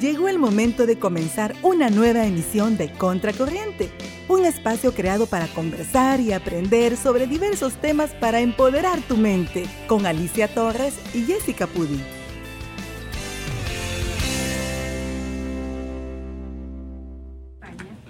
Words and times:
Llegó 0.00 0.28
el 0.28 0.38
momento 0.38 0.84
de 0.84 0.98
comenzar 0.98 1.54
una 1.62 1.88
nueva 1.88 2.26
emisión 2.26 2.76
de 2.76 2.92
Contracorriente, 2.92 3.90
un 4.28 4.44
espacio 4.44 4.92
creado 4.92 5.26
para 5.26 5.46
conversar 5.46 6.20
y 6.20 6.34
aprender 6.34 6.98
sobre 6.98 7.26
diversos 7.26 7.74
temas 7.80 8.10
para 8.10 8.40
empoderar 8.40 9.00
tu 9.02 9.16
mente, 9.16 9.64
con 9.86 10.04
Alicia 10.04 10.48
Torres 10.48 10.94
y 11.14 11.22
Jessica 11.22 11.66
Pudi. 11.66 11.98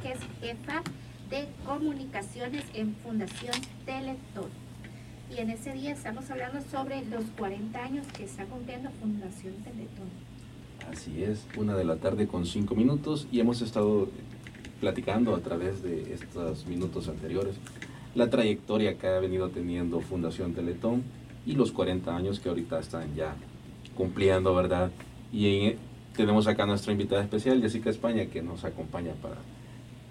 es 0.04 0.18
jefa 0.40 0.82
de 1.30 1.46
comunicaciones 1.64 2.64
en 2.74 2.96
Fundación 2.96 3.54
Teletón. 3.84 4.50
Y 5.30 5.38
en 5.38 5.50
ese 5.50 5.72
día 5.72 5.92
estamos 5.92 6.30
hablando 6.30 6.60
sobre 6.68 7.04
los 7.06 7.24
40 7.38 7.78
años 7.78 8.06
que 8.16 8.24
está 8.24 8.44
cumpliendo 8.44 8.90
Fundación 9.00 9.54
Teletón. 9.64 10.25
Así 10.90 11.22
es, 11.22 11.46
una 11.56 11.74
de 11.74 11.84
la 11.84 11.96
tarde 11.96 12.26
con 12.26 12.46
cinco 12.46 12.74
minutos 12.74 13.26
y 13.32 13.40
hemos 13.40 13.60
estado 13.62 14.08
platicando 14.80 15.34
a 15.34 15.40
través 15.40 15.82
de 15.82 16.12
estos 16.12 16.66
minutos 16.66 17.08
anteriores 17.08 17.56
la 18.14 18.30
trayectoria 18.30 18.96
que 18.96 19.06
ha 19.06 19.18
venido 19.20 19.50
teniendo 19.50 20.00
Fundación 20.00 20.54
Teletón 20.54 21.04
y 21.44 21.52
los 21.52 21.70
40 21.72 22.16
años 22.16 22.40
que 22.40 22.48
ahorita 22.48 22.78
están 22.78 23.14
ya 23.14 23.36
cumpliendo, 23.94 24.54
¿verdad? 24.54 24.90
Y 25.32 25.74
tenemos 26.16 26.46
acá 26.46 26.66
nuestra 26.66 26.92
invitada 26.92 27.22
especial, 27.22 27.60
Jessica 27.60 27.90
España, 27.90 28.26
que 28.26 28.42
nos 28.42 28.64
acompaña 28.64 29.12
para 29.20 29.36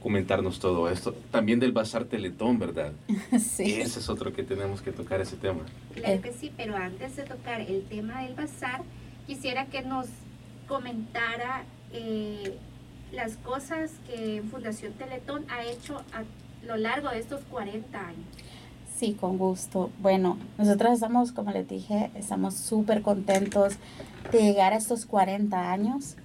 comentarnos 0.04 0.60
todo 0.60 0.88
esto. 0.88 1.16
También 1.32 1.60
del 1.60 1.72
Bazar 1.72 2.06
Teletón, 2.06 2.60
¿verdad? 2.60 2.94
Sí. 3.40 3.82
Ese 3.82 4.00
es 4.00 4.10
otro 4.10 4.32
que 4.34 4.44
tenemos 4.44 4.82
que 4.82 4.92
tocar 4.92 5.20
ese 5.20 5.36
tema. 5.36 5.62
Claro 5.96 6.22
que 6.22 6.32
sí, 6.32 6.52
pero 6.56 6.76
antes 6.76 7.16
de 7.16 7.24
tocar 7.24 7.62
el 7.62 7.84
tema 7.86 8.22
del 8.22 8.36
bazar, 8.36 8.84
quisiera 9.26 9.66
que 9.66 9.82
nos 9.82 10.08
comentara 10.68 11.64
eh, 11.92 12.58
las 13.12 13.38
cosas 13.38 13.92
que 14.08 14.44
Fundación 14.52 14.94
Teletón 14.94 15.46
ha 15.50 15.64
hecho 15.64 15.98
a 16.14 16.24
lo 16.66 16.78
largo 16.78 17.10
de 17.10 17.20
estos 17.20 17.42
40 17.52 18.00
años. 18.00 18.26
Sí, 18.96 19.14
con 19.14 19.38
gusto. 19.38 19.90
Bueno, 20.02 20.38
nosotros 20.58 20.94
estamos, 20.94 21.32
como 21.32 21.52
les 21.52 21.68
dije, 21.68 22.12
estamos 22.16 22.56
súper 22.56 23.02
contentos 23.02 23.74
de 24.32 24.42
llegar 24.42 24.74
a 24.74 24.78
estos 24.78 25.06
40 25.06 25.72
años. 25.72 26.16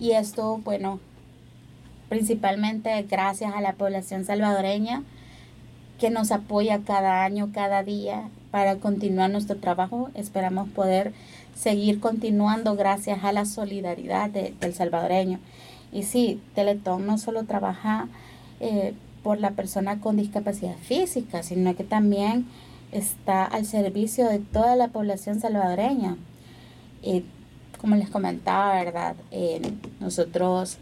Y 0.00 0.12
esto, 0.12 0.58
bueno, 0.64 1.00
principalmente 2.08 3.02
gracias 3.02 3.52
a 3.54 3.60
la 3.60 3.74
población 3.74 4.24
salvadoreña 4.24 5.02
que 5.98 6.10
nos 6.10 6.32
apoya 6.32 6.80
cada 6.84 7.24
año, 7.24 7.50
cada 7.52 7.82
día 7.82 8.28
para 8.50 8.76
continuar 8.76 9.30
nuestro 9.30 9.56
trabajo. 9.56 10.10
Esperamos 10.14 10.68
poder 10.70 11.12
seguir 11.54 12.00
continuando 12.00 12.76
gracias 12.76 13.24
a 13.24 13.32
la 13.32 13.44
solidaridad 13.44 14.30
del 14.30 14.74
salvadoreño. 14.74 15.38
Y 15.92 16.02
sí, 16.02 16.40
Teletón 16.54 17.06
no 17.06 17.18
solo 17.18 17.44
trabaja 17.44 18.08
eh, 18.60 18.94
por 19.22 19.38
la 19.38 19.52
persona 19.52 20.00
con 20.00 20.16
discapacidad 20.16 20.76
física, 20.76 21.42
sino 21.42 21.74
que 21.76 21.84
también 21.84 22.46
está 22.92 23.44
al 23.44 23.64
servicio 23.64 24.28
de 24.28 24.38
toda 24.38 24.76
la 24.76 24.88
población 24.88 25.40
salvadoreña. 25.40 26.16
Y 27.02 27.24
como 27.80 27.96
les 27.96 28.10
comentaba, 28.10 28.74
¿verdad? 28.82 29.16
Eh, 29.30 29.60
nosotros 30.00 30.78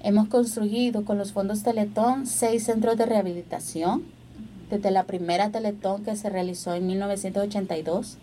Hemos 0.00 0.28
construido 0.28 1.04
con 1.04 1.18
los 1.18 1.32
fondos 1.32 1.64
Teletón 1.64 2.26
seis 2.28 2.64
centros 2.64 2.96
de 2.96 3.06
rehabilitación, 3.06 4.04
desde 4.70 4.92
la 4.92 5.04
primera 5.04 5.50
Teletón 5.50 6.04
que 6.04 6.14
se 6.14 6.30
realizó 6.30 6.74
en 6.74 6.86
1982. 6.86 8.16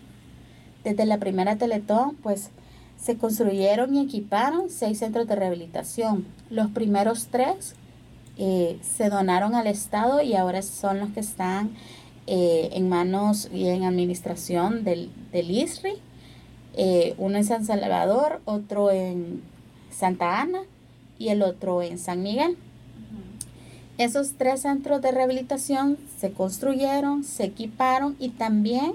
Desde 0.86 1.05
la 1.08 1.17
primera 1.17 1.58
Teletón, 1.58 2.16
pues 2.22 2.52
se 2.95 3.17
construyeron 3.17 3.95
y 3.95 4.03
equiparon 4.03 4.69
seis 4.69 5.00
centros 5.00 5.28
de 5.28 5.36
rehabilitación. 5.36 6.28
Los 6.52 6.69
primeros 6.69 7.28
tres 7.31 7.73
eh, 8.38 8.78
se 8.84 9.09
donaron 9.09 9.56
al 9.56 9.66
Estado 9.66 10.22
y 10.22 10.35
ahora 10.35 10.62
son 10.62 11.00
los 11.00 11.09
que 11.09 11.22
están 11.22 11.72
eh, 12.28 12.69
en 12.74 12.88
manos 12.88 13.50
y 13.51 13.68
en 13.68 13.84
administración 13.84 14.84
del, 14.84 15.09
del 15.31 15.50
ISRI. 15.50 15.94
Eh, 16.75 17.16
uno 17.18 17.38
en 17.38 17.45
San 17.45 17.66
Salvador, 17.66 18.41
otro 18.45 18.91
en 18.91 19.41
Santa 19.90 20.40
Ana 20.40 20.62
y 21.18 21.29
el 21.29 21.41
otro 21.41 21.81
en 21.81 21.97
San 21.97 22.22
Miguel. 22.22 22.57
Esos 23.97 24.34
tres 24.38 24.62
centros 24.62 25.01
de 25.01 25.12
rehabilitación 25.12 25.97
se 26.19 26.31
construyeron, 26.31 27.24
se 27.24 27.45
equiparon 27.45 28.16
y 28.19 28.29
también 28.29 28.94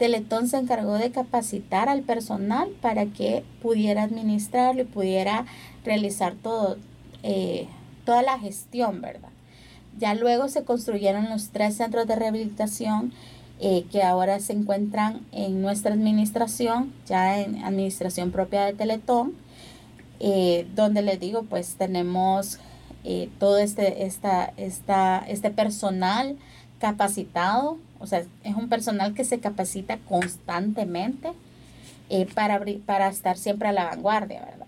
Teletón 0.00 0.48
se 0.48 0.56
encargó 0.56 0.94
de 0.94 1.10
capacitar 1.10 1.90
al 1.90 2.00
personal 2.00 2.70
para 2.80 3.04
que 3.04 3.44
pudiera 3.60 4.04
administrarlo 4.04 4.80
y 4.80 4.86
pudiera 4.86 5.44
realizar 5.84 6.32
todo, 6.42 6.78
eh, 7.22 7.68
toda 8.06 8.22
la 8.22 8.38
gestión, 8.38 9.02
¿verdad? 9.02 9.28
Ya 9.98 10.14
luego 10.14 10.48
se 10.48 10.64
construyeron 10.64 11.28
los 11.28 11.50
tres 11.50 11.76
centros 11.76 12.06
de 12.06 12.16
rehabilitación 12.16 13.12
eh, 13.60 13.84
que 13.92 14.02
ahora 14.02 14.40
se 14.40 14.54
encuentran 14.54 15.20
en 15.32 15.60
nuestra 15.60 15.92
administración, 15.92 16.94
ya 17.06 17.38
en 17.38 17.62
administración 17.62 18.30
propia 18.30 18.64
de 18.64 18.72
Teletón 18.72 19.34
eh, 20.18 20.66
donde 20.74 21.02
les 21.02 21.20
digo, 21.20 21.42
pues 21.42 21.74
tenemos 21.74 22.58
todo 23.38 23.58
este, 23.58 24.04
esta, 24.04 24.52
esta, 24.56 25.24
este 25.26 25.50
personal 25.50 26.36
capacitado, 26.78 27.78
o 28.00 28.06
sea, 28.06 28.24
es 28.44 28.54
un 28.56 28.68
personal 28.68 29.14
que 29.14 29.24
se 29.24 29.38
capacita 29.38 29.98
constantemente 30.08 31.32
eh, 32.08 32.26
para, 32.34 32.60
para 32.86 33.08
estar 33.08 33.36
siempre 33.38 33.68
a 33.68 33.72
la 33.72 33.84
vanguardia, 33.84 34.40
¿verdad? 34.44 34.66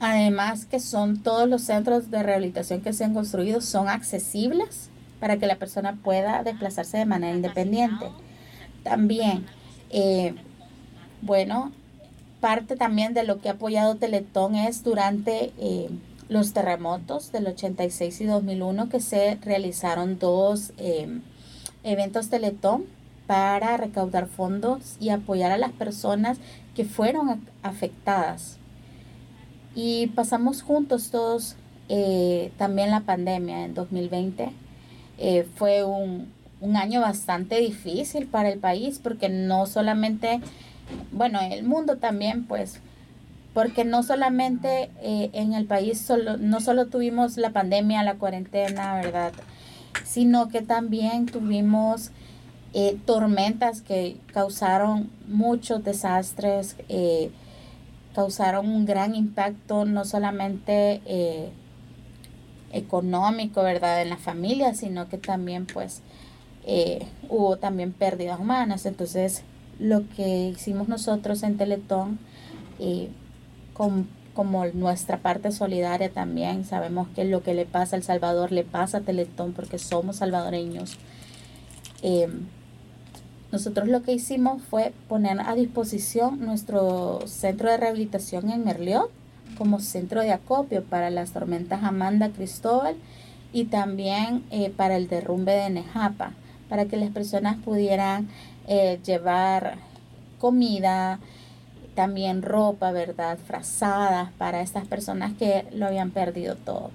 Además 0.00 0.64
que 0.64 0.80
son 0.80 1.22
todos 1.22 1.48
los 1.48 1.62
centros 1.62 2.10
de 2.10 2.22
rehabilitación 2.22 2.80
que 2.80 2.92
se 2.92 3.04
han 3.04 3.14
construido 3.14 3.60
son 3.60 3.88
accesibles 3.88 4.88
para 5.18 5.36
que 5.38 5.46
la 5.46 5.56
persona 5.56 5.98
pueda 6.02 6.44
desplazarse 6.44 6.98
de 6.98 7.04
manera 7.04 7.34
independiente. 7.34 8.06
También, 8.84 9.44
bueno, 11.20 11.72
parte 12.40 12.76
también 12.76 13.14
de 13.14 13.24
lo 13.24 13.40
que 13.40 13.48
ha 13.48 13.52
apoyado 13.52 13.96
Teletón 13.96 14.54
es 14.54 14.84
durante 14.84 15.52
eh, 15.58 15.88
los 16.28 16.52
terremotos 16.52 17.32
del 17.32 17.46
86 17.48 18.20
y 18.20 18.24
2001 18.24 18.88
que 18.88 19.00
se 19.00 19.36
realizaron 19.42 20.18
dos 20.18 20.72
em, 20.76 21.22
eventos 21.84 22.30
Teletón 22.30 22.84
para 23.26 23.76
recaudar 23.76 24.26
fondos 24.26 24.96
y 25.00 25.10
apoyar 25.10 25.52
a 25.52 25.58
las 25.58 25.72
personas 25.72 26.38
que 26.74 26.84
fueron 26.84 27.46
afectadas. 27.62 28.58
Y 29.74 30.08
pasamos 30.08 30.62
juntos 30.62 31.10
todos 31.10 31.56
eh, 31.88 32.52
también 32.56 32.90
la 32.90 33.00
pandemia 33.00 33.64
en 33.64 33.74
2020. 33.74 34.50
Eh, 35.18 35.46
fue 35.56 35.84
un, 35.84 36.32
un 36.60 36.76
año 36.76 37.00
bastante 37.00 37.58
difícil 37.58 38.26
para 38.26 38.48
el 38.48 38.58
país 38.58 39.00
porque 39.02 39.28
no 39.28 39.66
solamente 39.66 40.40
bueno, 41.12 41.40
el 41.40 41.64
mundo 41.64 41.96
también, 41.96 42.44
pues, 42.44 42.80
porque 43.54 43.84
no 43.84 44.02
solamente 44.02 44.90
eh, 45.02 45.30
en 45.32 45.52
el 45.52 45.66
país, 45.66 46.00
solo, 46.00 46.36
no 46.36 46.60
solo 46.60 46.86
tuvimos 46.86 47.36
la 47.36 47.50
pandemia, 47.50 48.02
la 48.02 48.14
cuarentena, 48.14 48.94
¿verdad? 48.96 49.32
Sino 50.04 50.48
que 50.48 50.62
también 50.62 51.26
tuvimos 51.26 52.10
eh, 52.74 52.98
tormentas 53.04 53.82
que 53.82 54.16
causaron 54.32 55.10
muchos 55.26 55.84
desastres, 55.84 56.76
eh, 56.88 57.30
causaron 58.14 58.68
un 58.68 58.84
gran 58.86 59.14
impacto, 59.14 59.84
no 59.84 60.04
solamente 60.04 61.00
económico, 62.72 63.62
¿verdad?, 63.62 64.02
en 64.02 64.10
la 64.10 64.16
familia, 64.16 64.74
sino 64.74 65.08
que 65.08 65.18
también, 65.18 65.66
pues, 65.66 66.02
hubo 67.28 67.56
también 67.56 67.92
pérdidas 67.92 68.40
humanas. 68.40 68.86
Entonces, 68.86 69.42
lo 69.78 70.08
que 70.08 70.48
hicimos 70.48 70.88
nosotros 70.88 71.42
en 71.42 71.56
Teletón, 71.56 72.18
y 72.78 73.08
como 74.38 74.64
nuestra 74.66 75.18
parte 75.18 75.50
solidaria 75.50 76.10
también, 76.10 76.64
sabemos 76.64 77.08
que 77.08 77.24
lo 77.24 77.42
que 77.42 77.54
le 77.54 77.66
pasa 77.66 77.96
a 77.96 77.98
El 77.98 78.04
Salvador 78.04 78.52
le 78.52 78.62
pasa 78.62 78.98
a 78.98 79.00
Teletón 79.00 79.52
porque 79.52 79.80
somos 79.80 80.18
salvadoreños. 80.18 80.96
Em, 82.02 82.46
nosotros 83.50 83.88
lo 83.88 84.04
que 84.04 84.12
hicimos 84.12 84.62
fue 84.62 84.92
poner 85.08 85.40
a 85.40 85.56
disposición 85.56 86.38
nuestro 86.38 87.18
centro 87.26 87.68
de 87.68 87.78
rehabilitación 87.78 88.48
en 88.50 88.64
Merliot 88.64 89.10
como 89.58 89.80
centro 89.80 90.20
de 90.20 90.30
acopio 90.30 90.84
para 90.84 91.10
las 91.10 91.32
tormentas 91.32 91.82
Amanda 91.82 92.28
Cristóbal 92.28 92.94
y 93.52 93.64
también 93.64 94.44
eh, 94.52 94.70
para 94.70 94.94
el 94.98 95.08
derrumbe 95.08 95.50
de 95.50 95.68
Nejapa, 95.70 96.30
para 96.68 96.84
que 96.84 96.96
las 96.96 97.10
personas 97.10 97.56
pudieran 97.56 98.28
eh, 98.68 99.00
llevar 99.04 99.78
comida, 100.38 101.18
también 101.98 102.42
ropa, 102.42 102.92
¿verdad? 102.92 103.38
Frazadas 103.44 104.30
para 104.38 104.60
estas 104.60 104.86
personas 104.86 105.32
que 105.36 105.66
lo 105.72 105.84
habían 105.84 106.12
perdido 106.12 106.54
todo. 106.54 106.92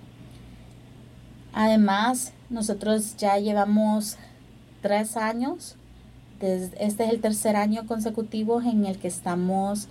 Además, 1.51 2.31
nosotros 2.49 3.17
ya 3.17 3.37
llevamos 3.37 4.15
tres 4.81 5.17
años, 5.17 5.75
este 6.39 7.03
es 7.03 7.09
el 7.09 7.19
tercer 7.19 7.57
año 7.57 7.85
consecutivo 7.85 8.61
en 8.61 8.85
el 8.85 8.97
que 8.97 9.09
estamos 9.09 9.89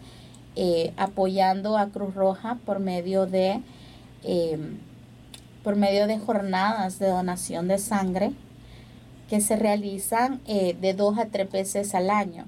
eh, 0.57 0.95
apoyando 0.97 1.77
a 1.77 1.89
Cruz 1.89 2.15
Roja 2.15 2.57
por 2.65 2.79
medio 2.79 3.27
de 3.27 3.61
em, 4.23 4.79
por 5.63 5.77
medio 5.77 6.07
de 6.07 6.19
jornadas 6.21 6.99
de 6.99 7.09
donación 7.09 7.69
de 7.69 7.77
sangre 7.77 8.33
que 9.29 9.43
se 9.43 9.57
realizan 9.57 10.41
eh, 10.47 10.75
de 10.81 10.95
dos 10.95 11.19
a 11.19 11.27
tres 11.27 11.53
veces 11.53 11.95
al 11.95 12.09
año. 12.09 12.47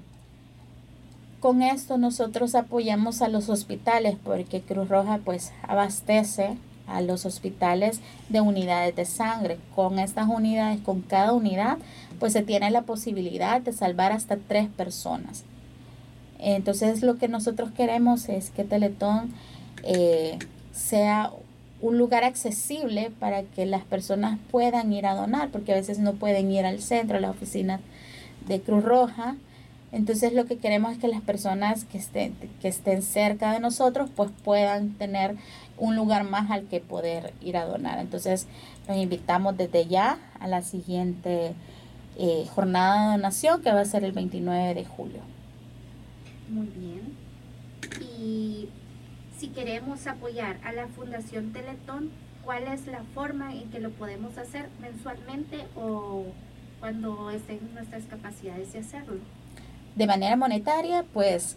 Con 1.45 1.61
esto 1.61 1.99
nosotros 1.99 2.55
apoyamos 2.55 3.21
a 3.21 3.27
los 3.27 3.49
hospitales 3.49 4.17
porque 4.23 4.61
Cruz 4.61 4.89
Roja 4.89 5.19
pues 5.23 5.53
abastece 5.61 6.57
a 6.87 7.01
los 7.01 7.27
hospitales 7.27 8.01
de 8.29 8.41
unidades 8.41 8.95
de 8.95 9.05
sangre. 9.05 9.59
Con 9.75 9.99
estas 9.99 10.27
unidades, 10.27 10.81
con 10.81 11.01
cada 11.01 11.33
unidad, 11.33 11.77
pues 12.19 12.33
se 12.33 12.41
tiene 12.41 12.71
la 12.71 12.81
posibilidad 12.81 13.61
de 13.61 13.73
salvar 13.73 14.11
hasta 14.11 14.37
tres 14.37 14.69
personas. 14.69 15.43
Entonces 16.39 17.03
lo 17.03 17.19
que 17.19 17.27
nosotros 17.27 17.69
queremos 17.69 18.27
es 18.27 18.49
que 18.49 18.63
Teletón 18.63 19.31
eh, 19.83 20.39
sea 20.71 21.31
un 21.79 21.99
lugar 21.99 22.23
accesible 22.23 23.11
para 23.19 23.43
que 23.43 23.67
las 23.67 23.83
personas 23.83 24.39
puedan 24.49 24.91
ir 24.91 25.05
a 25.05 25.13
donar, 25.13 25.49
porque 25.49 25.73
a 25.73 25.75
veces 25.75 25.99
no 25.99 26.13
pueden 26.13 26.49
ir 26.49 26.65
al 26.65 26.81
centro, 26.81 27.17
a 27.17 27.21
la 27.21 27.29
oficina 27.29 27.81
de 28.47 28.61
Cruz 28.61 28.83
Roja. 28.83 29.35
Entonces 29.95 30.33
lo 30.33 30.43
que 30.43 30.57
queremos 30.57 30.91
es 30.91 30.97
que 30.97 31.07
las 31.07 31.21
personas 31.21 31.85
que 31.85 31.97
estén, 31.97 32.35
que 32.61 32.67
estén 32.67 33.01
cerca 33.01 33.53
de 33.53 33.61
nosotros 33.61 34.09
pues 34.13 34.29
puedan 34.43 34.89
tener 34.95 35.37
un 35.77 35.95
lugar 35.95 36.25
más 36.25 36.51
al 36.51 36.67
que 36.67 36.81
poder 36.81 37.33
ir 37.39 37.55
a 37.55 37.63
donar. 37.63 37.99
Entonces 37.99 38.45
los 38.89 38.97
invitamos 38.97 39.55
desde 39.55 39.87
ya 39.87 40.19
a 40.41 40.49
la 40.49 40.63
siguiente 40.63 41.53
eh, 42.17 42.45
jornada 42.53 43.05
de 43.05 43.11
donación 43.15 43.61
que 43.61 43.71
va 43.71 43.79
a 43.79 43.85
ser 43.85 44.03
el 44.03 44.11
29 44.11 44.73
de 44.73 44.83
julio. 44.83 45.21
Muy 46.49 46.67
bien. 46.67 47.15
Y 48.19 48.67
si 49.39 49.47
queremos 49.47 50.07
apoyar 50.07 50.57
a 50.65 50.73
la 50.73 50.87
Fundación 50.87 51.53
Teletón, 51.53 52.11
¿cuál 52.43 52.63
es 52.63 52.85
la 52.87 53.03
forma 53.13 53.53
en 53.53 53.71
que 53.71 53.79
lo 53.79 53.91
podemos 53.91 54.37
hacer 54.37 54.67
mensualmente 54.81 55.67
o 55.77 56.25
cuando 56.81 57.31
estén 57.31 57.73
nuestras 57.73 58.03
capacidades 58.03 58.73
de 58.73 58.79
hacerlo? 58.79 59.21
De 59.95 60.07
manera 60.07 60.35
monetaria, 60.35 61.05
pues 61.13 61.55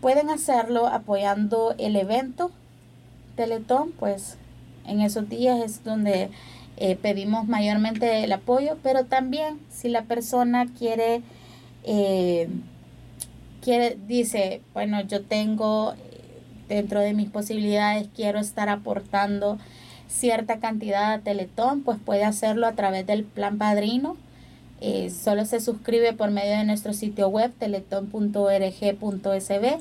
pueden 0.00 0.30
hacerlo 0.30 0.86
apoyando 0.86 1.74
el 1.78 1.96
evento 1.96 2.50
Teletón, 3.36 3.92
pues 3.92 4.38
en 4.86 5.00
esos 5.00 5.28
días 5.28 5.60
es 5.60 5.84
donde 5.84 6.30
eh, 6.78 6.96
pedimos 6.96 7.46
mayormente 7.46 8.24
el 8.24 8.32
apoyo, 8.32 8.78
pero 8.82 9.04
también 9.04 9.60
si 9.70 9.88
la 9.88 10.02
persona 10.02 10.66
quiere, 10.78 11.22
eh, 11.84 12.48
quiere, 13.62 13.96
dice, 14.06 14.62
bueno, 14.74 15.00
yo 15.02 15.22
tengo 15.22 15.94
dentro 16.68 17.00
de 17.00 17.14
mis 17.14 17.30
posibilidades, 17.30 18.08
quiero 18.14 18.38
estar 18.38 18.68
aportando 18.68 19.58
cierta 20.08 20.58
cantidad 20.58 21.12
a 21.12 21.18
Teletón, 21.20 21.82
pues 21.82 21.98
puede 22.04 22.24
hacerlo 22.24 22.66
a 22.66 22.72
través 22.72 23.06
del 23.06 23.24
plan 23.24 23.58
padrino. 23.58 24.16
Eh, 24.80 25.10
solo 25.10 25.44
se 25.44 25.60
suscribe 25.60 26.12
por 26.12 26.30
medio 26.30 26.56
de 26.56 26.64
nuestro 26.64 26.92
sitio 26.92 27.28
web 27.28 27.52
teletón.org.sb, 27.58 29.78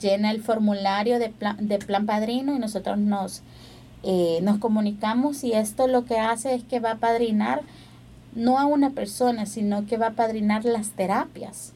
llena 0.00 0.30
el 0.30 0.42
formulario 0.42 1.18
de 1.18 1.30
plan, 1.30 1.56
de 1.66 1.78
plan 1.78 2.06
padrino 2.06 2.54
y 2.54 2.58
nosotros 2.58 2.98
nos, 2.98 3.42
eh, 4.02 4.40
nos 4.42 4.58
comunicamos 4.58 5.44
y 5.44 5.52
esto 5.52 5.88
lo 5.88 6.04
que 6.04 6.18
hace 6.18 6.54
es 6.54 6.62
que 6.62 6.80
va 6.80 6.92
a 6.92 6.96
padrinar 6.96 7.62
no 8.34 8.58
a 8.58 8.66
una 8.66 8.90
persona, 8.90 9.46
sino 9.46 9.86
que 9.86 9.96
va 9.96 10.08
a 10.08 10.12
padrinar 10.12 10.64
las 10.64 10.90
terapias. 10.90 11.72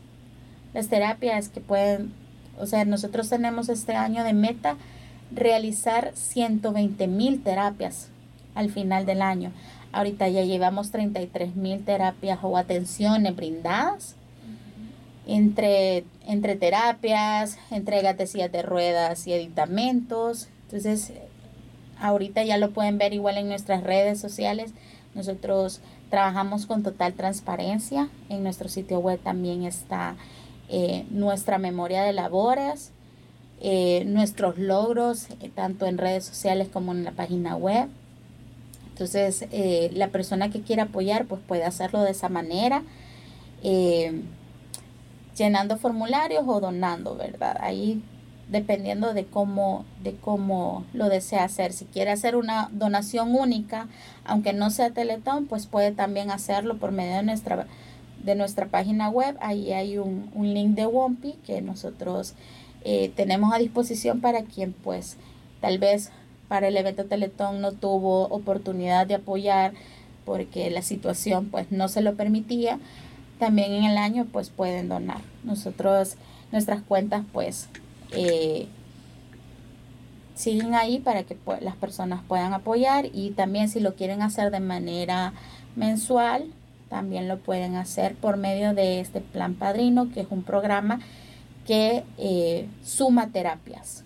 Las 0.75 0.89
terapias 0.89 1.49
que 1.49 1.61
pueden 1.61 2.13
o 2.61 2.67
sea, 2.67 2.85
nosotros 2.85 3.29
tenemos 3.29 3.69
este 3.69 3.95
año 3.95 4.25
de 4.25 4.33
meta 4.33 4.77
realizar 5.31 6.13
120 6.15 7.07
mil 7.07 7.43
terapias 7.43 8.09
al 8.55 8.71
final 8.71 9.07
del 9.07 9.23
año. 9.23 9.53
Ahorita 9.93 10.29
ya 10.29 10.43
llevamos 10.45 10.91
33 10.91 11.57
mil 11.57 11.85
terapias 11.85 12.39
o 12.43 12.57
atenciones 12.57 13.35
brindadas 13.35 14.17
entre, 15.27 16.05
entre 16.27 16.57
terapias, 16.57 17.59
entregas 17.71 18.17
de 18.17 18.27
sillas 18.27 18.51
de 18.51 18.63
ruedas 18.63 19.27
y 19.27 19.33
editamentos. 19.33 20.49
Entonces, 20.65 21.13
ahorita 22.01 22.43
ya 22.45 22.57
lo 22.57 22.71
pueden 22.71 22.99
ver 22.99 23.13
igual 23.13 23.39
en 23.39 23.49
nuestras 23.49 23.83
redes 23.83 24.19
sociales. 24.19 24.73
Nosotros 25.15 25.81
trabajamos 26.11 26.67
con 26.67 26.83
total 26.83 27.13
transparencia. 27.13 28.09
En 28.29 28.43
nuestro 28.43 28.69
sitio 28.69 29.01
web 29.01 29.21
también 29.21 29.65
está 29.65 30.17
eh, 30.71 31.07
nuestra 31.11 31.59
memoria 31.59 32.03
de 32.03 32.13
labores, 32.13 32.93
eh, 33.61 34.05
nuestros 34.07 34.59
logros, 34.59 35.29
eh, 35.41 35.51
tanto 35.55 35.87
en 35.87 35.99
redes 35.99 36.25
sociales 36.25 36.69
como 36.73 36.93
en 36.93 37.05
la 37.05 37.13
página 37.13 37.57
web. 37.57 37.89
Entonces, 38.99 39.47
la 39.93 40.09
persona 40.09 40.51
que 40.51 40.63
quiera 40.63 40.85
apoyar, 40.85 41.27
pues 41.27 41.41
puede 41.47 41.65
hacerlo 41.65 42.03
de 42.03 42.11
esa 42.11 42.29
manera, 42.29 42.83
llenando 45.37 45.77
formularios 45.77 46.43
o 46.47 46.61
donando, 46.61 47.15
¿verdad? 47.15 47.57
Ahí 47.61 48.03
dependiendo 48.49 49.15
de 49.15 49.27
cómo, 49.27 49.85
de 50.03 50.15
cómo 50.17 50.85
lo 50.93 51.09
desea 51.09 51.45
hacer. 51.45 51.73
Si 51.73 51.85
quiere 51.85 52.11
hacer 52.11 52.35
una 52.35 52.71
donación 52.73 53.35
única, 53.35 53.89
aunque 54.25 54.53
no 54.53 54.71
sea 54.71 54.91
Teletón, 54.91 55.47
pues 55.47 55.67
puede 55.67 55.93
también 55.93 56.31
hacerlo 56.31 56.79
por 56.79 56.93
medio 56.93 57.17
de 57.17 57.23
nuestra 57.23 57.67
de 58.23 58.35
nuestra 58.35 58.67
página 58.67 59.09
web. 59.11 59.37
Ahí 59.41 59.73
hay 59.73 59.99
un, 59.99 60.31
link 60.35 60.75
de 60.75 60.87
Wompi 60.87 61.35
que 61.47 61.63
nosotros 61.63 62.35
eh, 62.85 63.13
tenemos 63.15 63.55
a 63.55 63.59
disposición 63.59 64.21
para 64.21 64.43
quien 64.43 64.73
pues 64.73 65.17
tal 65.61 65.79
vez 65.79 66.11
para 66.49 66.69
el 66.69 66.77
evento 66.77 67.05
Teletón 67.05 67.61
no 67.61 67.73
tuvo 67.73 68.25
oportunidad 68.29 69.07
de 69.07 69.15
apoyar 69.15 69.73
porque 70.25 70.71
la 70.71 70.83
situación 70.83 71.47
pues 71.51 71.71
no 71.71 71.89
se 71.89 72.03
lo 72.03 72.15
permitía. 72.15 72.79
También 73.39 73.73
en 73.73 73.85
el 73.85 73.99
año 73.99 74.27
pues 74.33 74.51
pueden 74.51 74.89
donar. 74.89 75.21
Nosotros, 75.45 76.17
nuestras 76.51 76.83
cuentas 76.83 77.25
pues 77.33 77.69
eh, 78.13 78.67
siguen 80.35 80.75
ahí 80.75 80.99
para 80.99 81.23
que 81.23 81.35
pues, 81.35 81.63
las 81.63 81.77
personas 81.77 82.23
puedan 82.27 82.53
apoyar 82.53 83.07
y 83.13 83.31
también 83.31 83.69
si 83.69 83.81
lo 83.81 83.95
quieren 83.95 84.23
hacer 84.23 84.51
de 84.51 84.61
manera 84.61 85.33
mensual 85.77 86.53
también 86.89 87.29
lo 87.29 87.39
pueden 87.39 87.77
hacer 87.77 88.15
por 88.15 88.37
medio 88.37 88.75
de 88.75 89.01
este 89.01 89.21
plan 89.21 89.55
padrino, 89.55 90.11
que 90.13 90.21
es 90.21 90.27
un 90.31 90.43
programa 90.43 91.01
que 91.67 92.05
eh, 92.17 92.69
suma 92.83 93.29
terapias. 93.29 94.05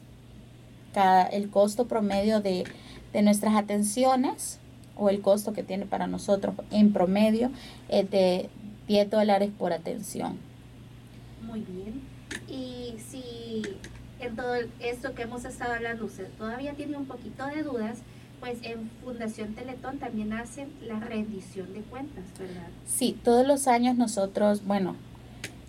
Cada, 0.92 1.26
el 1.26 1.50
costo 1.50 1.86
promedio 1.86 2.40
de, 2.40 2.64
nuestras 3.22 3.54
atenciones 3.54 4.58
o 4.96 5.10
el 5.10 5.20
costo 5.20 5.52
que 5.52 5.62
tiene 5.62 5.84
para 5.84 6.06
nosotros 6.06 6.54
en 6.70 6.92
promedio 6.92 7.50
es 7.88 8.10
de 8.10 8.48
10 8.88 9.10
dólares 9.10 9.50
por 9.58 9.72
atención. 9.72 10.38
Muy 11.42 11.60
bien. 11.60 12.02
Y 12.48 12.94
si 12.98 13.62
en 14.18 14.36
todo 14.36 14.54
esto 14.80 15.14
que 15.14 15.22
hemos 15.22 15.44
estado 15.44 15.74
hablando 15.74 16.06
usted 16.06 16.28
todavía 16.38 16.72
tiene 16.72 16.96
un 16.96 17.06
poquito 17.06 17.46
de 17.46 17.62
dudas, 17.62 17.98
pues 18.40 18.58
en 18.62 18.90
Fundación 19.04 19.54
Teletón 19.54 19.98
también 19.98 20.32
hacen 20.32 20.68
la 20.82 20.98
rendición 20.98 21.72
de 21.74 21.80
cuentas, 21.82 22.24
¿verdad? 22.38 22.68
Sí, 22.86 23.16
todos 23.22 23.46
los 23.46 23.68
años 23.68 23.96
nosotros, 23.96 24.64
bueno, 24.64 24.96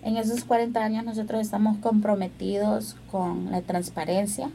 en 0.02 0.16
esos 0.16 0.44
40 0.44 0.82
años 0.82 1.04
nosotros 1.04 1.40
estamos 1.40 1.78
comprometidos 1.78 2.96
con 3.10 3.50
la 3.50 3.62
transparencia 3.62 4.50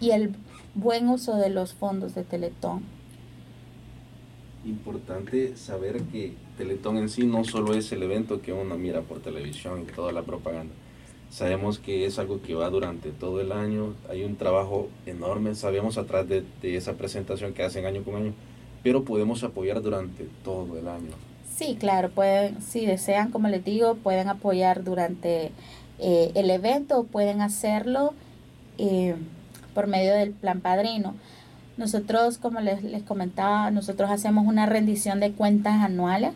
y 0.00 0.10
el 0.10 0.34
buen 0.74 1.08
uso 1.08 1.36
de 1.36 1.50
los 1.50 1.74
fondos 1.74 2.14
de 2.14 2.24
Teletón. 2.24 2.82
Importante 4.64 5.56
saber 5.56 6.02
que 6.04 6.34
Teletón 6.58 6.98
en 6.98 7.08
sí 7.08 7.24
no 7.26 7.44
solo 7.44 7.74
es 7.74 7.92
el 7.92 8.02
evento 8.02 8.42
que 8.42 8.52
uno 8.52 8.76
mira 8.76 9.02
por 9.02 9.20
televisión 9.20 9.82
y 9.82 9.92
toda 9.92 10.12
la 10.12 10.22
propaganda 10.22 10.72
Sabemos 11.30 11.78
que 11.78 12.06
es 12.06 12.18
algo 12.18 12.40
que 12.40 12.54
va 12.54 12.70
durante 12.70 13.10
todo 13.10 13.40
el 13.40 13.52
año, 13.52 13.94
hay 14.08 14.24
un 14.24 14.36
trabajo 14.36 14.88
enorme, 15.06 15.54
sabemos 15.54 15.98
atrás 15.98 16.26
de, 16.28 16.44
esa 16.62 16.94
presentación 16.94 17.52
que 17.52 17.62
hacen 17.62 17.84
año 17.84 18.04
con 18.04 18.14
año, 18.14 18.32
pero 18.82 19.04
podemos 19.04 19.42
apoyar 19.42 19.82
durante 19.82 20.28
todo 20.44 20.78
el 20.78 20.88
año. 20.88 21.10
Sí, 21.54 21.76
claro, 21.78 22.10
pueden, 22.10 22.62
si 22.62 22.86
desean, 22.86 23.32
como 23.32 23.48
les 23.48 23.64
digo, 23.64 23.96
pueden 23.96 24.28
apoyar 24.28 24.84
durante 24.84 25.50
eh, 25.98 26.30
el 26.34 26.50
evento, 26.50 27.04
pueden 27.04 27.40
hacerlo 27.40 28.14
eh, 28.78 29.16
por 29.76 29.88
medio 29.88 30.14
del 30.14 30.30
plan 30.30 30.62
padrino. 30.62 31.14
Nosotros, 31.76 32.38
como 32.38 32.60
les, 32.60 32.82
les 32.82 33.02
comentaba, 33.02 33.70
nosotros 33.70 34.10
hacemos 34.10 34.46
una 34.46 34.64
rendición 34.64 35.20
de 35.20 35.32
cuentas 35.32 35.82
anuales 35.82 36.32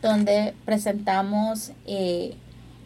donde 0.00 0.54
presentamos 0.64 1.72
eh, 1.86 2.36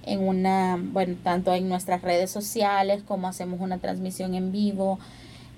en 0.06 0.26
una, 0.26 0.78
bueno, 0.82 1.16
tanto 1.22 1.52
en 1.52 1.68
nuestras 1.68 2.00
redes 2.00 2.30
sociales 2.30 3.02
como 3.06 3.28
hacemos 3.28 3.60
una 3.60 3.76
transmisión 3.76 4.34
en 4.34 4.50
vivo. 4.50 4.98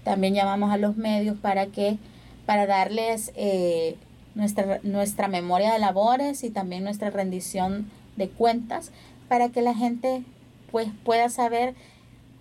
También 0.02 0.34
llamamos 0.34 0.72
a 0.72 0.78
los 0.78 0.96
medios 0.96 1.38
para 1.38 1.66
que, 1.66 1.98
para 2.44 2.66
darles 2.66 3.30
eh, 3.36 3.96
nuestra, 4.34 4.80
nuestra 4.82 5.28
memoria 5.28 5.72
de 5.72 5.78
labores 5.78 6.42
y 6.42 6.50
también 6.50 6.82
nuestra 6.82 7.10
rendición 7.10 7.88
de 8.16 8.28
cuentas 8.28 8.90
para 9.28 9.50
que 9.50 9.62
la 9.62 9.74
gente 9.74 10.24
pues 10.72 10.88
pueda 11.04 11.30
saber 11.30 11.76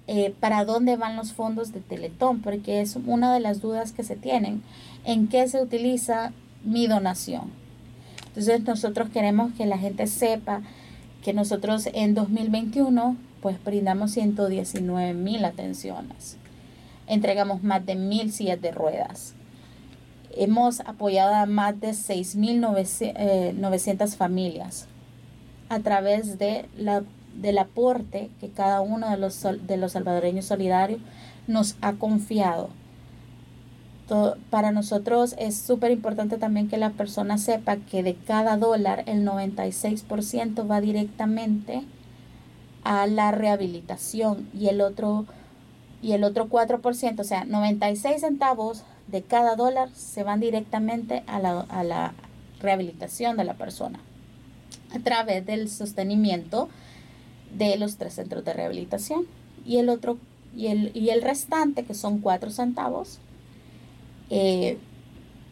eh, 0.08 0.34
para 0.40 0.66
dónde 0.66 0.98
van 0.98 1.16
los 1.16 1.34
fondos 1.34 1.72
de 1.72 1.80
Teletón, 1.80 2.42
porque 2.42 2.82
es 2.82 2.98
una 3.06 3.34
de 3.34 3.40
las 3.40 3.62
dudas 3.62 3.94
que 3.94 4.04
se 4.04 4.16
tienen, 4.16 4.64
en 5.06 5.28
qué 5.28 5.48
se 5.48 5.62
utiliza 5.62 6.34
mi 6.64 6.88
donación. 6.88 7.52
Entonces 8.28 8.64
nosotros 8.64 9.10
queremos 9.10 9.54
que 9.54 9.66
la 9.66 9.78
gente 9.78 10.08
sepa 10.08 10.62
que 11.24 11.34
nosotros 11.34 11.88
en 11.94 12.16
2021 12.16 13.16
pues 13.42 13.64
brindamos 13.64 14.12
119 14.12 15.14
mil 15.14 15.46
atenciones. 15.46 16.38
Entregamos 17.08 17.64
más 17.64 17.86
de 17.86 17.96
mil 17.96 18.32
sillas 18.32 18.62
de 18.62 18.72
ruedas. 18.72 19.36
Hemos 20.36 20.80
apoyado 20.80 21.36
a 21.36 21.46
más 21.46 21.80
de 21.80 21.90
6.900 21.90 24.04
eh, 24.04 24.08
familias 24.18 24.88
a 25.70 25.80
través 25.80 26.40
de 26.40 26.66
la 26.78 27.04
del 27.36 27.58
aporte 27.58 28.30
que 28.40 28.50
cada 28.50 28.82
uno 28.82 29.10
de 29.10 29.18
los, 29.18 29.42
de 29.42 29.78
los 29.78 29.94
salvadoreños 29.94 30.46
solidarios 30.46 31.02
nos 31.48 31.75
ha 31.82 31.94
confiado. 31.94 32.70
para 34.50 34.72
nosotros 34.72 35.36
es 35.40 35.58
súper 35.58 35.92
importante 35.92 36.38
también 36.38 36.70
que 36.70 36.78
la 36.78 36.92
persona 36.92 37.38
sepa 37.38 37.78
que 37.78 38.04
de 38.04 38.16
cada 38.16 38.58
dólar 38.58 39.04
el 39.08 39.25
96% 39.25 40.70
va 40.70 40.82
directamente 40.82 41.84
a 42.84 43.08
la 43.08 43.32
rehabilitación 43.32 44.48
y 44.54 44.68
el 44.68 44.82
otro 44.82 45.25
y 46.02 46.12
el 46.12 46.25
otro 46.25 46.50
4%, 46.50 47.20
o 47.22 47.24
sea, 47.24 47.46
96 47.46 48.20
centavos 48.20 48.84
de 49.08 49.22
cada 49.22 49.56
dólar 49.56 49.90
se 49.96 50.24
van 50.24 50.42
directamente 50.42 51.24
a 51.28 51.40
la, 51.40 51.62
a 51.62 51.84
la 51.86 52.13
rehabilitación 52.60 53.38
de 53.38 53.46
la 53.46 53.54
persona 53.54 54.00
a 54.94 55.00
través 55.00 55.46
del 55.46 55.70
sostenimiento 55.70 56.70
de 57.58 57.78
los 57.78 57.98
tres 57.98 58.14
centros 58.14 58.44
de 58.46 58.54
rehabilitación. 58.54 59.26
Y 59.66 59.78
el 59.78 59.90
otro, 59.90 60.18
y 60.56 60.68
el, 60.68 60.92
y 60.94 61.10
el 61.10 61.22
restante, 61.22 61.84
que 61.84 61.94
son 61.94 62.20
cuatro 62.20 62.50
centavos, 62.50 63.20
eh, 64.30 64.78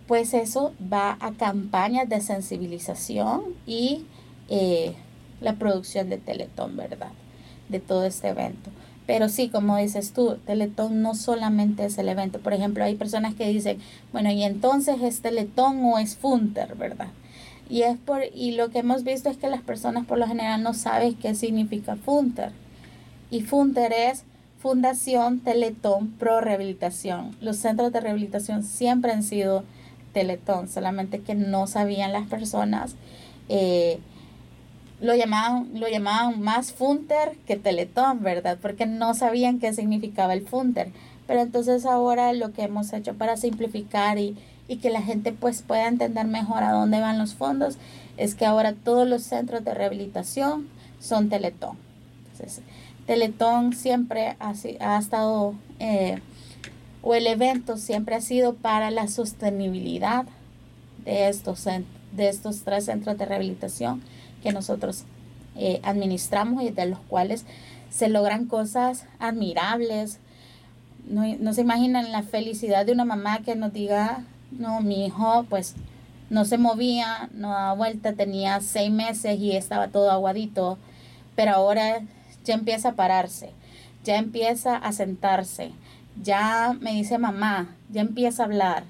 pues 0.08 0.34
eso 0.34 0.74
va 0.91 1.17
a 1.22 1.31
campañas 1.31 2.10
de 2.10 2.20
sensibilización 2.20 3.43
y 3.65 4.05
eh, 4.50 4.93
la 5.39 5.53
producción 5.53 6.10
de 6.10 6.17
Teletón, 6.17 6.75
¿verdad? 6.75 7.12
De 7.70 7.79
todo 7.79 8.05
este 8.05 8.29
evento. 8.29 8.70
Pero 9.08 9.29
sí, 9.29 9.50
como 9.50 9.77
dices 9.77 10.13
tú, 10.13 10.38
Teletón 10.46 11.01
no 11.01 11.15
solamente 11.15 11.86
es 11.86 11.98
el 11.98 12.10
evento. 12.10 12.39
Por 12.39 12.53
ejemplo, 12.53 12.84
hay 12.84 12.96
personas 12.96 13.36
que 13.36 13.48
dicen, 13.48 13.79
bueno, 14.12 14.31
y 14.31 14.43
entonces 14.43 15.01
es 15.01 15.22
Teletón 15.22 15.84
o 15.84 15.98
es 15.98 16.15
Funter, 16.15 16.75
¿verdad? 16.75 17.10
Y, 17.71 17.83
es 17.83 17.97
por, 17.97 18.23
y 18.35 18.51
lo 18.51 18.69
que 18.69 18.79
hemos 18.79 19.05
visto 19.05 19.29
es 19.29 19.37
que 19.37 19.47
las 19.47 19.61
personas 19.61 20.05
por 20.05 20.17
lo 20.17 20.27
general 20.27 20.61
no 20.61 20.73
saben 20.73 21.15
qué 21.15 21.35
significa 21.35 21.95
FUNTER. 21.95 22.51
Y 23.29 23.43
FUNTER 23.43 23.93
es 23.93 24.25
Fundación 24.59 25.39
Teletón 25.39 26.09
Pro 26.11 26.41
Rehabilitación. 26.41 27.33
Los 27.39 27.55
centros 27.55 27.93
de 27.93 28.01
rehabilitación 28.01 28.63
siempre 28.63 29.13
han 29.13 29.23
sido 29.23 29.63
Teletón, 30.11 30.67
solamente 30.67 31.21
que 31.21 31.33
no 31.33 31.65
sabían 31.65 32.11
las 32.11 32.27
personas. 32.27 32.95
Eh, 33.47 33.99
lo 34.99 35.15
llamaban, 35.15 35.69
lo 35.73 35.87
llamaban 35.87 36.41
más 36.41 36.73
Funter 36.73 37.37
que 37.47 37.55
Teletón, 37.55 38.21
¿verdad? 38.21 38.57
Porque 38.61 38.85
no 38.85 39.13
sabían 39.13 39.59
qué 39.59 39.71
significaba 39.71 40.33
el 40.33 40.41
Funter. 40.41 40.89
Pero 41.25 41.39
entonces 41.39 41.85
ahora 41.85 42.33
lo 42.33 42.51
que 42.51 42.63
hemos 42.63 42.91
hecho 42.91 43.13
para 43.13 43.37
simplificar 43.37 44.17
y, 44.19 44.35
y 44.67 44.77
que 44.77 44.89
la 44.89 45.01
gente 45.01 45.31
pues 45.31 45.61
pueda 45.61 45.87
entender 45.87 46.25
mejor 46.27 46.63
a 46.63 46.71
dónde 46.71 46.99
van 46.99 47.17
los 47.17 47.33
fondos, 47.33 47.77
es 48.17 48.35
que 48.35 48.45
ahora 48.45 48.73
todos 48.73 49.07
los 49.07 49.23
centros 49.23 49.63
de 49.63 49.73
rehabilitación 49.73 50.67
son 50.99 51.29
Teletón. 51.29 51.77
Teletón 53.05 53.73
siempre 53.73 54.35
ha, 54.39 54.53
ha 54.79 54.97
estado, 54.97 55.55
eh, 55.79 56.19
o 57.01 57.15
el 57.15 57.27
evento 57.27 57.77
siempre 57.77 58.15
ha 58.15 58.21
sido 58.21 58.53
para 58.53 58.91
la 58.91 59.07
sostenibilidad 59.07 60.25
de 61.03 61.29
estos, 61.29 61.65
de 61.65 62.29
estos 62.29 62.61
tres 62.63 62.85
centros 62.85 63.17
de 63.17 63.25
rehabilitación 63.25 64.01
que 64.43 64.51
nosotros 64.51 65.03
eh, 65.55 65.79
administramos 65.83 66.63
y 66.63 66.69
de 66.69 66.85
los 66.85 66.99
cuales 66.99 67.45
se 67.89 68.07
logran 68.07 68.45
cosas 68.45 69.05
admirables. 69.19 70.19
No, 71.07 71.23
no 71.39 71.53
se 71.53 71.61
imaginan 71.61 72.11
la 72.11 72.23
felicidad 72.23 72.85
de 72.85 72.93
una 72.93 73.05
mamá 73.05 73.39
que 73.39 73.55
nos 73.55 73.73
diga, 73.73 74.23
no, 74.51 74.81
mi 74.81 75.05
hijo 75.05 75.46
pues 75.50 75.75
no 76.29 76.46
se 76.46 76.58
movía, 76.58 77.29
no 77.34 77.50
daba 77.50 77.74
vuelta, 77.74 78.13
tenía 78.13 78.62
seis 78.62 78.91
meses 78.91 79.39
y 79.39 79.55
estaba 79.55 79.89
todo 79.89 80.12
aguadito, 80.12 80.77
pero 81.36 81.51
ahora 81.51 82.01
ya 82.46 82.53
empieza 82.53 82.89
a 82.89 82.96
pararse, 82.96 83.51
ya 84.03 84.17
empieza 84.17 84.77
a 84.77 84.93
sentarse, 84.93 85.72
ya 86.24 86.75
me 86.79 86.93
dice 86.93 87.17
mamá, 87.17 87.75
ya 87.91 88.01
empieza 88.01 88.43
a 88.43 88.46
hablar. 88.46 88.84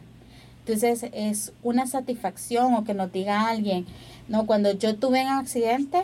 Entonces 0.60 1.10
es 1.14 1.54
una 1.64 1.88
satisfacción 1.88 2.76
o 2.76 2.84
que 2.84 2.94
nos 2.94 3.12
diga 3.12 3.50
alguien, 3.50 3.88
no, 4.28 4.46
cuando 4.46 4.72
yo 4.74 4.96
tuve 4.96 5.24
un 5.24 5.30
accidente, 5.30 6.04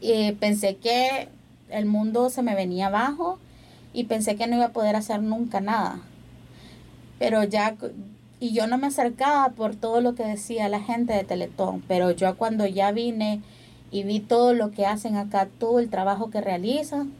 eh, 0.00 0.34
pensé 0.40 0.76
que 0.76 1.28
el 1.68 1.84
mundo 1.84 2.30
se 2.30 2.42
me 2.42 2.54
venía 2.54 2.86
abajo 2.86 3.38
y 3.92 4.04
pensé 4.04 4.36
que 4.36 4.46
no 4.46 4.56
iba 4.56 4.66
a 4.66 4.72
poder 4.72 4.96
hacer 4.96 5.22
nunca 5.22 5.60
nada. 5.60 6.00
Pero 7.18 7.44
ya 7.44 7.76
y 8.40 8.52
yo 8.52 8.66
no 8.66 8.78
me 8.78 8.86
acercaba 8.86 9.50
por 9.50 9.74
todo 9.74 10.00
lo 10.00 10.14
que 10.14 10.24
decía 10.24 10.68
la 10.68 10.80
gente 10.80 11.12
de 11.12 11.24
Teletón, 11.24 11.82
pero 11.88 12.10
yo 12.12 12.36
cuando 12.36 12.66
ya 12.66 12.92
vine 12.92 13.40
y 13.90 14.02
vi 14.04 14.20
todo 14.20 14.54
lo 14.54 14.70
que 14.70 14.86
hacen 14.86 15.16
acá, 15.16 15.48
todo 15.58 15.78
el 15.80 15.90
trabajo 15.90 16.30
que 16.30 16.40
realizan, 16.40 17.12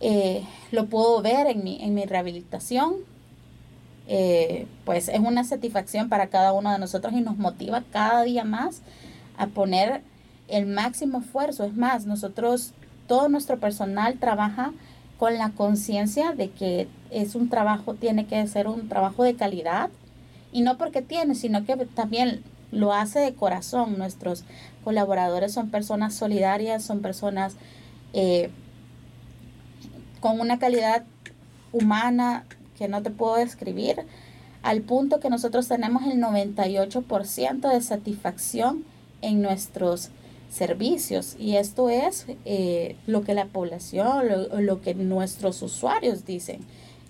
eh, 0.00 0.44
lo 0.70 0.86
puedo 0.86 1.20
ver 1.22 1.46
en 1.46 1.64
mi, 1.64 1.82
en 1.82 1.94
mi 1.94 2.04
rehabilitación. 2.04 2.94
Eh, 4.12 4.66
pues 4.84 5.08
es 5.08 5.20
una 5.20 5.44
satisfacción 5.44 6.08
para 6.08 6.28
cada 6.28 6.52
uno 6.52 6.72
de 6.72 6.78
nosotros 6.78 7.12
y 7.12 7.20
nos 7.20 7.38
motiva 7.38 7.84
cada 7.92 8.22
día 8.22 8.42
más 8.42 8.82
a 9.36 9.46
poner 9.46 10.02
el 10.48 10.66
máximo 10.66 11.20
esfuerzo. 11.20 11.64
Es 11.64 11.76
más, 11.76 12.06
nosotros, 12.06 12.72
todo 13.06 13.28
nuestro 13.28 13.58
personal 13.58 14.18
trabaja 14.18 14.72
con 15.20 15.36
la 15.36 15.50
conciencia 15.50 16.32
de 16.32 16.48
que 16.48 16.88
es 17.10 17.34
un 17.34 17.50
trabajo, 17.50 17.92
tiene 17.92 18.24
que 18.24 18.46
ser 18.46 18.66
un 18.66 18.88
trabajo 18.88 19.22
de 19.22 19.34
calidad 19.34 19.90
y 20.50 20.62
no 20.62 20.78
porque 20.78 21.02
tiene, 21.02 21.34
sino 21.34 21.66
que 21.66 21.76
también 21.76 22.42
lo 22.72 22.94
hace 22.94 23.18
de 23.18 23.34
corazón. 23.34 23.98
Nuestros 23.98 24.44
colaboradores 24.82 25.52
son 25.52 25.68
personas 25.68 26.14
solidarias, 26.14 26.82
son 26.82 27.02
personas 27.02 27.56
eh, 28.14 28.48
con 30.20 30.40
una 30.40 30.58
calidad 30.58 31.04
humana 31.70 32.46
que 32.78 32.88
no 32.88 33.02
te 33.02 33.10
puedo 33.10 33.36
describir, 33.36 34.06
al 34.62 34.80
punto 34.80 35.20
que 35.20 35.28
nosotros 35.28 35.68
tenemos 35.68 36.04
el 36.04 36.18
98% 36.18 37.70
de 37.70 37.80
satisfacción 37.82 38.86
en 39.20 39.42
nuestros 39.42 40.08
servicios 40.50 41.36
y 41.38 41.56
esto 41.56 41.88
es 41.88 42.26
eh, 42.44 42.96
lo 43.06 43.22
que 43.22 43.34
la 43.34 43.46
población, 43.46 44.28
lo, 44.28 44.60
lo, 44.60 44.80
que 44.82 44.94
nuestros 44.94 45.62
usuarios 45.62 46.26
dicen. 46.26 46.60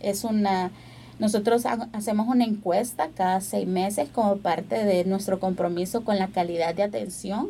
Es 0.00 0.25
una, 0.25 0.70
nosotros 1.18 1.64
hacemos 1.92 2.28
una 2.28 2.44
encuesta 2.44 3.09
cada 3.14 3.40
seis 3.40 3.66
meses 3.66 4.09
como 4.11 4.37
parte 4.37 4.85
de 4.85 5.04
nuestro 5.04 5.40
compromiso 5.40 6.04
con 6.04 6.18
la 6.18 6.28
calidad 6.28 6.75
de 6.75 6.82
atención 6.82 7.49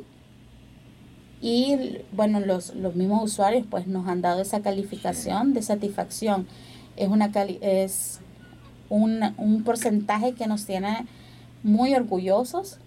y 1.41 1.99
bueno, 2.13 2.41
los, 2.41 2.75
los 2.75 2.95
mismos 2.95 3.25
usuarios 3.25 3.67
pues 3.69 3.87
nos 3.87 4.07
han 4.07 4.21
dado 4.21 4.43
esa 4.43 4.61
calificación 4.61 5.55
de 5.55 5.63
satisfacción. 5.63 6.47
Es, 6.97 7.09
una 7.09 7.31
es 7.63 8.21
un, 8.91 9.21
un 9.39 9.65
porcentaje 9.65 10.35
que 10.35 10.47
nos 10.47 10.67
tiene 10.67 11.07
muy 11.63 11.95
orgullosos 11.95 12.79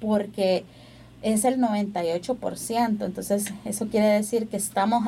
porque 0.00 0.64
es 1.24 1.46
el 1.46 1.58
98%. 1.58 3.04
Entonces, 3.04 3.52
eso 3.64 3.88
quiere 3.88 4.08
decir 4.08 4.46
que 4.46 4.58
estamos, 4.58 5.04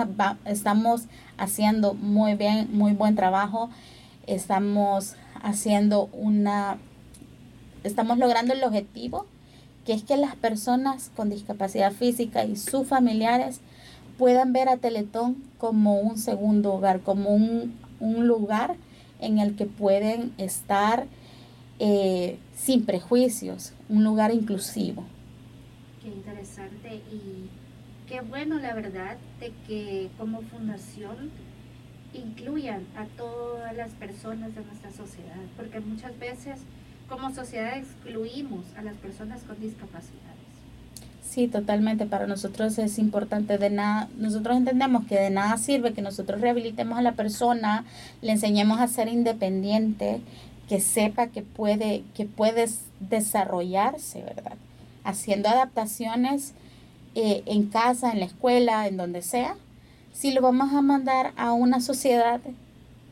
estamos 0.47 1.03
haciendo 1.37 1.93
muy 1.93 2.35
bien, 2.35 2.71
muy 2.73 2.95
buen 2.95 3.15
trabajo. 3.15 3.69
Estamos 4.27 5.15
haciendo 5.43 6.09
una, 6.15 6.79
estamos 7.85 8.17
logrando 8.17 8.55
el 8.55 8.65
objetivo, 8.65 9.27
que 9.85 9.93
es 9.93 10.05
que 10.05 10.17
las 10.17 10.35
personas 10.37 11.13
con 11.15 11.29
discapacidad 11.29 11.93
física 11.93 12.47
y 12.47 12.57
sus 12.57 12.89
familiares 12.89 13.61
puedan 14.17 14.55
ver 14.55 14.71
a 14.71 14.79
Teletón 14.79 15.45
como 15.59 16.01
un 16.01 16.17
segundo 16.17 16.73
hogar, 16.73 17.03
como 17.03 17.29
un, 17.29 17.77
lugar 18.01 18.77
en 19.21 19.39
el 19.39 19.55
que 19.55 19.67
pueden 19.67 20.33
estar 20.39 21.07
eh, 21.79 22.39
sin 22.57 22.87
prejuicios, 22.87 23.73
un 23.89 24.03
lugar 24.03 24.33
inclusivo 24.33 25.05
interesante 26.09 26.97
y 27.13 27.49
qué 28.09 28.21
bueno 28.21 28.59
la 28.59 28.75
verdad 28.75 29.17
de 29.41 29.53
que 29.67 30.11
como 30.19 30.43
fundación 30.43 31.31
incluyan 32.15 32.87
a 32.97 33.05
todas 33.17 33.75
las 33.75 33.91
personas 33.93 34.55
de 34.55 34.65
nuestra 34.65 34.91
sociedad, 34.91 35.37
porque 35.57 35.81
muchas 35.81 36.19
veces 36.19 36.61
como 37.09 37.33
sociedad 37.35 37.77
excluimos 37.77 38.65
a 38.77 38.83
las 38.83 38.97
personas 38.97 39.43
con 39.43 39.61
discapacidades. 39.61 40.37
Sí, 41.23 41.49
totalmente. 41.49 42.07
Para 42.07 42.27
nosotros 42.27 42.79
es 42.79 42.99
importante 42.99 43.59
de 43.59 43.69
nada. 43.69 44.09
Nosotros 44.17 44.57
entendemos 44.57 45.07
que 45.07 45.17
de 45.17 45.31
nada 45.31 45.59
sirve 45.59 45.93
que 45.93 46.01
nosotros 46.01 46.41
rehabilitemos 46.41 46.99
a 46.99 47.03
la 47.03 47.13
persona, 47.13 47.85
le 48.23 48.33
enseñemos 48.33 48.81
a 48.81 48.89
ser 48.89 49.09
independiente, 49.09 50.21
que 50.69 50.81
sepa 50.81 51.27
que 51.29 51.43
puede, 51.43 52.05
que 52.15 52.25
puede 52.25 52.67
desarrollarse, 53.01 54.23
¿verdad? 54.23 54.57
Haciendo 55.07 55.49
adaptaciones 55.49 56.53
eh, 57.15 57.43
en 57.47 57.67
casa, 57.67 58.13
en 58.13 58.21
la 58.21 58.27
escuela, 58.27 58.87
en 58.87 58.99
donde 58.99 59.23
sea, 59.23 59.57
si 60.13 60.33
lo 60.33 60.43
vamos 60.43 60.73
a 60.75 60.83
mandar 60.83 61.33
a 61.37 61.53
una 61.53 61.81
sociedad 61.81 62.41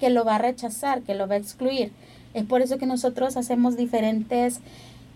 que 0.00 0.10
lo 0.10 0.24
va 0.24 0.36
a 0.36 0.38
rechazar, 0.38 1.02
que 1.02 1.14
lo 1.14 1.26
va 1.26 1.34
a 1.34 1.38
excluir. 1.38 1.92
Es 2.34 2.44
por 2.44 2.60
eso 2.60 2.78
que 2.78 2.86
nosotros 2.86 3.36
hacemos 3.36 3.76
diferentes 3.76 4.60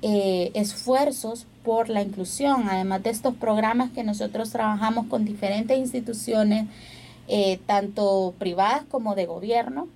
eh, 0.01 0.53
esfuerzos 0.55 1.47
por 1.65 1.89
la 1.89 2.03
inclusión, 2.03 2.69
además 2.69 3.03
de 3.03 3.11
estos 3.11 3.35
programas 3.35 3.91
que 3.91 4.05
nosotros 4.05 4.51
trabajamos 4.51 5.07
con 5.09 5.25
diferentes 5.25 5.77
instituciones, 5.77 6.67
eh, 7.27 7.59
tanto 7.67 8.35
privadas 8.39 8.85
como 8.89 9.15
de 9.15 9.27
gobierno. 9.27 9.89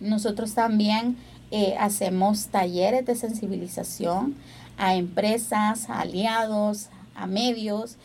Nosotros 0.00 0.54
también 0.54 1.16
eh, 1.50 1.76
hacemos 1.78 2.46
talleres 2.46 3.06
de 3.06 3.14
sensibilización 3.14 4.34
a 4.76 4.94
empresas, 4.94 5.90
a 5.90 6.00
aliados, 6.00 6.88
a 7.14 7.26
medios, 7.26 7.96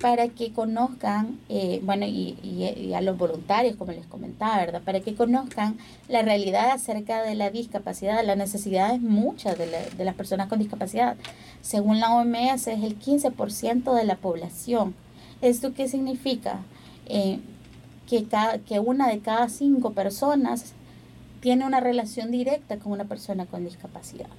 para 0.00 0.28
que 0.28 0.52
conozcan, 0.52 1.38
eh, 1.48 1.80
bueno, 1.82 2.04
y, 2.04 2.92
a 2.94 3.00
los 3.00 3.16
voluntarios, 3.16 3.76
como 3.76 3.92
les 3.92 4.06
comentaba, 4.06 4.58
¿verdad? 4.58 4.82
Para 4.82 5.00
que 5.00 5.14
conozcan 5.14 5.78
la 6.08 6.22
realidad 6.22 6.70
acerca 6.70 7.22
de 7.22 7.34
la 7.34 7.50
discapacidad, 7.50 8.22
las 8.24 8.36
necesidades 8.36 9.00
muchas 9.00 9.56
de, 9.56 9.66
de 9.96 10.04
las 10.04 10.14
personas 10.14 10.48
con 10.48 10.58
discapacidad. 10.58 11.16
Según 11.62 12.00
la 12.00 12.14
OMS, 12.14 12.66
es 12.66 12.82
el 12.82 12.98
15% 12.98 13.94
de 13.94 14.04
la 14.04 14.16
población. 14.16 14.94
¿Esto 15.40 15.72
qué 15.72 15.88
significa? 15.88 16.60
Eh, 17.06 17.38
que, 18.08 18.24
cada, 18.24 18.58
que 18.58 18.80
una 18.80 19.08
de 19.08 19.20
cada 19.20 19.48
cinco 19.48 19.92
personas 19.92 20.72
tiene 21.44 21.66
una 21.66 21.80
relación 21.80 22.30
directa 22.30 22.78
con 22.78 22.92
una 22.92 23.04
persona 23.04 23.44
con 23.44 23.66
discapacidad. 23.66 24.30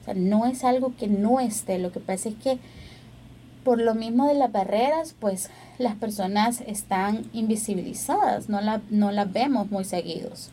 O 0.00 0.04
sea, 0.04 0.14
no 0.14 0.46
es 0.46 0.62
algo 0.62 0.94
que 0.96 1.08
no 1.08 1.40
esté, 1.40 1.80
lo 1.80 1.90
que 1.90 1.98
pasa 1.98 2.28
es 2.28 2.36
que 2.36 2.60
por 3.64 3.80
lo 3.80 3.96
mismo 3.96 4.28
de 4.28 4.34
las 4.34 4.52
barreras, 4.52 5.12
pues 5.18 5.50
las 5.78 5.96
personas 5.96 6.60
están 6.60 7.26
invisibilizadas, 7.32 8.48
no, 8.48 8.60
la, 8.60 8.80
no 8.90 9.10
las 9.10 9.32
vemos 9.32 9.72
muy 9.72 9.82
seguidos. 9.82 10.50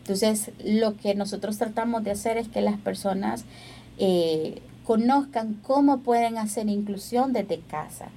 Entonces, 0.00 0.50
lo 0.62 0.98
que 0.98 1.14
nosotros 1.14 1.56
tratamos 1.56 2.04
de 2.04 2.10
hacer 2.10 2.36
es 2.36 2.48
que 2.48 2.60
las 2.60 2.78
personas 2.78 3.46
eh, 3.96 4.60
conozcan 4.84 5.54
cómo 5.62 6.00
pueden 6.00 6.36
hacer 6.36 6.68
inclusión 6.68 7.32
desde 7.32 7.60
casa, 7.60 8.08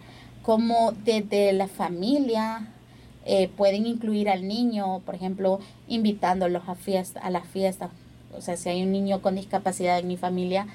cómo 0.41 0.91
desde 1.05 1.53
la 1.53 1.69
familia 1.69 2.67
eh, 3.25 3.49
pueden 3.49 3.85
incluir 3.85 4.29
al 4.29 4.47
niño, 4.47 4.99
por 5.05 5.15
ejemplo, 5.15 5.59
invitándolos 5.87 6.63
a, 6.67 6.75
fiesta, 6.75 7.19
a 7.19 7.29
las 7.29 7.47
fiestas. 7.47 7.91
O 8.35 8.41
sea, 8.41 8.57
si 8.57 8.69
hay 8.69 8.83
un 8.83 8.91
niño 8.91 9.21
con 9.21 9.35
discapacidad 9.35 9.99
en 9.99 10.07
mi 10.07 10.17
familia, 10.17 10.67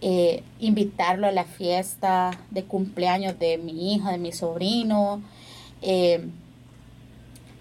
eh, 0.00 0.42
invitarlo 0.60 1.26
a 1.26 1.32
la 1.32 1.44
fiesta 1.44 2.32
de 2.50 2.64
cumpleaños 2.64 3.38
de 3.38 3.56
mi 3.56 3.94
hija, 3.94 4.12
de 4.12 4.18
mi 4.18 4.32
sobrino, 4.32 5.22
eh, 5.80 6.28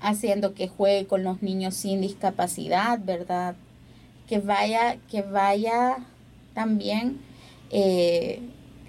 haciendo 0.01 0.53
que 0.53 0.67
juegue 0.67 1.08
con 1.08 1.24
los 1.24 1.41
niños 1.41 1.75
sin 1.75 2.01
discapacidad, 2.01 3.00
¿verdad? 3.03 3.55
Que 4.27 4.39
vaya, 4.39 4.98
que 5.10 5.22
vaya 5.22 5.98
también 6.53 7.20
eh, 7.72 8.41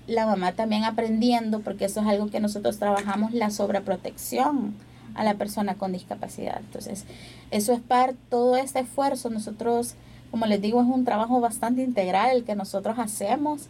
la 0.06 0.26
mamá 0.26 0.52
también 0.52 0.84
aprendiendo, 0.84 1.60
porque 1.60 1.84
eso 1.84 2.00
es 2.00 2.06
algo 2.06 2.30
que 2.30 2.40
nosotros 2.40 2.78
trabajamos, 2.78 3.32
la 3.32 3.50
sobreprotección 3.50 4.74
a 5.14 5.24
la 5.24 5.34
persona 5.34 5.74
con 5.74 5.92
discapacidad. 5.92 6.58
Entonces, 6.60 7.04
eso 7.50 7.72
es 7.72 7.80
parte, 7.80 8.16
todo 8.28 8.56
este 8.56 8.80
esfuerzo 8.80 9.30
nosotros 9.30 9.96
como 10.30 10.46
les 10.46 10.60
digo, 10.60 10.80
es 10.80 10.86
un 10.86 11.04
trabajo 11.04 11.40
bastante 11.40 11.82
integral 11.82 12.36
el 12.36 12.44
que 12.44 12.54
nosotros 12.54 12.98
hacemos 12.98 13.68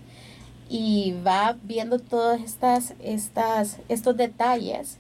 y 0.69 1.15
va 1.25 1.57
viendo 1.63 1.99
todos 1.99 2.41
estas, 2.41 2.95
estas, 3.01 3.79
estos 3.89 4.17
detalles 4.17 4.99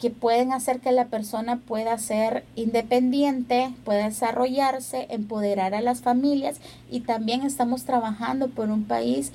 que 0.00 0.10
pueden 0.10 0.52
hacer 0.52 0.80
que 0.80 0.90
la 0.90 1.06
persona 1.06 1.58
pueda 1.58 1.96
ser 1.98 2.44
independiente, 2.56 3.72
pueda 3.84 4.04
desarrollarse, 4.04 5.06
empoderar 5.10 5.74
a 5.74 5.80
las 5.80 6.00
familias 6.00 6.58
y 6.90 7.00
también 7.00 7.42
estamos 7.42 7.84
trabajando 7.84 8.48
por 8.48 8.70
un 8.70 8.84
país 8.84 9.32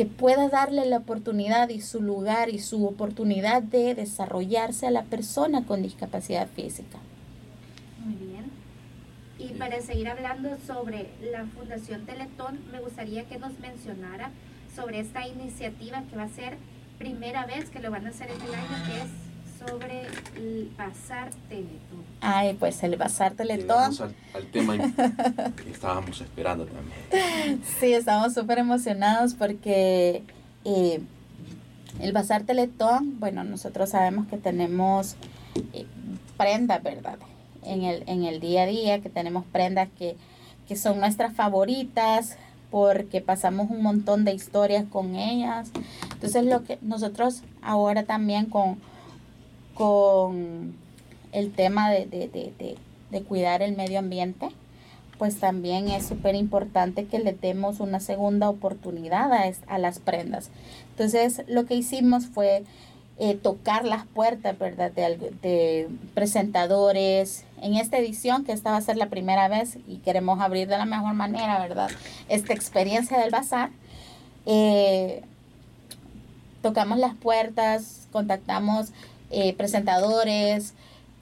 que 0.00 0.06
pueda 0.06 0.48
darle 0.48 0.86
la 0.86 0.96
oportunidad 0.96 1.68
y 1.68 1.82
su 1.82 2.00
lugar 2.00 2.48
y 2.48 2.58
su 2.58 2.86
oportunidad 2.86 3.62
de 3.62 3.94
desarrollarse 3.94 4.86
a 4.86 4.90
la 4.90 5.02
persona 5.02 5.66
con 5.66 5.82
discapacidad 5.82 6.48
física. 6.48 6.96
Muy 8.02 8.14
bien. 8.14 8.50
Y 9.38 9.58
para 9.58 9.78
seguir 9.82 10.08
hablando 10.08 10.56
sobre 10.66 11.10
la 11.30 11.44
Fundación 11.44 12.06
Teletón, 12.06 12.60
me 12.72 12.80
gustaría 12.80 13.24
que 13.24 13.38
nos 13.38 13.58
mencionara 13.58 14.30
sobre 14.74 15.00
esta 15.00 15.28
iniciativa 15.28 16.02
que 16.08 16.16
va 16.16 16.22
a 16.22 16.28
ser 16.30 16.56
primera 16.98 17.44
vez 17.44 17.68
que 17.68 17.80
lo 17.80 17.90
van 17.90 18.06
a 18.06 18.08
hacer 18.08 18.30
en 18.30 18.40
el 18.40 18.54
año, 18.54 18.86
que 18.86 19.02
es 19.02 19.29
sobre 19.66 20.06
el 20.36 20.70
Bazar 20.76 21.30
Teletón. 21.48 22.04
Ay, 22.20 22.54
pues 22.54 22.82
el 22.82 22.96
Bazar 22.96 23.34
Teletón. 23.34 23.92
Al, 24.00 24.14
al, 24.34 24.46
tema 24.50 24.76
que 24.76 25.70
estábamos 25.70 26.20
esperando 26.20 26.66
también. 26.66 27.62
Sí, 27.78 27.92
estamos 27.92 28.34
súper 28.34 28.58
emocionados 28.58 29.34
porque 29.34 30.22
eh, 30.64 31.00
el 32.00 32.12
Bazar 32.12 32.42
Teletón, 32.42 33.20
bueno, 33.20 33.44
nosotros 33.44 33.90
sabemos 33.90 34.26
que 34.28 34.36
tenemos 34.36 35.16
eh, 35.72 35.86
prendas, 36.36 36.82
¿verdad? 36.82 37.18
en 37.62 37.82
el, 37.84 38.04
en 38.06 38.24
el 38.24 38.40
día 38.40 38.62
a 38.62 38.66
día, 38.66 39.00
que 39.00 39.10
tenemos 39.10 39.44
prendas 39.46 39.88
que, 39.98 40.16
son 40.76 41.00
nuestras 41.00 41.34
favoritas, 41.34 42.36
porque 42.70 43.20
pasamos 43.20 43.70
un 43.70 43.82
montón 43.82 44.24
de 44.24 44.32
historias 44.32 44.84
con 44.88 45.16
ellas. 45.16 45.72
Entonces 46.12 46.44
lo 46.44 46.62
que 46.62 46.78
nosotros 46.80 47.42
ahora 47.60 48.04
también 48.04 48.46
con, 48.46 48.78
con 49.80 50.74
el 51.32 51.52
tema 51.54 51.90
de, 51.90 52.04
de, 52.04 53.22
cuidar 53.22 53.62
el 53.62 53.74
medio 53.74 54.00
ambiente, 54.00 54.50
pues 55.16 55.40
también 55.40 55.88
es 55.88 56.06
súper 56.06 56.34
importante 56.34 57.06
que 57.06 57.18
le 57.18 57.32
demos 57.32 57.80
una 57.80 57.98
segunda 57.98 58.50
oportunidad 58.50 59.32
a, 59.32 59.50
a, 59.68 59.78
las 59.78 59.98
prendas. 59.98 60.50
Entonces 60.90 61.44
lo 61.48 61.64
que 61.64 61.76
hicimos 61.76 62.26
fue 62.26 62.62
eh, 63.18 63.36
tocar 63.36 63.86
las 63.86 64.04
puertas, 64.04 64.58
¿verdad? 64.58 64.90
De, 64.90 65.32
de, 65.40 65.88
presentadores. 66.12 67.46
En 67.62 67.74
esta 67.74 67.96
edición, 67.96 68.44
que 68.44 68.52
esta 68.52 68.72
va 68.72 68.76
a 68.76 68.82
ser 68.82 68.98
la 68.98 69.08
primera 69.08 69.48
vez 69.48 69.78
y 69.88 69.96
queremos 70.00 70.42
abrir 70.42 70.68
de 70.68 70.76
la 70.76 70.84
mejor 70.84 71.14
manera, 71.14 71.58
¿verdad? 71.58 71.88
Esta 72.28 72.52
experiencia 72.52 73.18
del 73.18 73.30
bazar. 73.30 73.70
Eh, 74.44 75.22
tocamos 76.60 76.98
las 76.98 77.14
puertas, 77.14 78.08
contactamos 78.12 78.92
eh, 79.30 79.54
presentadores, 79.54 80.74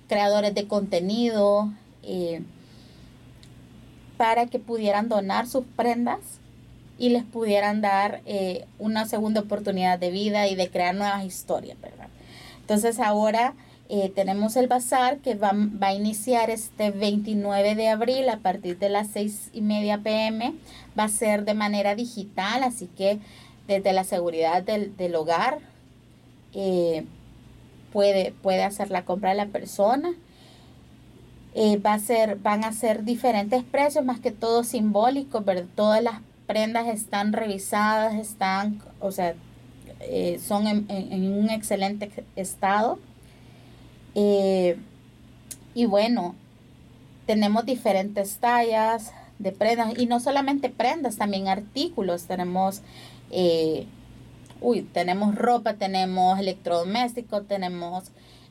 creadores 0.09 0.55
de 0.55 0.67
contenido, 0.67 1.71
para 4.17 4.47
que 4.47 4.59
pudieran 4.59 5.09
donar 5.09 5.47
sus 5.47 5.65
prendas 5.77 6.19
y 6.99 7.11
les 7.11 7.23
pudieran 7.23 7.81
dar 7.81 8.21
eh, 8.27 8.67
una 8.79 9.07
segunda 9.07 9.41
oportunidad 9.41 9.99
de 9.99 10.11
vida 10.11 10.49
y 10.49 10.57
de 10.57 10.69
crear 10.69 10.95
nuevas 10.95 11.25
historias, 11.25 11.81
¿verdad? 11.81 12.09
Entonces 12.61 12.99
ahora 12.99 13.55
eh, 13.89 14.11
tenemos 14.15 14.57
el 14.57 14.67
bazar 14.67 15.19
que 15.19 15.35
va, 15.35 15.53
a 15.81 15.95
iniciar 15.95 16.51
este 16.51 16.91
29 16.91 17.77
de 17.77 17.89
abril 17.89 18.29
a 18.29 18.39
partir 18.39 18.79
de 18.79 18.89
las 18.89 19.09
6 19.09 19.51
y 19.53 19.63
media 19.63 19.99
pm. 19.99 20.55
Va 20.99 21.05
a 21.05 21.09
ser 21.09 21.45
de 21.45 21.55
manera 21.55 21.95
digital, 21.95 22.65
así 22.65 22.89
que 22.89 23.21
desde 23.69 23.93
la 23.93 24.05
seguridad 24.05 24.63
del, 24.63 25.15
hogar 25.15 25.59
eh, 26.53 27.05
puede, 27.99 28.31
puede 28.31 28.63
hacer 28.63 28.93
la 28.93 29.05
compra 29.05 29.31
de 29.31 29.35
la 29.35 29.47
persona. 29.47 30.15
va 31.85 31.95
a 31.95 31.99
ser, 31.99 32.37
van 32.37 32.63
a 32.63 32.71
ser 32.71 33.03
diferentes 33.03 33.65
precios, 33.65 34.05
más 34.05 34.21
que 34.21 34.31
todo 34.31 34.63
simbólicos, 34.63 35.45
¿verdad? 35.45 35.65
Todas 35.75 36.01
las 36.01 36.21
prendas 36.47 36.87
están 36.87 37.33
revisadas, 37.33 38.15
están, 38.15 38.81
o 39.01 39.11
sea, 39.11 39.35
eh, 39.99 40.39
son 40.39 40.69
en, 40.69 41.33
un 41.33 41.51
excelente 41.51 42.09
estado. 42.37 43.01
Eh, 44.15 44.77
y 45.75 45.87
bueno, 45.87 46.37
tenemos 47.27 47.67
diferentes 47.67 48.37
tallas 48.37 49.11
de 49.41 49.51
prendas 49.51 49.99
y 49.99 50.07
no 50.07 50.21
solamente 50.21 50.71
prendas, 50.71 51.17
también 51.17 51.49
artículos. 51.49 52.27
Tenemos, 52.27 52.81
eh, 53.33 53.89
uy, 54.61 54.83
tenemos 54.83 55.35
ropa, 55.35 55.75
tenemos 55.75 56.39
electrodomésticos, 56.39 57.47
tenemos 57.47 58.05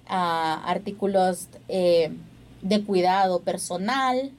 ah, 0.07 0.61
artículos 0.65 1.47
de 1.67 2.83
cuidado 2.85 3.41
personal. 3.41 4.31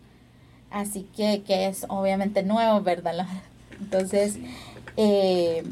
Así 0.70 1.08
que, 1.16 1.42
que 1.46 1.66
es 1.66 1.86
obviamente 1.88 2.42
nuevo, 2.42 2.82
¿verdad? 2.82 3.26
Entonces, 3.80 4.38
eh, 4.96 5.62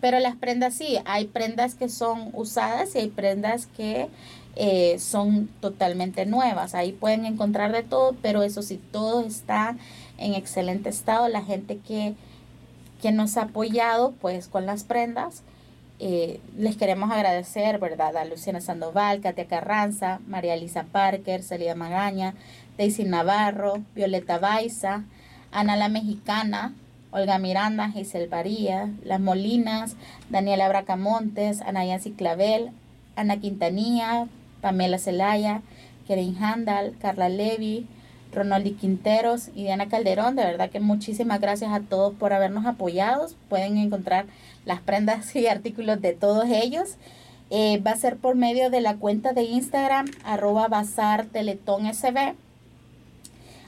pero 0.00 0.18
las 0.18 0.36
prendas 0.36 0.74
sí, 0.74 0.98
hay 1.04 1.26
prendas 1.26 1.74
que 1.74 1.88
son 1.88 2.30
usadas 2.32 2.94
y 2.94 2.98
hay 2.98 3.08
prendas 3.08 3.66
que 3.66 4.08
eh, 4.56 4.98
son 4.98 5.48
totalmente 5.60 6.26
nuevas. 6.26 6.74
Ahí 6.74 6.92
pueden 6.92 7.26
encontrar 7.26 7.72
de 7.72 7.82
todo, 7.82 8.16
pero 8.22 8.42
eso 8.42 8.62
sí, 8.62 8.80
todo 8.92 9.24
está 9.24 9.76
en 10.18 10.34
excelente 10.34 10.88
estado. 10.88 11.28
La 11.28 11.42
gente 11.42 11.78
que, 11.78 12.14
que 13.04 13.12
nos 13.12 13.36
ha 13.36 13.42
apoyado 13.42 14.14
pues 14.18 14.48
con 14.48 14.64
las 14.64 14.84
prendas, 14.84 15.42
eh, 15.98 16.40
les 16.56 16.74
queremos 16.78 17.12
agradecer, 17.12 17.78
¿verdad? 17.78 18.16
A 18.16 18.24
Luciana 18.24 18.62
Sandoval, 18.62 19.20
Katia 19.20 19.44
Carranza, 19.44 20.20
María 20.26 20.54
Elisa 20.54 20.84
Parker, 20.84 21.42
Celida 21.42 21.74
Magaña, 21.74 22.32
Daisy 22.78 23.04
Navarro, 23.04 23.82
Violeta 23.94 24.38
Baiza, 24.38 25.04
Ana 25.52 25.76
la 25.76 25.90
Mexicana, 25.90 26.72
Olga 27.10 27.38
Miranda, 27.38 27.90
Giselle 27.90 28.26
Varía, 28.26 28.90
Las 29.04 29.20
Molinas, 29.20 29.96
Daniela 30.30 30.66
Bracamontes, 30.70 31.60
Ana 31.60 31.84
Yancy 31.84 32.12
Clavel, 32.12 32.70
Ana 33.16 33.36
Quintanilla, 33.36 34.28
Pamela 34.62 34.96
Celaya, 34.96 35.60
Keren 36.08 36.42
Handal, 36.42 36.94
Carla 37.02 37.28
Levy, 37.28 37.86
Ronaldi 38.34 38.72
Quinteros 38.72 39.48
y 39.54 39.62
Diana 39.62 39.88
Calderón. 39.88 40.36
De 40.36 40.44
verdad 40.44 40.70
que 40.70 40.80
muchísimas 40.80 41.40
gracias 41.40 41.72
a 41.72 41.80
todos 41.80 42.14
por 42.14 42.32
habernos 42.32 42.66
apoyado. 42.66 43.26
Pueden 43.48 43.78
encontrar 43.78 44.26
las 44.64 44.80
prendas 44.80 45.34
y 45.36 45.46
artículos 45.46 46.00
de 46.00 46.12
todos 46.12 46.46
ellos. 46.48 46.96
Eh, 47.50 47.78
va 47.78 47.92
a 47.92 47.96
ser 47.96 48.16
por 48.16 48.34
medio 48.34 48.70
de 48.70 48.80
la 48.80 48.96
cuenta 48.96 49.32
de 49.32 49.42
Instagram 49.42 50.06
arroba 50.24 50.68
bazar 50.68 51.26
teletón 51.26 51.86
sb. 51.92 52.34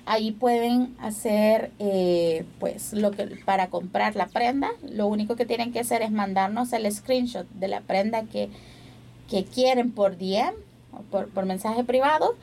Ahí 0.06 0.30
pueden 0.30 0.94
hacer 1.00 1.72
eh, 1.78 2.44
pues 2.60 2.92
lo 2.92 3.10
que 3.10 3.26
para 3.44 3.68
comprar 3.68 4.16
la 4.16 4.26
prenda. 4.26 4.70
Lo 4.88 5.06
único 5.06 5.36
que 5.36 5.46
tienen 5.46 5.72
que 5.72 5.80
hacer 5.80 6.02
es 6.02 6.10
mandarnos 6.10 6.72
el 6.72 6.90
screenshot 6.92 7.48
de 7.50 7.68
la 7.68 7.80
prenda 7.80 8.22
que, 8.22 8.48
que 9.28 9.44
quieren 9.44 9.92
por 9.92 10.16
DM 10.16 10.54
o 10.92 11.02
por, 11.10 11.28
por 11.28 11.44
mensaje 11.44 11.82
privado 11.84 12.36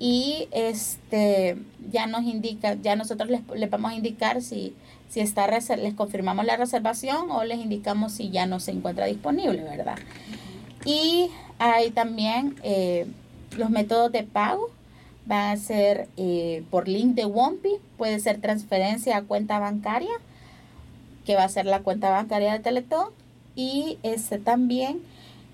y 0.00 0.48
este 0.50 1.58
ya 1.92 2.06
nos 2.06 2.24
indica, 2.24 2.74
ya 2.74 2.96
nosotros 2.96 3.28
les, 3.28 3.42
les 3.54 3.70
vamos 3.70 3.92
a 3.92 3.94
indicar 3.94 4.40
si, 4.40 4.74
si 5.10 5.20
está 5.20 5.46
les 5.46 5.94
confirmamos 5.94 6.46
la 6.46 6.56
reservación 6.56 7.30
o 7.30 7.44
les 7.44 7.58
indicamos 7.58 8.12
si 8.12 8.30
ya 8.30 8.46
no 8.46 8.60
se 8.60 8.72
encuentra 8.72 9.04
disponible, 9.04 9.62
¿verdad? 9.62 9.98
Y 10.84 11.28
hay 11.58 11.90
también 11.90 12.56
eh, 12.62 13.06
los 13.56 13.68
métodos 13.68 14.10
de 14.10 14.22
pago, 14.22 14.70
van 15.26 15.50
a 15.50 15.56
ser 15.58 16.08
eh, 16.16 16.64
por 16.70 16.88
link 16.88 17.14
de 17.14 17.26
Wompi, 17.26 17.76
puede 17.98 18.18
ser 18.20 18.40
transferencia 18.40 19.18
a 19.18 19.22
cuenta 19.22 19.58
bancaria, 19.58 20.10
que 21.26 21.36
va 21.36 21.44
a 21.44 21.48
ser 21.48 21.66
la 21.66 21.80
cuenta 21.80 22.10
bancaria 22.10 22.52
de 22.52 22.60
Teletón, 22.60 23.08
y 23.54 23.98
este 24.02 24.38
también 24.38 25.02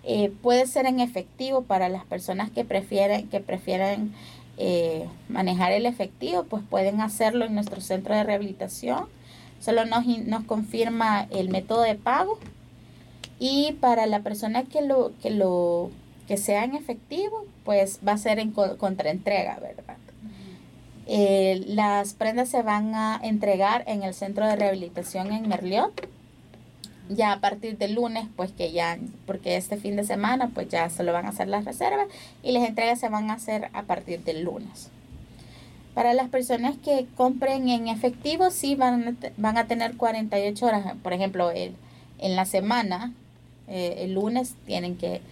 eh, 0.04 0.32
puede 0.40 0.68
ser 0.68 0.86
en 0.86 1.00
efectivo 1.00 1.62
para 1.62 1.88
las 1.88 2.04
personas 2.04 2.50
que 2.50 2.64
prefieren, 2.64 3.28
que 3.28 3.40
prefieren 3.40 4.12
eh, 4.58 5.06
manejar 5.28 5.72
el 5.72 5.86
efectivo, 5.86 6.44
pues 6.44 6.62
pueden 6.68 7.00
hacerlo 7.00 7.44
en 7.44 7.54
nuestro 7.54 7.80
centro 7.80 8.14
de 8.14 8.24
rehabilitación. 8.24 9.06
Solo 9.60 9.84
nos, 9.84 10.06
nos 10.06 10.44
confirma 10.44 11.26
el 11.30 11.48
método 11.48 11.82
de 11.82 11.94
pago. 11.94 12.38
Y 13.38 13.72
para 13.80 14.06
la 14.06 14.20
persona 14.20 14.64
que 14.64 14.82
lo, 14.82 15.12
que 15.22 15.30
lo 15.30 15.90
que 16.26 16.36
sea 16.36 16.64
en 16.64 16.74
efectivo, 16.74 17.44
pues 17.64 18.00
va 18.06 18.12
a 18.12 18.18
ser 18.18 18.38
en 18.38 18.52
contraentrega, 18.52 19.58
¿verdad? 19.60 19.96
Eh, 21.08 21.62
las 21.68 22.14
prendas 22.14 22.48
se 22.48 22.62
van 22.62 22.94
a 22.94 23.20
entregar 23.22 23.84
en 23.86 24.02
el 24.02 24.12
centro 24.12 24.46
de 24.46 24.56
rehabilitación 24.56 25.32
en 25.32 25.46
Merliot 25.48 26.08
ya 27.08 27.32
a 27.32 27.40
partir 27.40 27.78
del 27.78 27.94
lunes, 27.94 28.26
pues 28.36 28.52
que 28.52 28.72
ya, 28.72 28.98
porque 29.26 29.56
este 29.56 29.76
fin 29.76 29.96
de 29.96 30.04
semana, 30.04 30.50
pues 30.52 30.68
ya 30.68 30.88
se 30.90 31.02
lo 31.04 31.12
van 31.12 31.26
a 31.26 31.30
hacer 31.30 31.48
las 31.48 31.64
reservas 31.64 32.06
y 32.42 32.52
las 32.52 32.68
entregas 32.68 33.00
se 33.00 33.08
van 33.08 33.30
a 33.30 33.34
hacer 33.34 33.70
a 33.72 33.82
partir 33.82 34.22
del 34.24 34.42
lunes. 34.42 34.90
Para 35.94 36.12
las 36.12 36.28
personas 36.28 36.76
que 36.76 37.06
compren 37.16 37.68
en 37.68 37.88
efectivo, 37.88 38.50
sí 38.50 38.74
van 38.74 39.08
a, 39.08 39.28
van 39.36 39.56
a 39.56 39.66
tener 39.66 39.96
48 39.96 40.66
horas. 40.66 40.94
Por 41.02 41.12
ejemplo, 41.12 41.50
el, 41.50 41.74
en 42.18 42.36
la 42.36 42.44
semana, 42.44 43.12
eh, 43.68 43.96
el 44.00 44.14
lunes, 44.14 44.54
tienen 44.66 44.96
que, 44.96 45.22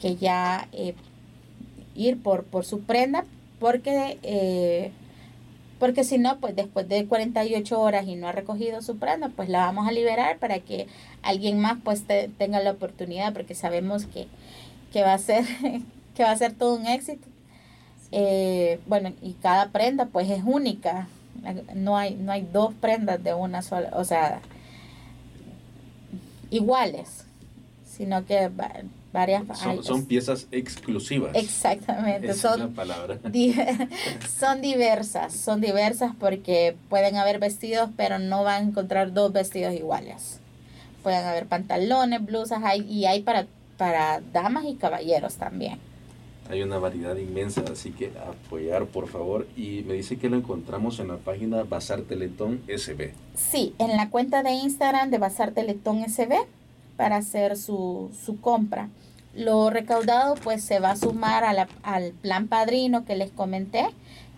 que 0.00 0.16
ya 0.16 0.68
eh, 0.72 0.94
ir 1.94 2.22
por, 2.22 2.44
por 2.44 2.64
su 2.64 2.80
prenda 2.80 3.24
porque 3.58 4.18
eh, 4.22 4.92
porque 5.84 6.02
si 6.02 6.16
no, 6.16 6.38
pues 6.40 6.56
después 6.56 6.88
de 6.88 7.06
48 7.06 7.78
horas 7.78 8.06
y 8.06 8.16
no 8.16 8.26
ha 8.26 8.32
recogido 8.32 8.80
su 8.80 8.96
prenda, 8.96 9.28
pues 9.28 9.50
la 9.50 9.66
vamos 9.66 9.86
a 9.86 9.92
liberar 9.92 10.38
para 10.38 10.58
que 10.60 10.86
alguien 11.20 11.60
más 11.60 11.76
pues 11.84 12.04
tenga 12.38 12.58
la 12.60 12.70
oportunidad, 12.70 13.34
porque 13.34 13.54
sabemos 13.54 14.06
que, 14.06 14.26
que, 14.94 15.02
va 15.02 15.12
a 15.12 15.18
ser, 15.18 15.44
que 16.14 16.22
va 16.22 16.30
a 16.30 16.38
ser 16.38 16.54
todo 16.54 16.76
un 16.76 16.86
éxito. 16.86 17.28
Eh, 18.12 18.80
bueno, 18.86 19.12
y 19.20 19.34
cada 19.34 19.72
prenda 19.72 20.06
pues 20.06 20.30
es 20.30 20.42
única. 20.42 21.06
No 21.74 21.98
hay, 21.98 22.14
no 22.14 22.32
hay 22.32 22.48
dos 22.50 22.72
prendas 22.72 23.22
de 23.22 23.34
una 23.34 23.60
sola, 23.60 23.90
o 23.92 24.04
sea, 24.04 24.40
iguales, 26.48 27.26
sino 27.84 28.24
que 28.24 28.50
varias 29.14 29.44
son, 29.82 30.04
piezas 30.04 30.48
exclusivas 30.50 31.30
exactamente 31.34 32.34
son 32.34 32.74
palabra. 32.74 33.18
son 34.38 34.60
diversas 34.60 35.32
son 35.32 35.62
diversas 35.62 36.12
porque 36.18 36.76
pueden 36.90 37.16
haber 37.16 37.38
vestidos 37.38 37.88
pero 37.96 38.18
no 38.18 38.44
van 38.44 38.62
a 38.62 38.68
encontrar 38.68 39.14
dos 39.14 39.32
vestidos 39.32 39.72
iguales 39.72 40.40
pueden 41.02 41.24
haber 41.24 41.46
pantalones 41.46 42.22
blusas 42.26 42.60
hay, 42.64 42.82
y 42.82 43.06
hay 43.06 43.22
para 43.22 43.46
para 43.78 44.20
damas 44.32 44.64
y 44.66 44.74
caballeros 44.74 45.36
también 45.36 45.78
hay 46.50 46.62
una 46.62 46.78
variedad 46.78 47.16
inmensa, 47.16 47.64
así 47.72 47.90
que 47.90 48.12
apoyar 48.18 48.86
por 48.86 49.08
favor. 49.08 49.46
Y 49.56 49.82
me 49.86 49.94
dice 49.94 50.18
que 50.18 50.28
lo 50.28 50.36
encontramos 50.36 51.00
en 51.00 51.08
la 51.08 51.16
página 51.16 51.62
Bazar 51.62 52.02
Teletón 52.02 52.60
SB. 52.68 53.12
Sí, 53.34 53.74
en 53.78 53.96
la 53.96 54.10
cuenta 54.10 54.42
de 54.42 54.50
Instagram 54.50 55.10
de 55.10 55.18
Bazar 55.18 55.52
Teletón 55.52 56.06
SB 56.06 56.34
para 56.96 57.16
hacer 57.16 57.56
su, 57.56 58.10
su 58.24 58.40
compra. 58.40 58.88
Lo 59.36 59.70
recaudado 59.70 60.34
pues 60.36 60.62
se 60.62 60.78
va 60.78 60.92
a 60.92 60.96
sumar 60.96 61.44
al 61.82 62.12
plan 62.12 62.48
padrino 62.48 63.04
que 63.04 63.16
les 63.16 63.30
comenté, 63.30 63.86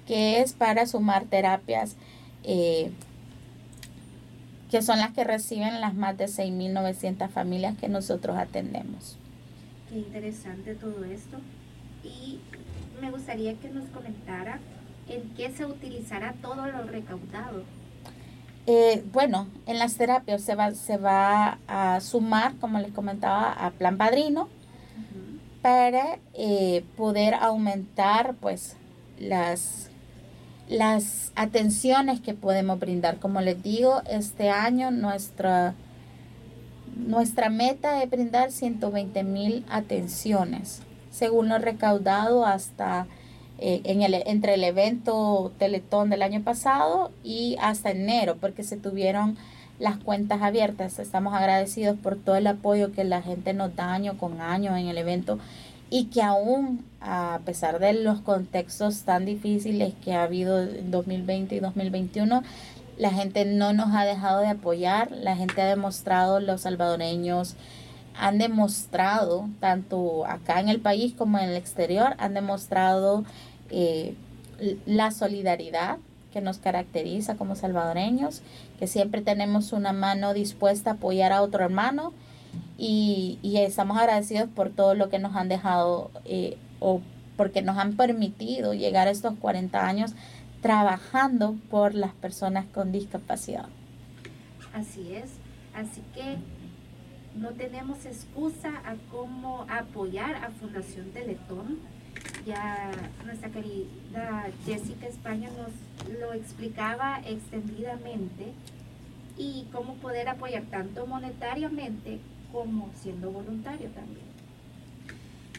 que 0.06 0.40
es 0.40 0.52
para 0.52 0.86
sumar 0.86 1.24
terapias 1.24 1.96
eh, 2.44 2.92
que 4.70 4.82
son 4.82 4.98
las 4.98 5.12
que 5.12 5.24
reciben 5.24 5.80
las 5.80 5.94
más 5.94 6.16
de 6.16 6.26
6.900 6.26 7.28
familias 7.28 7.76
que 7.78 7.88
nosotros 7.88 8.36
atendemos. 8.36 9.16
Qué 9.88 9.98
interesante 9.98 10.74
todo 10.74 11.04
esto. 11.04 11.38
Y 12.02 12.40
me 13.00 13.10
gustaría 13.10 13.54
que 13.54 13.68
nos 13.68 13.88
comentara 13.88 14.58
en 15.08 15.22
qué 15.36 15.52
se 15.52 15.66
utilizará 15.66 16.34
todo 16.42 16.66
lo 16.66 16.82
recaudado. 16.84 17.62
Eh, 18.66 19.04
bueno, 19.12 19.46
en 19.66 19.78
las 19.78 19.96
terapias 19.96 20.42
se 20.42 20.56
va, 20.56 20.74
se 20.74 20.96
va 20.96 21.58
a 21.68 22.00
sumar, 22.00 22.56
como 22.56 22.80
les 22.80 22.92
comentaba, 22.92 23.52
a 23.52 23.70
Plan 23.70 23.96
Padrino, 23.96 24.48
para 25.66 26.20
eh, 26.34 26.84
poder 26.96 27.34
aumentar 27.34 28.36
pues 28.40 28.76
las, 29.18 29.90
las 30.68 31.32
atenciones 31.34 32.20
que 32.20 32.34
podemos 32.34 32.78
brindar. 32.78 33.18
Como 33.18 33.40
les 33.40 33.60
digo, 33.64 34.00
este 34.08 34.48
año 34.48 34.92
nuestra, 34.92 35.74
nuestra 36.94 37.50
meta 37.50 38.00
es 38.00 38.08
brindar 38.08 38.52
120 38.52 39.24
mil 39.24 39.64
atenciones, 39.68 40.82
según 41.10 41.48
lo 41.48 41.58
recaudado 41.58 42.46
hasta 42.46 43.08
eh, 43.58 43.80
en 43.82 44.02
el, 44.02 44.14
entre 44.24 44.54
el 44.54 44.62
evento 44.62 45.50
Teletón 45.58 46.10
del 46.10 46.22
año 46.22 46.44
pasado 46.44 47.10
y 47.24 47.56
hasta 47.60 47.90
enero, 47.90 48.36
porque 48.40 48.62
se 48.62 48.76
tuvieron 48.76 49.36
las 49.78 49.98
cuentas 49.98 50.42
abiertas. 50.42 50.98
Estamos 50.98 51.34
agradecidos 51.34 51.96
por 51.98 52.16
todo 52.16 52.36
el 52.36 52.46
apoyo 52.46 52.92
que 52.92 53.04
la 53.04 53.22
gente 53.22 53.52
nos 53.52 53.74
da 53.76 53.92
año 53.92 54.16
con 54.18 54.40
año 54.40 54.76
en 54.76 54.88
el 54.88 54.98
evento 54.98 55.38
y 55.90 56.06
que 56.06 56.22
aún 56.22 56.84
a 57.00 57.40
pesar 57.44 57.78
de 57.78 57.92
los 57.92 58.20
contextos 58.20 59.02
tan 59.02 59.24
difíciles 59.24 59.94
que 60.04 60.14
ha 60.14 60.24
habido 60.24 60.60
en 60.62 60.90
2020 60.90 61.54
y 61.54 61.60
2021, 61.60 62.42
la 62.98 63.10
gente 63.10 63.44
no 63.44 63.72
nos 63.72 63.94
ha 63.94 64.04
dejado 64.04 64.40
de 64.40 64.48
apoyar, 64.48 65.10
la 65.12 65.36
gente 65.36 65.62
ha 65.62 65.66
demostrado, 65.66 66.40
los 66.40 66.62
salvadoreños 66.62 67.54
han 68.18 68.38
demostrado, 68.38 69.48
tanto 69.60 70.26
acá 70.26 70.60
en 70.60 70.68
el 70.68 70.80
país 70.80 71.12
como 71.16 71.38
en 71.38 71.50
el 71.50 71.56
exterior, 71.56 72.14
han 72.18 72.34
demostrado 72.34 73.24
eh, 73.70 74.14
la 74.86 75.10
solidaridad, 75.10 75.98
que 76.36 76.42
nos 76.42 76.58
caracteriza 76.58 77.36
como 77.36 77.56
salvadoreños, 77.56 78.42
que 78.78 78.86
siempre 78.86 79.22
tenemos 79.22 79.72
una 79.72 79.94
mano 79.94 80.34
dispuesta 80.34 80.90
a 80.90 80.92
apoyar 80.92 81.32
a 81.32 81.40
otro 81.40 81.64
hermano 81.64 82.12
y, 82.76 83.38
estamos 83.54 83.96
agradecidos 83.96 84.50
por 84.54 84.68
todo 84.68 84.94
lo 84.94 85.08
que 85.08 85.18
nos 85.18 85.34
han 85.34 85.48
dejado 85.48 86.10
eh, 86.26 86.58
o 86.78 87.00
porque 87.38 87.62
nos 87.62 87.78
han 87.78 87.96
permitido 87.96 88.74
llegar 88.74 89.08
a 89.08 89.12
estos 89.12 89.32
40 89.38 89.88
años 89.88 90.12
trabajando 90.60 91.56
por 91.70 91.94
las 91.94 92.12
personas 92.12 92.66
con 92.66 92.92
discapacidad. 92.92 93.70
Así 94.74 95.14
es, 95.14 95.30
así 95.74 96.02
que 96.14 96.36
no 97.38 97.50
tenemos 97.50 98.04
excusa 98.06 98.70
a 98.84 98.96
cómo 99.10 99.66
apoyar 99.68 100.36
a 100.36 100.50
Fundación 100.50 101.10
Teletón. 101.10 101.78
Ya 102.46 102.90
nuestra 103.24 103.50
querida 103.50 104.46
Jessica 104.64 105.06
España 105.06 105.50
nos 105.50 106.18
lo 106.18 106.32
explicaba 106.32 107.20
extendidamente 107.26 108.52
y 109.36 109.66
cómo 109.72 109.94
poder 109.96 110.28
apoyar 110.28 110.62
tanto 110.64 111.06
monetariamente 111.06 112.20
como 112.52 112.90
siendo 113.02 113.30
voluntario 113.30 113.88
también. 113.90 114.26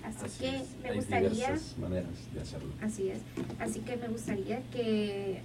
Así, 0.04 0.40
que 0.40 0.64
me 0.82 0.96
gustaría... 0.96 1.58
maneras 1.80 2.34
de 2.34 2.42
hacerlo. 2.42 2.70
Así 2.82 3.10
es. 3.10 3.20
Así 3.60 3.82
que 3.82 3.98
me 3.98 4.08
gustaría 4.08 4.62
que 4.72 5.42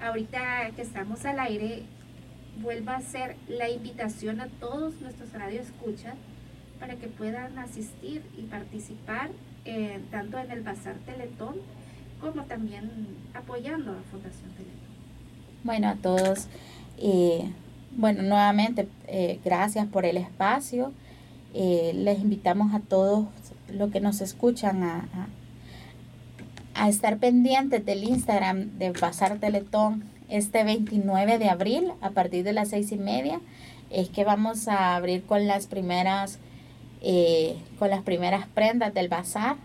ahorita 0.00 0.70
que 0.76 0.82
estamos 0.82 1.24
al 1.24 1.40
aire 1.40 1.82
vuelva 2.60 2.96
a 2.96 3.00
ser 3.00 3.36
la 3.48 3.68
invitación 3.68 4.40
a 4.40 4.48
todos 4.48 5.00
nuestros 5.00 5.32
radioescuchas 5.32 6.14
para 6.80 6.96
que 6.96 7.08
puedan 7.08 7.58
asistir 7.58 8.22
y 8.36 8.42
participar 8.42 9.30
eh, 9.64 10.00
tanto 10.10 10.38
en 10.38 10.50
el 10.50 10.62
Bazar 10.62 10.96
Teletón 11.06 11.56
como 12.20 12.44
también 12.44 12.90
apoyando 13.34 13.92
a 13.92 14.02
Fundación 14.10 14.50
Teletón. 14.50 14.78
Bueno, 15.64 15.88
a 15.88 15.94
todos, 15.96 16.48
eh, 16.98 17.50
bueno, 17.96 18.22
nuevamente, 18.22 18.88
eh, 19.06 19.40
gracias 19.44 19.86
por 19.86 20.04
el 20.04 20.16
espacio. 20.16 20.92
les 21.52 22.20
invitamos 22.20 22.74
a 22.74 22.80
todos 22.80 23.26
los 23.72 23.90
que 23.90 24.00
nos 24.00 24.20
escuchan 24.20 24.82
a, 24.82 25.08
a, 26.74 26.84
a 26.84 26.88
estar 26.88 27.18
pendientes 27.18 27.84
del 27.84 28.04
Instagram 28.04 28.78
de 28.78 28.92
Bazar 28.92 29.38
Teletón 29.38 30.04
este 30.28 30.64
29 30.64 31.38
de 31.38 31.48
abril 31.48 31.92
a 32.00 32.10
partir 32.10 32.44
de 32.44 32.52
las 32.52 32.68
seis 32.68 32.92
y 32.92 32.98
media 32.98 33.40
es 33.90 34.08
que 34.08 34.24
vamos 34.24 34.68
a 34.68 34.96
abrir 34.96 35.24
con 35.24 35.46
las 35.46 35.66
primeras 35.66 36.38
eh, 37.00 37.56
con 37.78 37.90
las 37.90 38.02
primeras 38.02 38.46
prendas 38.48 38.92
del 38.92 39.08
bazar. 39.08 39.56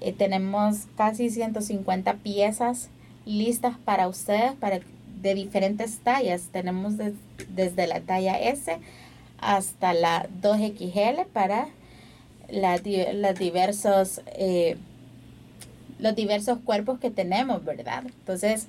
Eh, 0.00 0.12
tenemos 0.12 0.86
casi 0.96 1.30
150 1.30 2.14
piezas 2.14 2.88
listas 3.26 3.76
para 3.84 4.08
ustedes 4.08 4.52
para 4.54 4.80
de 5.20 5.34
diferentes 5.34 5.98
tallas. 5.98 6.48
Tenemos 6.52 6.94
desde 6.96 7.86
la 7.86 8.00
talla 8.00 8.38
S 8.38 8.78
hasta 9.38 9.92
la 9.92 10.28
2XL 10.42 11.26
para 11.26 11.68
la, 12.48 12.80
las 13.12 13.38
diversos 13.38 14.22
eh, 14.34 14.76
los 15.98 16.14
diversos 16.14 16.58
cuerpos 16.64 16.98
que 16.98 17.10
tenemos 17.10 17.64
verdad 17.64 18.04
entonces 18.04 18.66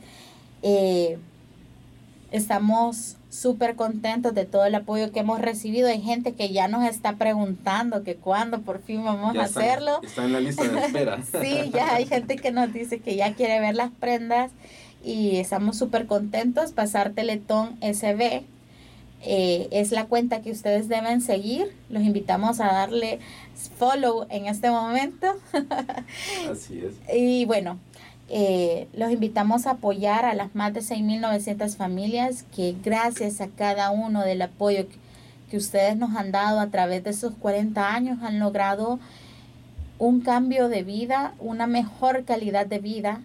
eh, 0.62 1.18
estamos 2.32 3.18
súper 3.30 3.76
contentos 3.76 4.34
de 4.34 4.46
todo 4.46 4.66
el 4.66 4.76
apoyo 4.76 5.12
que 5.12 5.20
hemos 5.20 5.40
recibido. 5.40 5.88
Hay 5.88 6.02
gente 6.02 6.34
que 6.34 6.50
ya 6.50 6.68
nos 6.68 6.88
está 6.90 7.14
preguntando 7.18 8.04
que 8.04 8.16
cuándo 8.16 8.62
por 8.62 8.82
fin 8.82 9.04
vamos 9.04 9.36
a 9.38 9.44
hacerlo. 9.44 10.02
Está 10.04 10.26
en 10.26 10.34
la 10.34 10.40
lista 10.40 10.68
de 10.68 10.80
espera. 10.80 11.20
sí, 11.42 11.72
ya 11.74 11.96
hay 11.96 12.06
gente 12.06 12.38
que 12.38 12.52
nos 12.52 12.74
dice 12.74 13.00
que 13.00 13.16
ya 13.16 13.34
quiere 13.34 13.60
ver 13.60 13.76
las 13.76 13.92
prendas 13.92 14.52
y 15.04 15.38
estamos 15.38 15.78
súper 15.78 16.08
contentos. 16.08 16.72
Pasar 16.72 17.12
Teletón 17.12 17.78
SB 17.82 18.44
eh, 19.24 19.68
es 19.72 19.92
la 19.92 20.06
cuenta 20.06 20.42
que 20.42 20.52
ustedes 20.52 20.88
deben 20.88 21.22
seguir. 21.22 21.76
Los 21.90 22.04
invitamos 22.04 22.60
a 22.60 22.68
darle 22.68 23.20
follow 23.78 24.26
en 24.30 24.48
este 24.48 24.70
momento. 24.70 25.28
Así 26.52 26.84
es. 26.84 27.16
Y 27.16 27.46
bueno, 27.46 27.80
eh, 28.30 28.90
los 28.94 29.10
invitamos 29.12 29.68
a 29.68 29.72
apoyar 29.72 30.26
a 30.26 30.34
las 30.34 30.54
más 30.54 30.74
de 30.74 30.82
6.900 30.82 31.78
familias 31.78 32.44
que 32.54 32.76
gracias 32.84 33.40
a 33.40 33.48
cada 33.48 33.90
uno 33.90 34.22
del 34.22 34.42
apoyo 34.42 34.86
que, 35.50 35.56
ustedes 35.56 35.96
nos 35.96 36.14
han 36.18 36.34
dado 36.34 36.60
a 36.60 36.68
través 36.68 37.06
de 37.06 37.12
esos 37.12 37.34
40 37.40 37.96
años 37.96 38.22
han 38.22 38.38
logrado 38.38 39.00
un 39.98 40.20
cambio 40.20 40.68
de 40.68 40.84
vida, 40.84 41.36
una 41.40 41.68
mejor 41.68 42.26
calidad 42.26 42.66
de 42.66 42.80
vida 42.80 43.22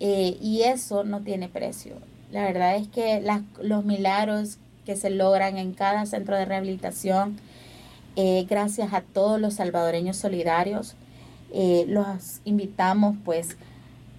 eh, 0.00 0.38
y 0.40 0.62
eso 0.62 1.04
no 1.04 1.20
tiene 1.20 1.50
precio. 1.50 1.96
La 2.32 2.44
verdad 2.44 2.76
es 2.76 2.88
que 2.88 3.22
los 3.60 3.84
milagros 3.84 4.56
que 4.86 4.96
se 4.96 5.10
logran 5.10 5.58
en 5.58 5.74
cada 5.74 6.06
centro 6.06 6.34
de 6.34 6.46
rehabilitación, 6.46 7.38
eh, 8.16 8.46
gracias 8.48 8.94
a 8.94 9.02
todos 9.02 9.38
los 9.38 9.54
salvadoreños 9.54 10.16
solidarios, 10.16 10.94
los 11.86 12.40
invitamos 12.44 13.16
pues 13.24 13.56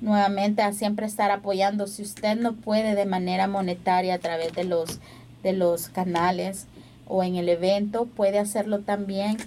nuevamente 0.02 0.62
a 0.62 0.74
siempre 0.74 1.06
estar 1.06 1.32
apoyando. 1.32 1.88
Si 1.88 2.02
usted 2.02 2.38
no 2.38 2.54
puede 2.54 2.96
de 2.96 3.06
manera 3.06 3.48
monetaria 3.48 4.16
a 4.16 4.20
través 4.20 4.54
de 4.54 4.64
los, 4.64 5.00
de 5.44 5.54
los 5.54 5.90
canales 5.90 6.68
o 7.08 7.24
en 7.24 7.36
el 7.36 7.50
evento, 7.50 8.06
puede 8.06 8.40
hacerlo 8.40 8.80
también 8.80 9.38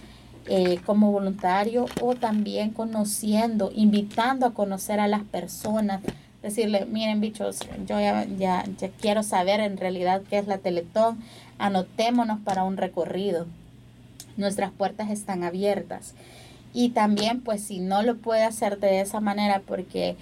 eh, 0.46 0.78
como 0.86 1.12
voluntario 1.12 1.86
o 2.00 2.14
también 2.14 2.70
conociendo, 2.70 3.70
invitando 3.74 4.46
a 4.46 4.54
conocer 4.54 5.00
a 5.00 5.08
las 5.08 5.22
personas. 5.24 6.00
Decirle, 6.42 6.86
miren 6.86 7.20
bichos, 7.20 7.60
yo 7.86 8.00
ya, 8.00 8.24
ya, 8.24 8.64
ya 8.78 8.88
quiero 9.00 9.22
saber 9.22 9.60
en 9.60 9.76
realidad 9.76 10.22
qué 10.30 10.38
es 10.38 10.46
la 10.46 10.58
Teletón, 10.58 11.18
anotémonos 11.58 12.40
para 12.40 12.64
un 12.64 12.76
recorrido. 12.76 13.46
Nuestras 14.36 14.70
puertas 14.70 15.10
están 15.10 15.42
abiertas. 15.42 16.14
Y 16.74 16.90
también, 16.90 17.40
pues 17.40 17.62
si 17.62 17.80
no 17.80 18.02
lo 18.02 18.18
puede 18.18 18.44
hacer 18.44 18.78
de 18.78 19.00
esa 19.00 19.20
manera 19.20 19.62
porque 19.66 20.16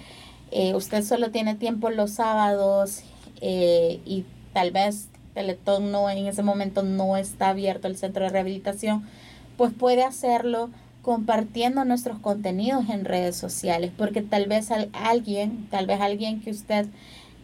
eh, 0.51 0.75
usted 0.75 1.03
solo 1.03 1.31
tiene 1.31 1.55
tiempo 1.55 1.89
los 1.89 2.11
sábados 2.11 3.01
eh, 3.41 3.99
y 4.05 4.25
tal 4.53 4.71
vez 4.71 5.09
Teletón 5.33 5.91
no 5.91 6.09
en 6.09 6.25
ese 6.25 6.41
momento 6.41 6.83
no 6.83 7.17
está 7.17 7.49
abierto 7.49 7.87
el 7.87 7.97
centro 7.97 8.23
de 8.23 8.29
rehabilitación, 8.29 9.07
pues 9.55 9.71
puede 9.73 10.03
hacerlo 10.03 10.69
compartiendo 11.01 11.85
nuestros 11.85 12.19
contenidos 12.19 12.89
en 12.89 13.05
redes 13.05 13.35
sociales, 13.35 13.91
porque 13.95 14.21
tal 14.21 14.47
vez 14.47 14.69
alguien, 14.93 15.67
tal 15.69 15.85
vez 15.85 16.01
alguien 16.01 16.41
que 16.41 16.51
usted 16.51 16.87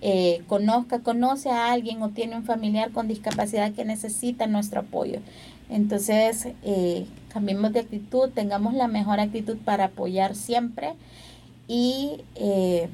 eh, 0.06 0.44
conozca, 0.48 1.00
conoce 1.00 1.50
a 1.50 1.72
alguien 1.72 2.02
o 2.02 2.10
tiene 2.10 2.36
un 2.36 2.44
familiar 2.44 2.92
con 2.92 3.08
discapacidad 3.08 3.72
que 3.72 3.86
necesita 3.86 4.48
nuestro 4.48 4.82
apoyo. 4.82 5.20
Entonces, 5.70 6.50
eh, 6.64 7.06
cambiemos 7.30 7.72
de 7.72 7.80
actitud, 7.80 8.30
tengamos 8.30 8.74
la 8.74 8.90
mejor 8.90 9.22
actitud 9.22 9.56
para 9.64 9.86
apoyar 9.86 10.36
siempre 10.36 10.96
y 11.70 12.18
eh, 12.36 12.90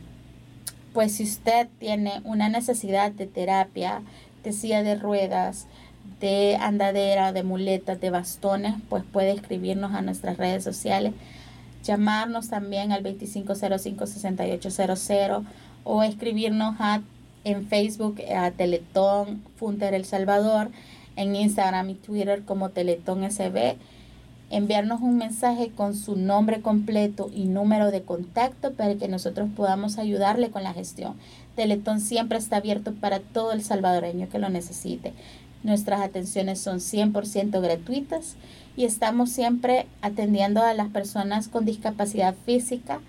pues 0.93 1.13
si 1.13 1.23
usted 1.23 1.67
tiene 1.79 2.21
una 2.25 2.47
necesidad 2.47 3.11
de 3.11 3.25
terapia, 3.25 4.03
de 4.43 4.53
silla 4.53 4.83
de 4.83 4.93
ruedas, 4.93 5.65
de 6.19 6.57
andadera, 6.61 7.33
de 7.33 7.41
muletas, 7.41 7.99
de 7.99 8.11
bastones, 8.11 8.75
pues 8.87 9.03
puede 9.03 9.31
escribirnos 9.31 9.95
a 9.95 10.03
nuestras 10.03 10.37
redes 10.37 10.63
sociales, 10.63 11.13
llamarnos 11.83 12.49
también 12.49 12.91
al 12.91 13.03
2505-6800 13.03 15.43
o 15.83 16.03
escribirnos 16.03 16.75
en 17.43 17.67
Facebook 17.67 18.21
a 18.35 18.51
Teletón 18.51 19.43
Funter 19.57 19.93
El 19.93 20.05
Salvador 20.05 20.69
en 21.15 21.35
Instagram 21.35 21.89
y 21.89 21.95
Twitter 21.95 22.43
como 22.45 22.69
Teletón 22.69 23.29
SB, 23.29 23.75
enviarnos 24.49 25.01
un 25.01 25.17
mensaje 25.17 25.69
con 25.69 25.95
su 25.95 26.15
nombre 26.15 26.61
completo 26.61 27.29
y 27.33 27.45
número 27.45 27.91
de 27.91 28.03
contacto 28.03 28.73
para 28.73 28.95
que 28.95 29.07
nosotros 29.07 29.49
podamos 29.55 29.97
ayudarle 29.97 30.49
con 30.49 30.63
la 30.63 30.73
gestión. 30.73 31.15
Teletón 31.55 31.99
siempre 31.99 32.37
está 32.37 32.57
abierto 32.57 32.93
para 32.93 33.19
todo 33.19 33.51
el 33.51 33.63
salvadoreño 33.63 34.29
que 34.29 34.39
lo 34.39 34.49
necesite. 34.49 35.13
Nuestras 35.61 35.99
atenciones 35.99 36.59
son 36.59 36.77
100% 36.77 37.61
gratuitas 37.61 38.37
y 38.77 38.85
estamos 38.85 39.29
siempre 39.29 39.87
atendiendo 40.01 40.63
a 40.63 40.73
las 40.73 40.87
personas 40.87 41.49
con 41.49 41.65
discapacidad 41.65 42.33
física 42.45 43.01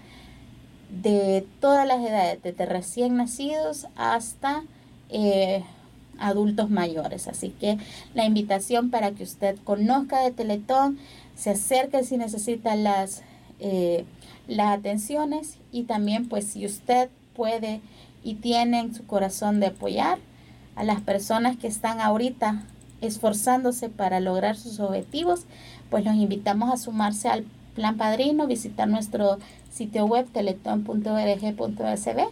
de 0.90 1.46
todas 1.60 1.86
las 1.86 2.00
edades, 2.00 2.42
desde 2.42 2.66
recién 2.66 3.16
nacidos 3.16 3.86
hasta 3.96 4.64
eh, 5.08 5.62
adultos 6.18 6.70
mayores. 6.70 7.28
Así 7.28 7.50
que 7.50 7.78
la 8.14 8.24
invitación 8.24 8.90
para 8.90 9.12
que 9.12 9.22
usted 9.22 9.56
conozca 9.64 10.20
de 10.22 10.30
Teletón, 10.30 10.98
se 11.34 11.50
acerque 11.50 12.04
si 12.04 12.18
necesita 12.18 12.76
las, 12.76 13.22
eh, 13.60 14.04
las 14.46 14.78
atenciones 14.78 15.56
y 15.72 15.84
también 15.84 16.28
pues 16.28 16.46
si 16.46 16.66
usted 16.66 17.08
puede 17.34 17.80
y 18.22 18.34
tiene 18.34 18.80
en 18.80 18.94
su 18.94 19.06
corazón 19.06 19.60
de 19.60 19.68
apoyar 19.68 20.18
a 20.76 20.84
las 20.84 21.00
personas 21.00 21.56
que 21.56 21.66
están 21.66 22.00
ahorita 22.00 22.62
esforzándose 23.00 23.88
para 23.88 24.20
lograr 24.20 24.56
sus 24.56 24.78
objetivos, 24.80 25.46
pues 25.88 26.04
los 26.04 26.14
invitamos 26.14 26.70
a 26.72 26.76
sumarse 26.76 27.28
al 27.28 27.44
plan 27.74 27.96
padrino, 27.96 28.46
visitar 28.46 28.88
nuestro 28.88 29.38
sitio 29.70 30.04
web 30.06 30.26
teleton.org.sb 30.32 32.28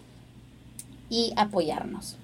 y 1.11 1.33
apoyarnos. 1.37 2.17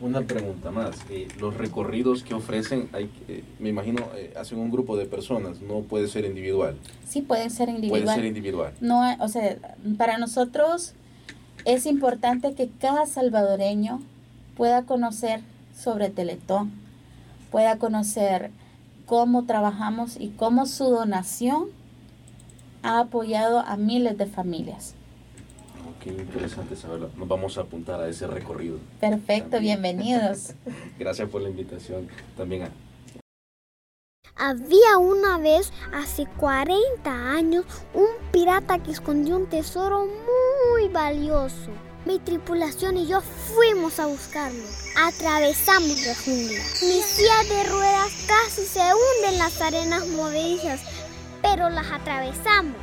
Una 0.00 0.22
pregunta 0.22 0.72
más. 0.72 0.96
Eh, 1.10 1.28
los 1.38 1.56
recorridos 1.56 2.24
que 2.24 2.34
ofrecen, 2.34 2.88
hay, 2.92 3.08
eh, 3.28 3.44
me 3.60 3.68
imagino, 3.68 4.08
eh, 4.16 4.34
hacen 4.36 4.58
un 4.58 4.70
grupo 4.70 4.96
de 4.96 5.06
personas, 5.06 5.60
no 5.60 5.82
puede 5.82 6.08
ser 6.08 6.24
individual. 6.24 6.76
Sí, 7.06 7.22
pueden 7.22 7.50
ser 7.50 7.68
individual. 7.68 8.02
Puede 8.02 8.16
ser 8.16 8.24
individual. 8.24 8.72
No, 8.80 9.02
o 9.20 9.28
sea, 9.28 9.56
para 9.96 10.18
nosotros 10.18 10.94
es 11.64 11.86
importante 11.86 12.54
que 12.54 12.68
cada 12.80 13.06
salvadoreño 13.06 14.02
pueda 14.56 14.82
conocer 14.82 15.40
sobre 15.72 16.10
Teletón, 16.10 16.72
pueda 17.52 17.78
conocer 17.78 18.50
cómo 19.06 19.44
trabajamos 19.44 20.16
y 20.18 20.30
cómo 20.30 20.66
su 20.66 20.84
donación 20.84 21.68
ha 22.82 23.00
apoyado 23.00 23.60
a 23.60 23.76
miles 23.76 24.18
de 24.18 24.26
familias. 24.26 24.94
Oh, 25.86 25.94
qué 26.02 26.10
interesante 26.10 26.76
saberlo. 26.76 27.10
Nos 27.16 27.28
vamos 27.28 27.58
a 27.58 27.62
apuntar 27.62 28.00
a 28.00 28.08
ese 28.08 28.26
recorrido. 28.26 28.78
Perfecto, 29.00 29.58
bienvenidos. 29.60 30.54
Gracias 30.98 31.28
por 31.28 31.42
la 31.42 31.48
invitación. 31.48 32.08
También 32.36 32.64
a... 32.64 32.70
Había 34.34 34.98
una 34.98 35.38
vez, 35.38 35.72
hace 35.92 36.26
40 36.26 37.10
años, 37.10 37.64
un 37.94 38.08
pirata 38.32 38.82
que 38.82 38.90
escondió 38.90 39.36
un 39.36 39.46
tesoro 39.46 40.06
muy 40.06 40.88
valioso. 40.88 41.70
Mi 42.04 42.18
tripulación 42.18 42.96
y 42.96 43.06
yo 43.06 43.20
fuimos 43.20 44.00
a 44.00 44.06
buscarlo. 44.06 44.64
Atravesamos 44.96 46.04
la 46.04 46.14
jungla. 46.16 46.58
Mi 46.82 47.00
silla 47.00 47.44
de 47.48 47.70
ruedas 47.70 48.12
casi 48.26 48.62
se 48.62 48.80
hunde 48.80 49.28
en 49.28 49.38
las 49.38 49.60
arenas 49.60 50.08
movedizas, 50.08 50.80
pero 51.42 51.68
las 51.68 51.90
atravesamos. 51.90 52.76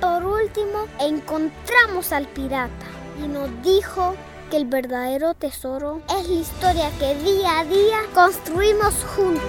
Por 0.00 0.24
último, 0.24 0.86
encontramos 1.00 2.12
al 2.12 2.26
pirata 2.26 2.86
y 3.22 3.28
nos 3.28 3.48
dijo 3.62 4.14
que 4.50 4.56
el 4.56 4.66
verdadero 4.66 5.32
tesoro 5.32 6.02
es 6.18 6.28
la 6.28 6.34
historia 6.34 6.90
que 6.98 7.14
día 7.14 7.60
a 7.60 7.64
día 7.64 7.98
construimos 8.12 8.94
juntos. 9.16 9.42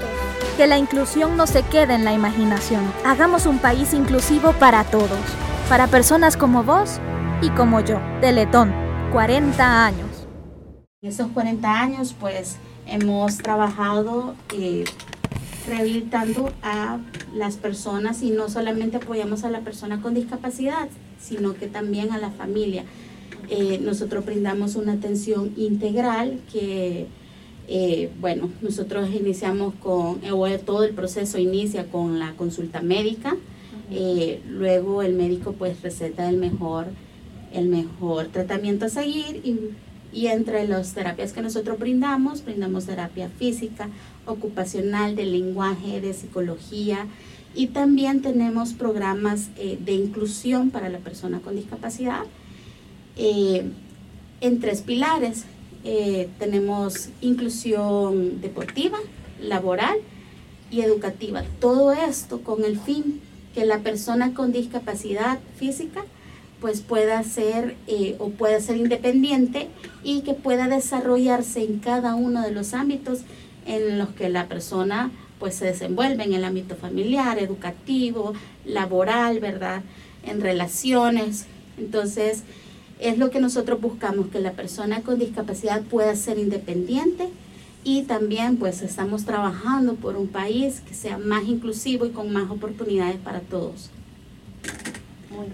Que 0.56 0.68
la 0.68 0.78
inclusión 0.78 1.36
no 1.36 1.48
se 1.48 1.64
quede 1.64 1.96
en 1.96 2.06
la 2.06 2.14
imaginación. 2.14 2.84
Hagamos 3.06 3.46
un 3.46 3.58
país 3.58 3.94
inclusivo 3.94 4.54
para 4.54 4.84
todos, 4.84 5.20
para 5.68 5.88
personas 5.88 6.38
como 6.38 6.64
vos 6.64 7.00
y 7.42 7.50
como 7.50 7.82
yo. 7.82 8.00
Teletón 8.22 8.74
40 9.12 9.86
años. 9.86 10.28
En 11.02 11.10
esos 11.10 11.28
40 11.32 11.70
años, 11.70 12.16
pues 12.18 12.58
hemos 12.86 13.38
trabajado 13.38 14.36
eh, 14.54 14.86
rehabilitando 15.68 16.52
a 16.62 17.00
las 17.34 17.58
personas 17.58 18.22
y 18.22 18.32
no 18.32 18.50
solamente 18.50 18.98
apoyamos 18.98 19.44
a 19.44 19.50
la 19.50 19.62
persona 19.62 20.02
con 20.02 20.14
discapacidad, 20.14 20.90
sino 21.20 21.54
que 21.54 21.68
también 21.68 22.12
a 22.12 22.18
la 22.18 22.32
familia. 22.32 22.84
Eh, 23.50 23.80
nosotros 23.82 24.26
brindamos 24.26 24.76
una 24.76 24.94
atención 24.94 25.54
integral 25.58 26.40
que, 26.52 27.08
eh, 27.68 28.10
bueno, 28.20 28.50
nosotros 28.62 29.10
iniciamos 29.14 29.74
con, 29.76 30.22
todo 30.66 30.84
el 30.84 30.94
proceso 30.94 31.38
inicia 31.38 31.86
con 31.86 32.20
la 32.20 32.34
consulta 32.34 32.82
médica, 32.82 33.36
luego 34.50 35.04
el 35.04 35.14
médico 35.14 35.54
pues 35.54 35.82
receta 35.82 36.28
el 36.28 36.38
mejor 36.38 36.88
el 37.54 37.68
mejor 37.68 38.28
tratamiento 38.28 38.86
a 38.86 38.90
seguir 38.90 39.42
y, 39.44 39.60
y 40.14 40.28
entre 40.28 40.68
las 40.68 40.94
terapias 40.94 41.34
que 41.34 41.42
nosotros 41.42 41.80
brindamos, 41.80 42.46
brindamos 42.46 42.86
terapia 42.86 43.30
física, 43.30 43.90
ocupacional, 44.26 45.16
de 45.16 45.26
lenguaje, 45.26 46.02
de 46.02 46.14
psicología 46.14 47.08
y 47.56 47.68
también 47.68 48.22
tenemos 48.22 48.74
programas 48.74 49.50
eh, 49.58 49.78
de 49.84 49.94
inclusión 49.94 50.72
para 50.72 50.90
la 50.90 51.00
persona 51.00 51.40
con 51.40 51.56
discapacidad 51.56 52.24
eh, 53.16 53.70
en 54.42 54.60
tres 54.60 54.82
pilares. 54.82 55.46
Eh, 55.84 56.30
tenemos 56.40 57.10
inclusión 57.22 58.42
deportiva, 58.42 58.98
laboral 59.42 59.98
y 60.72 60.82
educativa. 60.82 61.44
Todo 61.60 61.92
esto 61.92 62.42
con 62.42 62.64
el 62.64 62.80
fin 62.80 63.22
que 63.54 63.66
la 63.66 63.80
persona 63.80 64.34
con 64.34 64.52
discapacidad 64.52 65.40
física 65.58 66.06
pues 66.64 66.80
pueda 66.80 67.22
ser 67.24 67.76
eh, 67.88 68.16
o 68.20 68.30
pueda 68.30 68.58
ser 68.62 68.78
independiente 68.78 69.68
y 70.02 70.22
que 70.22 70.34
pueda 70.34 70.70
desarrollarse 70.70 71.62
en 71.62 71.80
cada 71.80 72.16
uno 72.16 72.42
de 72.42 72.52
los 72.52 72.74
ámbitos 72.74 73.24
en 73.66 74.00
los 74.00 74.12
que 74.12 74.30
la 74.30 74.48
persona 74.48 75.12
pues 75.40 75.56
se 75.56 75.66
desenvuelve 75.66 76.24
en 76.24 76.32
el 76.32 76.46
ámbito 76.46 76.78
familiar, 76.78 77.38
educativo, 77.38 78.32
laboral, 78.64 79.42
¿verdad? 79.42 79.82
En 80.26 80.40
relaciones. 80.40 81.48
Entonces, 81.78 82.44
es 82.98 83.18
lo 83.18 83.30
que 83.30 83.42
nosotros 83.42 83.82
buscamos, 83.82 84.28
que 84.28 84.40
la 84.40 84.54
persona 84.54 85.02
con 85.02 85.20
discapacidad 85.20 85.82
pueda 85.82 86.16
ser 86.16 86.40
independiente 86.40 87.28
y 87.84 88.04
también 88.04 88.56
pues 88.56 88.84
estamos 88.84 89.26
trabajando 89.26 89.96
por 89.96 90.16
un 90.16 90.30
país 90.30 90.80
que 90.80 90.94
sea 90.94 91.18
más 91.18 91.44
inclusivo 91.44 92.06
y 92.06 92.12
con 92.12 92.32
más 92.32 92.50
oportunidades 92.50 93.18
para 93.18 93.42
todos. 93.42 93.90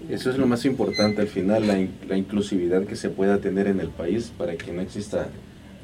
Eso 0.08 0.30
es 0.30 0.38
lo 0.38 0.46
más 0.46 0.64
importante 0.64 1.20
al 1.20 1.28
final, 1.28 1.66
la, 1.66 1.86
la, 2.08 2.16
inclusividad 2.16 2.84
que 2.84 2.96
se 2.96 3.10
pueda 3.10 3.38
tener 3.38 3.66
en 3.66 3.80
el 3.80 3.88
país 3.88 4.32
para 4.36 4.56
que 4.56 4.72
no 4.72 4.80
exista, 4.82 5.28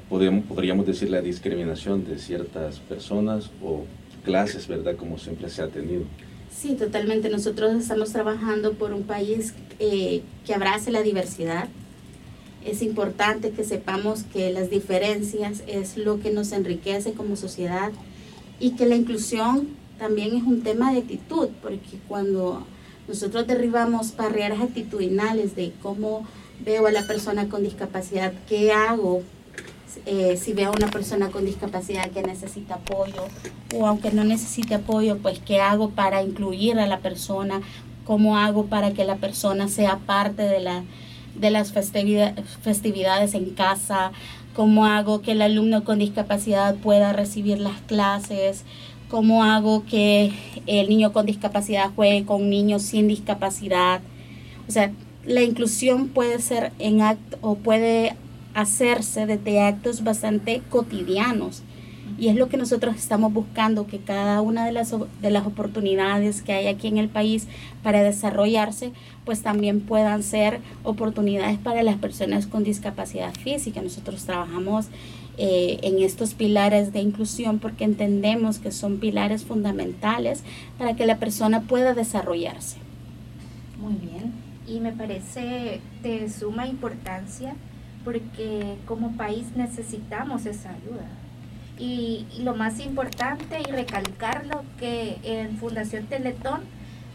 podríamos, 0.09 0.45
podríamos 0.47 0.87
decir, 0.87 1.11
la 1.11 1.21
discriminación 1.21 2.05
de 2.05 2.19
ciertas 2.19 2.81
personas 2.81 3.51
o 3.63 3.85
clases, 4.25 4.67
¿verdad? 4.67 4.97
Como 4.97 5.19
siempre 5.19 5.49
se 5.49 5.63
ha 5.63 5.69
tenido. 5.69 6.03
Sí, 6.51 6.75
totalmente. 6.75 7.29
Nosotros 7.29 7.75
estamos 7.75 8.13
trabajando 8.13 8.73
por 8.73 8.93
un 8.93 9.03
país 9.03 9.55
eh, 9.79 10.23
que 10.47 10.55
abrace 10.55 10.91
la 10.91 11.03
diversidad. 11.03 11.69
Es 12.65 12.83
importante 12.83 13.51
que 13.51 13.63
sepamos 13.63 14.25
que 14.25 14.51
las 14.53 14.71
diferencias 14.71 15.63
es 15.67 15.97
lo 15.97 16.19
que 16.19 16.31
nos 16.31 16.53
enriquece 16.53 17.13
como 17.13 17.37
sociedad 17.37 17.93
y 18.59 18.71
que 18.71 18.87
la 18.87 18.97
inclusión 18.97 19.69
también 19.99 20.35
es 20.35 20.43
un 20.43 20.63
tema 20.63 20.93
de 20.93 20.99
actitud, 20.99 21.49
porque 21.63 21.99
cuando 22.09 22.67
nosotros 23.09 23.47
derribamos 23.47 24.17
barreras 24.17 24.61
actitudinales 24.61 25.55
de 25.57 25.73
cómo 25.83 26.27
veo 26.65 26.87
a 26.87 26.93
la 26.93 27.07
persona 27.07 27.49
con 27.49 27.63
discapacidad, 27.63 28.33
qué 28.49 28.73
hago 28.73 29.23
eh, 30.05 30.37
si 30.37 30.53
veo 30.53 30.69
a 30.69 30.73
una 30.77 30.89
persona 30.89 31.31
con 31.31 31.45
discapacidad 31.45 32.11
que 32.11 32.23
necesita 32.23 32.75
apoyo 32.75 33.25
o 33.75 33.87
aunque 33.87 34.13
no 34.13 34.25
necesite 34.25 34.75
apoyo, 34.75 35.19
pues 35.19 35.39
qué 35.39 35.61
hago 35.61 35.91
para 35.91 36.23
incluir 36.23 36.79
a 36.79 36.87
la 36.87 36.99
persona, 36.99 37.61
cómo 38.05 38.39
hago 38.39 38.67
para 38.67 38.93
que 38.93 39.05
la 39.05 39.17
persona 39.17 39.69
sea 39.69 39.99
parte 39.99 40.43
de, 40.43 40.61
la, 40.61 40.85
de 41.35 41.51
las 41.51 41.73
festividades 41.73 43.35
en 43.35 43.51
casa, 43.51 44.13
cómo 44.55 44.87
hago 44.87 45.23
que 45.23 45.33
el 45.33 45.43
alumno 45.43 45.85
con 45.85 45.99
discapacidad 45.99 46.77
pueda 46.77 47.13
recibir 47.13 47.59
las 47.59 47.81
clases, 47.83 48.65
cómo 49.09 49.45
hago 49.45 49.85
que 49.85 50.33
el 50.67 50.89
niño 50.89 51.13
con 51.13 51.27
discapacidad 51.27 51.91
juegue 51.95 52.25
con 52.25 52.51
niños 52.51 52.83
sin 52.83 53.09
discapacidad. 53.09 54.01
O 54.69 54.73
sea, 54.73 54.93
la 55.25 55.43
inclusión 55.43 56.09
puede 56.09 56.41
ser 56.41 56.73
en 56.79 57.03
acto 57.03 57.39
o 57.41 57.57
puede 57.57 58.17
hacerse 58.55 59.27
desde 59.27 59.61
actos 59.61 60.03
bastante 60.03 60.63
cotidianos. 60.71 61.63
Y 62.19 62.29
es 62.29 62.37
lo 62.37 62.49
que 62.49 62.57
nosotros 62.57 62.97
estamos 62.97 63.33
buscando, 63.33 63.87
que 63.87 63.99
cada 63.99 64.41
una 64.41 64.65
de 64.65 64.73
las, 64.73 64.95
de 65.21 65.31
las 65.31 65.47
oportunidades 65.47 66.41
que 66.41 66.53
hay 66.53 66.67
aquí 66.67 66.87
en 66.87 66.97
el 66.97 67.09
país 67.09 67.47
para 67.83 68.03
desarrollarse, 68.03 68.93
pues 69.25 69.43
también 69.43 69.81
puedan 69.81 70.23
ser 70.23 70.61
oportunidades 70.83 71.59
para 71.59 71.83
las 71.83 71.97
personas 71.97 72.47
con 72.47 72.65
discapacidad 72.65 73.35
física. 73.35 73.83
Nosotros 73.83 74.25
trabajamos 74.25 74.87
eh, 75.39 75.81
en 75.83 76.03
estos 76.03 76.35
pilares 76.35 76.93
de 76.93 77.01
inclusión 77.01 77.59
porque 77.59 77.85
entendemos 77.85 78.59
que 78.59 78.73
son 78.73 78.99
pilares 78.99 79.45
fundamentales 79.45 80.43
para 80.79 80.97
que 80.97 81.07
la 81.07 81.19
persona 81.19 81.63
pueda 81.63 81.93
desarrollarse. 81.93 82.79
Muy 83.79 83.95
bien, 83.95 84.33
y 84.67 84.81
me 84.81 84.93
parece 84.93 85.81
de 86.03 86.29
suma 86.31 86.67
importancia 86.67 87.55
porque 88.07 88.77
como 88.87 89.17
país 89.17 89.49
necesitamos 89.57 90.47
esa 90.47 90.71
ayuda. 90.71 91.09
Y, 91.79 92.25
lo 92.39 92.55
más 92.55 92.81
importante 92.81 93.59
y 93.61 93.71
recalcarlo 93.71 94.65
que 94.79 95.19
en 95.23 95.59
Fundación 95.59 96.07
Teletón 96.07 96.61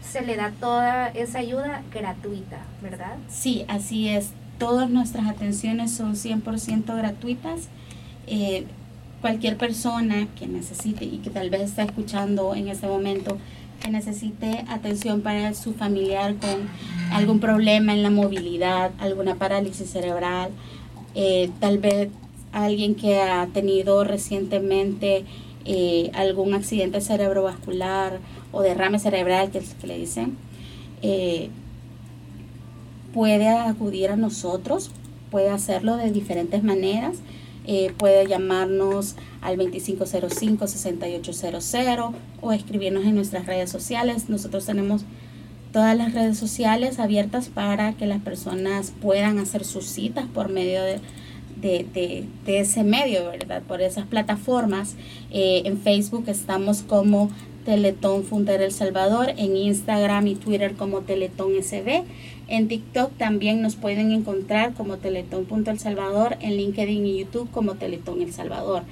se 0.02 0.20
le 0.20 0.36
da 0.36 0.52
toda 0.60 1.08
esa 1.08 1.38
ayuda 1.38 1.82
gratuita, 1.92 2.58
¿verdad? 2.82 3.16
Sí, 3.28 3.64
así 3.68 4.08
es. 4.08 4.32
Todas 4.58 4.90
nuestras 4.90 5.26
atenciones 5.28 5.92
son 5.92 6.14
100% 6.14 6.96
gratuitas 6.96 7.68
eh, 8.26 8.64
cualquier 9.20 9.56
persona 9.56 10.28
que 10.38 10.46
necesite 10.46 11.04
y 11.04 11.18
que 11.18 11.30
tal 11.30 11.50
vez 11.50 11.62
está 11.62 11.82
escuchando 11.82 12.54
en 12.54 12.68
este 12.68 12.86
momento 12.86 13.38
que 13.80 13.90
necesite 13.90 14.64
atención 14.68 15.22
para 15.22 15.54
su 15.54 15.74
familiar 15.74 16.36
con 16.36 16.68
algún 17.12 17.40
problema 17.40 17.92
en 17.92 18.02
la 18.02 18.10
movilidad, 18.10 18.92
alguna 18.98 19.34
parálisis 19.36 19.90
cerebral, 19.90 20.50
eh, 21.14 21.50
tal 21.60 21.78
vez 21.78 22.08
alguien 22.52 22.94
que 22.94 23.20
ha 23.20 23.46
tenido 23.48 24.04
recientemente 24.04 25.24
eh, 25.64 26.10
algún 26.14 26.54
accidente 26.54 27.00
cerebrovascular 27.00 28.18
o 28.52 28.62
derrame 28.62 28.98
cerebral 28.98 29.50
que, 29.50 29.60
que 29.60 29.86
le 29.86 29.98
dicen, 29.98 30.36
puede 33.12 33.48
acudir 33.48 34.10
a 34.10 34.16
nosotros, 34.16 34.90
puede 35.30 35.50
hacerlo 35.50 35.96
de 35.96 36.10
diferentes 36.10 36.62
maneras. 36.62 37.16
Eh, 37.66 37.92
puede 37.96 38.26
llamarnos 38.26 39.14
al 39.40 39.56
2505-6800 39.58 42.12
o 42.40 42.52
escribirnos 42.52 43.04
en 43.04 43.14
nuestras 43.14 43.46
redes 43.46 43.70
sociales. 43.70 44.28
Nosotros 44.28 44.66
tenemos 44.66 45.04
todas 45.72 45.96
las 45.96 46.12
redes 46.12 46.38
sociales 46.38 46.98
abiertas 46.98 47.48
para 47.48 47.92
que 47.94 48.06
las 48.06 48.20
personas 48.20 48.92
puedan 49.00 49.38
hacer 49.38 49.64
sus 49.64 49.86
citas 49.86 50.26
por 50.32 50.48
medio 50.48 50.82
de, 50.82 51.00
de, 51.62 52.26
ese 52.46 52.82
medio, 52.82 53.26
¿verdad? 53.26 53.62
Por 53.62 53.80
esas 53.80 54.06
plataformas. 54.06 54.96
Eh, 55.30 55.62
en 55.64 55.78
Facebook 55.78 56.24
estamos 56.26 56.82
como 56.82 57.30
Teletón 57.64 58.24
Funter 58.24 58.60
El 58.60 58.72
Salvador, 58.72 59.32
en 59.36 59.56
Instagram 59.56 60.26
y 60.26 60.34
Twitter 60.34 60.74
como 60.74 61.00
Teletón 61.00 61.52
SB. 61.62 62.02
En 62.48 62.68
TikTok 62.68 63.12
también 63.16 63.62
nos 63.62 63.76
pueden 63.76 64.12
encontrar 64.12 64.74
como 64.74 64.98
Teletón.el 64.98 65.78
Salvador, 65.78 66.36
en 66.40 66.56
LinkedIn 66.56 67.06
y 67.06 67.18
YouTube 67.20 67.50
como 67.50 67.74
Teletón 67.74 68.20
El 68.22 68.32
Salvador. 68.32 68.82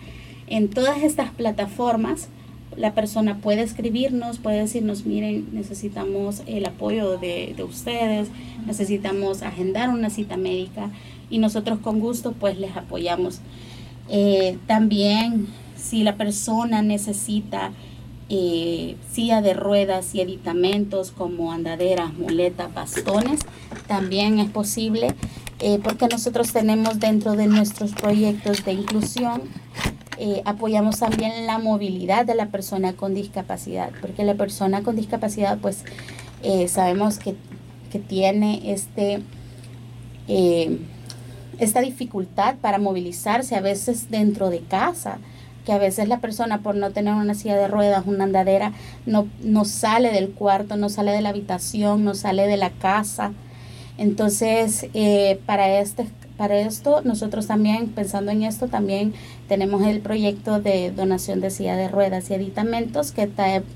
En 0.47 0.69
todas 0.69 1.03
estas 1.03 1.31
plataformas 1.31 2.29
la 2.77 2.95
persona 2.95 3.39
puede 3.39 3.63
escribirnos, 3.63 4.39
puede 4.39 4.61
decirnos, 4.61 5.05
miren, 5.05 5.49
necesitamos 5.53 6.43
el 6.47 6.65
apoyo 6.67 7.19
de, 7.19 7.53
de, 7.57 7.63
ustedes, 7.65 8.29
necesitamos 8.67 9.43
agendar 9.43 9.91
una 9.91 10.09
cita 10.09 10.37
médica 10.37 10.91
y 11.31 11.39
nosotros 11.39 11.81
con 11.81 12.01
gusto 12.01 12.33
pues 12.33 12.59
les 12.59 12.77
apoyamos. 12.77 13.41
Eh, 14.09 14.59
también 14.67 15.47
si 15.77 16.03
la 16.03 16.17
persona 16.17 16.83
necesita 16.83 17.73
eh, 18.33 18.95
silla 19.11 19.43
de 19.43 19.55
ruedas 19.55 20.15
y 20.15 20.21
aditamentos 20.21 21.11
como 21.11 21.51
andaderas, 21.51 22.15
muletas, 22.15 22.73
bastones, 22.73 23.41
también 23.89 24.39
es 24.39 24.49
posible 24.49 25.17
eh, 25.59 25.81
porque 25.83 26.07
nosotros 26.07 26.53
tenemos 26.53 27.01
dentro 27.01 27.35
de 27.35 27.49
nuestros 27.49 27.91
proyectos 27.91 28.65
de 28.65 28.75
inclusión, 28.75 29.43
eh, 30.17 30.43
apoyamos 30.45 31.01
también 31.01 31.45
la 31.45 31.59
movilidad 31.59 32.25
de 32.25 32.37
la 32.37 32.47
persona 32.47 32.93
con 32.93 33.15
discapacidad, 33.15 33.91
porque 34.01 34.23
la 34.23 34.35
persona 34.35 34.85
con 34.85 34.95
discapacidad 34.95 35.59
pues 35.59 35.85
sabemos 36.69 37.19
que, 37.19 37.35
que, 37.91 37.99
tiene 37.99 38.73
este 38.73 39.25
esta 41.59 41.81
dificultad 41.81 42.55
para 42.61 42.79
movilizarse 42.79 43.57
a 43.57 43.61
veces 43.61 44.09
dentro 44.09 44.51
de 44.51 44.61
casa 44.61 45.19
que 45.65 45.73
a 45.73 45.79
veces 45.79 46.09
la 46.09 46.19
persona 46.21 46.59
por 46.59 46.75
no 46.75 46.91
tener 46.91 47.15
una 47.15 47.35
silla 47.35 47.57
de 47.57 47.69
ruedas, 47.69 48.05
una 48.07 48.25
andadera, 48.25 48.73
no, 49.07 49.29
no 49.43 49.65
sale 49.65 50.11
del 50.11 50.31
cuarto, 50.31 50.77
no 50.77 50.89
sale 50.89 51.13
de 51.13 51.21
la 51.21 51.31
habitación, 51.31 52.05
no 52.05 52.15
sale 52.15 52.47
de 52.47 52.57
la 52.57 52.71
casa. 52.71 53.33
Entonces, 53.99 54.87
eh, 54.95 55.39
para, 55.45 55.81
este, 55.81 56.07
para 56.39 56.59
esto, 56.59 57.03
nosotros 57.03 57.47
también, 57.47 57.89
pensando 57.89 58.33
en 58.33 58.43
esto, 58.45 58.69
también 58.69 59.13
tenemos 59.49 59.83
el 59.83 60.01
proyecto 60.01 60.61
de 60.61 60.91
donación 60.91 61.41
de 61.41 61.51
silla 61.51 61.77
de 61.77 61.89
ruedas 61.89 62.31
y 62.31 62.35
aditamentos, 62.35 63.13
que, 63.13 63.29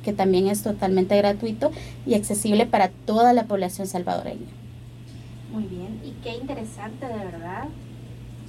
que 0.02 0.12
también 0.12 0.48
es 0.48 0.62
totalmente 0.62 1.16
gratuito 1.18 1.70
y 2.06 2.14
accesible 2.14 2.64
para 2.64 2.88
toda 2.88 3.34
la 3.34 3.44
población 3.44 3.86
salvadoreña. 3.86 4.48
Muy 5.52 5.64
bien, 5.64 6.00
y 6.02 6.12
qué 6.22 6.34
interesante, 6.34 7.06
de 7.06 7.14
verdad. 7.14 7.64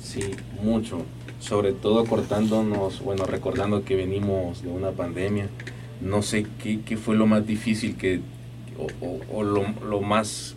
Sí, 0.02 0.22
mucho 0.64 1.04
sobre 1.40 1.74
todo 1.74 2.06
cortándonos, 2.06 3.02
bueno, 3.02 3.26
recordando 3.26 3.84
que 3.84 3.96
venimos 3.96 4.62
de 4.64 4.70
una 4.70 4.92
pandemia, 4.92 5.48
no 6.02 6.22
sé 6.22 6.46
qué, 6.62 6.82
qué 6.82 6.98
fue 6.98 7.16
lo 7.16 7.26
más 7.26 7.46
difícil 7.46 7.98
que, 7.98 8.22
o, 8.78 9.38
o, 9.38 9.44
lo, 9.44 9.64
lo, 9.88 10.02
más 10.02 10.56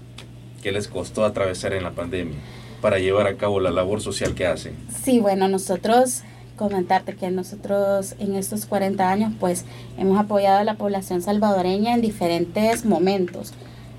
que 0.62 0.72
les 0.72 0.88
costó 0.88 1.24
atravesar 1.24 1.72
en 1.72 1.84
la 1.84 1.92
pandemia 1.92 2.36
para 2.80 2.98
llevar 2.98 3.26
a 3.26 3.36
cabo 3.36 3.60
la 3.60 3.70
labor 3.70 4.00
social 4.00 4.34
que 4.34 4.46
hacen. 4.46 4.74
Sí, 5.04 5.20
bueno, 5.20 5.48
nosotros 5.48 6.22
comentarte 6.56 7.14
que 7.14 7.30
nosotros 7.30 8.14
en 8.18 8.34
estos 8.34 8.66
40 8.66 9.08
años 9.08 9.32
pues 9.40 9.64
hemos 9.96 10.18
apoyado 10.18 10.58
a 10.58 10.64
la 10.64 10.74
población 10.74 11.22
salvadoreña 11.22 11.94
en 11.94 12.02
diferentes 12.02 12.84
momentos. 12.84 13.52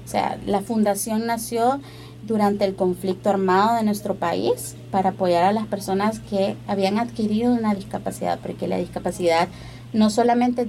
O 0.06 0.08
sea, 0.08 0.38
la 0.46 0.62
fundación 0.62 1.26
nació 1.26 1.80
durante 2.24 2.66
el 2.66 2.76
conflicto 2.76 3.30
armado 3.30 3.76
de 3.76 3.84
nuestro 3.84 4.16
país 4.16 4.76
para 4.92 5.12
apoyar 5.12 5.44
a 5.44 5.54
las 5.54 5.68
personas 5.68 6.20
que 6.20 6.56
habían 6.68 7.00
adquirido 7.00 7.54
una 7.54 7.74
discapacidad, 7.74 8.40
porque 8.40 8.68
la 8.68 8.78
discapacidad 8.78 9.48
no 9.94 10.10
solamente 10.10 10.68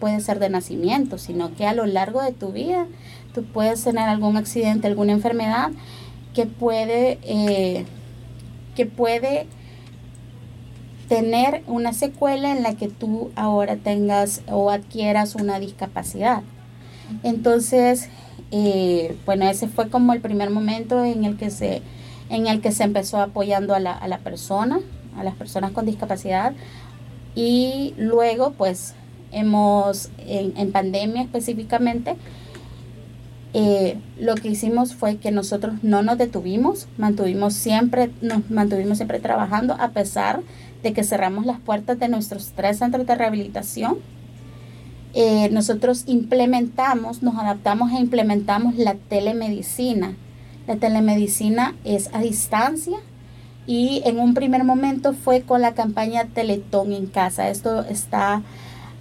puede 0.00 0.20
ser 0.20 0.38
de 0.38 0.50
nacimiento, 0.50 1.18
sino 1.18 1.54
que 1.54 1.66
a 1.66 1.74
lo 1.74 1.86
largo 1.86 2.22
de 2.22 2.32
tu 2.32 2.52
vida 2.52 2.86
tú 3.32 3.44
puedes 3.44 3.82
tener 3.84 4.08
algún 4.08 4.36
accidente, 4.36 4.88
alguna 4.88 5.12
enfermedad 5.12 5.70
que 6.34 6.46
puede, 6.46 7.18
eh, 7.22 7.84
que 8.74 8.86
puede 8.86 9.46
tener 11.08 11.62
una 11.66 11.92
secuela 11.92 12.52
en 12.52 12.62
la 12.62 12.74
que 12.74 12.88
tú 12.88 13.30
ahora 13.36 13.76
tengas 13.76 14.42
o 14.46 14.70
adquieras 14.70 15.34
una 15.34 15.58
discapacidad. 15.58 16.42
Entonces, 17.22 18.08
eh, 18.50 19.16
bueno, 19.26 19.48
ese 19.48 19.68
fue 19.68 19.88
como 19.88 20.12
el 20.12 20.20
primer 20.20 20.50
momento 20.50 21.04
en 21.04 21.24
el 21.24 21.36
que 21.36 21.50
se, 21.50 21.82
en 22.30 22.46
el 22.46 22.60
que 22.60 22.72
se 22.72 22.84
empezó 22.84 23.20
apoyando 23.20 23.74
a 23.74 23.80
la, 23.80 23.92
a 23.92 24.08
la 24.08 24.18
persona, 24.18 24.80
a 25.16 25.24
las 25.24 25.34
personas 25.34 25.72
con 25.72 25.86
discapacidad. 25.86 26.52
Y 27.34 27.94
luego, 27.98 28.52
pues, 28.52 28.94
hemos, 29.32 30.10
en, 30.18 30.72
pandemia 30.72 31.22
específicamente, 31.22 32.16
eh, 33.54 33.98
lo 34.18 34.34
que 34.34 34.48
hicimos 34.48 34.94
fue 34.94 35.16
que 35.16 35.30
nosotros 35.30 35.74
no 35.82 36.02
nos 36.02 36.18
detuvimos, 36.18 36.86
mantuvimos 36.98 37.54
siempre, 37.54 38.10
nos 38.20 38.50
mantuvimos 38.50 38.98
siempre 38.98 39.20
trabajando 39.20 39.74
a 39.78 39.90
pesar 39.90 40.40
de 40.82 40.92
que 40.92 41.02
cerramos 41.02 41.46
las 41.46 41.58
puertas 41.58 41.98
de 41.98 42.08
nuestros 42.08 42.52
tres 42.54 42.78
centros 42.78 43.06
de 43.06 43.14
rehabilitación 43.14 43.98
eh, 45.20 45.48
nosotros 45.50 46.04
implementamos, 46.06 47.24
nos 47.24 47.34
adaptamos 47.34 47.90
e 47.90 47.96
implementamos 47.96 48.76
la 48.76 48.94
telemedicina. 48.94 50.14
La 50.68 50.76
telemedicina 50.76 51.74
es 51.82 52.08
a 52.14 52.20
distancia 52.20 52.98
y 53.66 54.00
en 54.04 54.20
un 54.20 54.34
primer 54.34 54.62
momento 54.62 55.14
fue 55.14 55.42
con 55.42 55.60
la 55.60 55.74
campaña 55.74 56.26
Teletón 56.26 56.92
en 56.92 57.06
casa. 57.06 57.48
Esto 57.48 57.82
está 57.86 58.42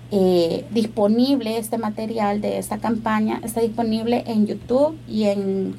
eh, 0.10 0.66
disponible, 0.72 1.60
este 1.60 1.78
material 1.78 2.42
de 2.42 2.58
esta 2.58 2.80
campaña 2.80 3.40
está 3.44 3.62
disponible 3.62 4.24
en 4.26 4.48
YouTube 4.48 4.98
y 5.08 5.26
en, 5.26 5.76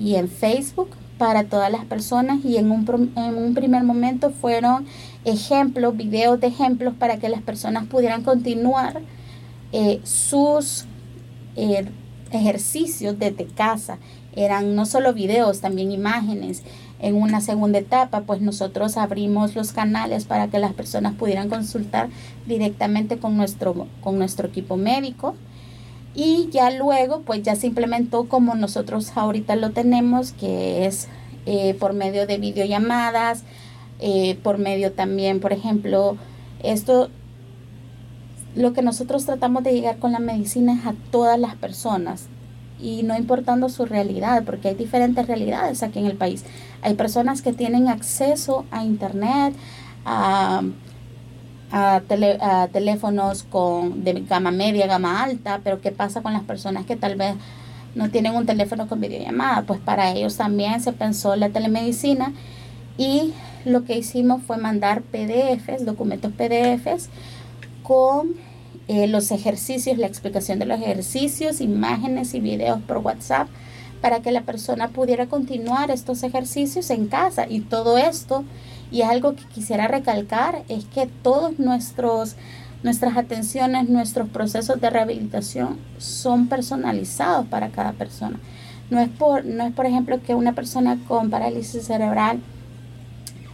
y 0.00 0.16
en 0.16 0.28
Facebook 0.28 0.88
para 1.18 1.44
todas 1.44 1.70
las 1.70 1.84
personas 1.84 2.44
y 2.44 2.56
en 2.56 2.72
un, 2.72 3.12
en 3.14 3.36
un 3.36 3.54
primer 3.54 3.84
momento 3.84 4.30
fueron 4.30 4.86
ejemplos, 5.24 5.96
videos 5.96 6.40
de 6.40 6.48
ejemplos 6.48 6.94
para 6.98 7.18
que 7.18 7.28
las 7.28 7.42
personas 7.42 7.86
pudieran 7.86 8.24
continuar 8.24 9.02
eh, 9.72 10.00
sus 10.04 10.86
eh, 11.56 11.86
ejercicios 12.30 13.18
desde 13.18 13.46
casa. 13.46 13.98
Eran 14.34 14.74
no 14.74 14.86
solo 14.86 15.12
videos, 15.12 15.60
también 15.60 15.92
imágenes. 15.92 16.62
En 17.00 17.14
una 17.14 17.40
segunda 17.40 17.78
etapa, 17.78 18.22
pues 18.22 18.40
nosotros 18.40 18.96
abrimos 18.96 19.54
los 19.54 19.72
canales 19.72 20.24
para 20.24 20.48
que 20.48 20.58
las 20.58 20.72
personas 20.72 21.14
pudieran 21.14 21.48
consultar 21.48 22.08
directamente 22.46 23.18
con 23.18 23.36
nuestro, 23.36 23.86
con 24.00 24.18
nuestro 24.18 24.48
equipo 24.48 24.76
médico. 24.76 25.34
Y 26.14 26.48
ya 26.50 26.70
luego, 26.70 27.20
pues 27.22 27.42
ya 27.42 27.54
se 27.54 27.68
implementó 27.68 28.24
como 28.24 28.54
nosotros 28.54 29.12
ahorita 29.14 29.54
lo 29.54 29.70
tenemos, 29.70 30.32
que 30.32 30.86
es 30.86 31.08
eh, 31.46 31.74
por 31.74 31.92
medio 31.92 32.26
de 32.26 32.38
videollamadas, 32.38 33.44
por 34.44 34.58
medio 34.58 34.92
también, 34.92 35.40
por 35.40 35.52
ejemplo, 35.52 36.16
esto 36.62 37.10
lo 38.58 38.72
que 38.72 38.82
nosotros 38.82 39.24
tratamos 39.24 39.62
de 39.62 39.72
llegar 39.72 39.98
con 39.98 40.10
la 40.10 40.18
medicina 40.18 40.72
es 40.72 40.84
a 40.84 40.94
todas 41.12 41.38
las 41.38 41.54
personas 41.54 42.26
y 42.80 43.04
no 43.04 43.16
importando 43.16 43.68
su 43.68 43.86
realidad, 43.86 44.42
porque 44.44 44.68
hay 44.68 44.74
diferentes 44.74 45.28
realidades 45.28 45.84
aquí 45.84 46.00
en 46.00 46.06
el 46.06 46.16
país. 46.16 46.44
Hay 46.82 46.94
personas 46.94 47.40
que 47.40 47.52
tienen 47.52 47.86
acceso 47.86 48.64
a 48.72 48.84
internet, 48.84 49.54
a, 50.04 50.62
a, 51.70 52.68
teléfonos 52.72 53.44
con, 53.44 54.02
de 54.02 54.24
gama 54.28 54.50
media, 54.50 54.88
gama 54.88 55.22
alta, 55.22 55.60
pero 55.62 55.80
¿qué 55.80 55.92
pasa 55.92 56.20
con 56.20 56.32
las 56.32 56.42
personas 56.42 56.84
que 56.84 56.96
tal 56.96 57.14
vez 57.14 57.36
no 57.94 58.10
tienen 58.10 58.34
un 58.34 58.44
teléfono 58.44 58.88
con 58.88 59.00
videollamada? 59.00 59.62
Pues 59.62 59.78
para 59.78 60.10
ellos 60.10 60.36
también 60.36 60.80
se 60.80 60.92
pensó 60.92 61.36
la 61.36 61.50
telemedicina 61.50 62.32
y 62.96 63.34
lo 63.64 63.84
que 63.84 63.96
hicimos 63.96 64.42
fue 64.42 64.56
mandar 64.56 65.02
PDFs, 65.02 65.86
documentos 65.86 66.32
PDFs, 66.32 67.08
con 67.84 68.47
eh, 68.88 69.06
los 69.06 69.30
ejercicios, 69.30 69.98
la 69.98 70.06
explicación 70.06 70.58
de 70.58 70.66
los 70.66 70.80
ejercicios, 70.80 71.60
imágenes 71.60 72.34
y 72.34 72.40
videos 72.40 72.80
por 72.82 72.98
WhatsApp 72.98 73.48
para 74.00 74.20
que 74.20 74.32
la 74.32 74.42
persona 74.42 74.88
pudiera 74.88 75.26
continuar 75.26 75.90
estos 75.90 76.22
ejercicios 76.22 76.90
en 76.90 77.06
casa. 77.08 77.46
Y 77.48 77.60
todo 77.60 77.98
esto, 77.98 78.44
y 78.90 79.02
algo 79.02 79.34
que 79.34 79.44
quisiera 79.44 79.88
recalcar, 79.88 80.62
es 80.68 80.84
que 80.84 81.06
todos 81.22 81.58
nuestros 81.58 82.36
nuestras 82.82 83.16
atenciones, 83.16 83.88
nuestros 83.88 84.28
procesos 84.28 84.80
de 84.80 84.88
rehabilitación 84.88 85.78
son 85.98 86.46
personalizados 86.46 87.46
para 87.46 87.70
cada 87.70 87.92
persona. 87.92 88.38
No 88.88 89.00
es 89.00 89.08
por, 89.08 89.44
no 89.44 89.66
es 89.66 89.72
por 89.72 89.86
ejemplo 89.86 90.22
que 90.22 90.34
una 90.34 90.52
persona 90.52 90.96
con 91.08 91.28
parálisis 91.28 91.84
cerebral 91.84 92.40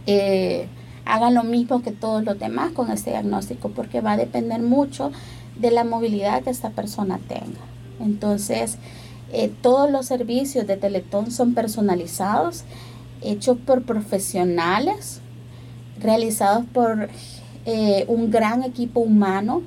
eh, 0.05 0.67
hagan 1.05 1.35
lo 1.35 1.43
mismo 1.43 1.81
que 1.81 1.91
todos 1.91 2.23
los 2.23 2.37
demás 2.39 2.71
con 2.71 2.91
este 2.91 3.11
diagnóstico, 3.11 3.69
porque 3.69 4.01
va 4.01 4.13
a 4.13 4.17
depender 4.17 4.61
mucho 4.61 5.11
de 5.59 5.71
la 5.71 5.83
movilidad 5.83 6.43
que 6.43 6.49
esta 6.49 6.71
persona 6.71 7.19
tenga. 7.27 7.61
Entonces, 7.99 8.77
eh, 9.31 9.51
todos 9.61 9.89
los 9.89 10.05
servicios 10.05 10.67
de 10.67 10.77
Teletón 10.77 11.31
son 11.31 11.53
personalizados, 11.53 12.63
hechos 13.21 13.57
por 13.57 13.83
profesionales 13.83 15.21
realizados 15.99 16.65
por 16.73 17.09
eh, 17.65 18.05
un 18.07 18.31
gran 18.31 18.63
equipo 18.63 18.99
humano. 18.99 19.63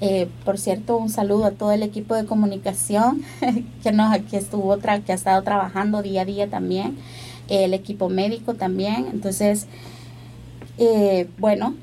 Eh, 0.00 0.28
por 0.44 0.58
cierto, 0.58 0.96
un 0.96 1.08
saludo 1.08 1.44
a 1.46 1.50
todo 1.52 1.72
el 1.72 1.82
equipo 1.82 2.14
de 2.14 2.26
comunicación 2.26 3.22
que, 3.82 3.92
nos, 3.92 4.16
que, 4.30 4.36
estuvo 4.36 4.76
que 4.78 5.12
ha 5.12 5.14
estado 5.14 5.42
trabajando 5.42 6.02
día 6.02 6.22
a 6.22 6.24
día 6.24 6.50
también, 6.50 6.96
el 7.48 7.72
equipo 7.72 8.08
médico 8.08 8.54
también. 8.54 9.06
Entonces, 9.12 9.66
bueno, 11.38 11.74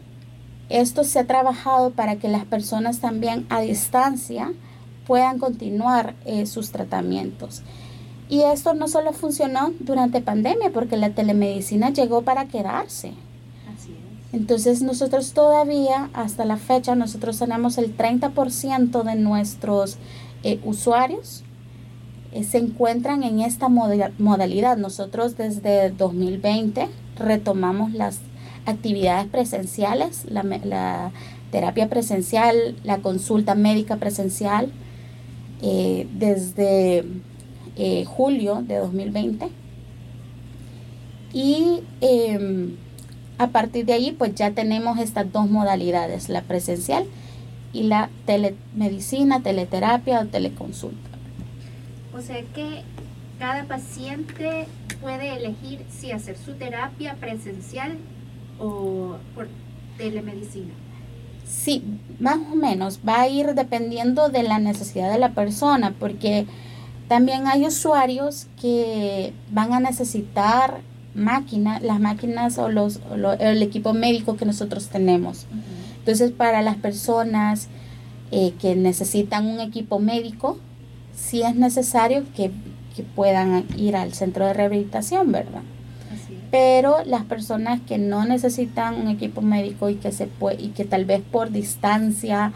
esto 0.70 1.04
se 1.04 1.20
ha 1.20 1.26
trabajado 1.26 1.90
para 1.90 2.18
que 2.18 2.28
las 2.28 2.46
personas 2.46 3.00
también 3.00 3.46
a 3.50 3.62
distancia 3.62 4.52
puedan 5.08 5.40
continuar 5.40 6.14
eh, 6.26 6.46
sus 6.46 6.72
tratamientos. 6.72 7.64
Y 8.30 8.42
esto 8.42 8.76
no 8.76 8.88
solo 8.88 9.12
funcionó 9.12 9.74
durante 9.80 10.22
pandemia, 10.22 10.70
porque 10.72 10.98
la 10.98 11.10
telemedicina 11.10 11.90
llegó 11.90 12.22
para 12.22 12.48
quedarse. 12.48 13.14
Así 13.74 13.92
es. 13.92 14.34
Entonces 14.34 14.84
nosotros 14.84 15.34
todavía, 15.34 16.12
hasta 16.14 16.46
la 16.46 16.58
fecha, 16.58 16.94
nosotros 16.94 17.40
tenemos 17.40 17.80
el 17.80 17.98
30% 17.98 19.04
de 19.04 19.16
nuestros 19.16 19.98
eh, 20.44 20.60
usuarios 20.64 21.44
eh, 22.32 22.44
se 22.44 22.60
encuentran 22.60 23.24
en 23.24 23.40
esta 23.40 23.70
modalidad. 23.70 24.78
Nosotros 24.78 25.36
desde 25.36 25.90
2020 25.90 26.88
retomamos 27.18 27.92
las 27.94 28.20
actividades 28.66 29.28
presenciales, 29.28 30.26
la, 30.30 31.12
terapia 31.52 31.90
presencial, 31.90 32.76
la 32.84 33.00
consulta 33.00 33.56
médica 33.56 33.98
presencial, 33.98 34.72
eh, 35.62 36.08
desde 36.14 37.04
eh, 37.76 38.06
julio 38.06 38.62
de 38.62 38.78
2020. 38.78 39.50
Y 41.34 41.82
em, 42.02 42.76
a 43.38 43.48
partir 43.48 43.86
de 43.86 43.94
ahí, 43.94 44.12
pues 44.12 44.36
ya 44.36 44.52
tenemos 44.52 45.00
estas 45.00 45.32
dos 45.32 45.50
modalidades, 45.50 46.30
la 46.30 46.42
presencial 46.42 47.06
y 47.74 47.84
la 47.84 48.10
telemedicina, 48.26 49.42
teleterapia 49.42 50.20
o 50.20 50.26
teleconsulta. 50.26 51.10
O 52.14 52.22
sea 52.22 52.42
que 52.54 52.84
cada 53.40 53.64
paciente 53.64 54.68
puede 55.02 55.36
elegir 55.38 55.86
si 55.90 56.12
hacer 56.12 56.38
su 56.38 56.54
terapia 56.56 57.16
presencial 57.16 57.98
o 58.60 59.16
por 59.36 59.48
telemedicina? 59.98 60.74
Sí, 61.46 61.84
más 62.20 62.38
o 62.52 62.56
menos. 62.56 63.00
Va 63.08 63.22
a 63.22 63.28
ir 63.28 63.54
dependiendo 63.56 64.30
de 64.30 64.44
la 64.44 64.60
necesidad 64.60 65.12
de 65.12 65.18
la 65.18 65.34
persona, 65.34 65.96
porque 66.00 66.46
también 67.08 67.48
hay 67.48 67.66
usuarios 67.66 68.48
que 68.62 69.34
van 69.52 69.74
a 69.74 69.80
necesitar 69.80 70.82
máquinas, 71.16 71.82
las 71.82 72.00
máquinas 72.00 72.58
o, 72.60 72.70
los, 72.70 73.00
el 73.40 73.64
equipo 73.64 73.94
médico 73.94 74.38
que 74.38 74.46
nosotros 74.46 74.90
tenemos. 74.90 75.48
Entonces, 75.98 76.32
para 76.32 76.62
las 76.62 76.78
personas 76.78 77.68
eh, 78.32 78.54
que 78.60 78.76
necesitan 78.76 79.48
un 79.48 79.60
equipo 79.60 80.00
médico, 80.00 80.60
sí 81.16 81.42
es 81.42 81.56
necesario 81.56 82.24
que, 82.36 82.52
que 82.96 83.02
puedan 83.04 83.66
ir 83.76 83.96
al 83.96 84.14
centro 84.14 84.46
de 84.46 84.54
rehabilitación, 84.54 85.32
¿verdad? 85.32 85.62
Pero 86.52 87.04
las 87.06 87.24
personas 87.26 87.80
que 87.82 87.98
no 87.98 88.26
necesitan 88.26 88.96
un 88.96 89.08
equipo 89.08 89.42
médico 89.42 89.90
y 89.90 89.96
que 89.96 90.12
se 90.12 90.28
puede, 90.28 90.62
y 90.62 90.70
que 90.70 90.86
tal 90.86 91.06
vez 91.06 91.22
por 91.22 91.52
distancia 91.52 92.54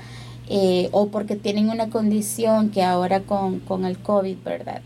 eh, 0.50 0.90
o 0.92 1.08
porque 1.08 1.36
tienen 1.36 1.70
una 1.70 1.90
condición 1.90 2.70
que 2.70 2.84
ahora 2.84 3.22
con, 3.22 3.86
el 3.86 3.98
COVID, 4.00 4.38
¿verdad? 4.44 4.82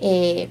Eh, 0.00 0.48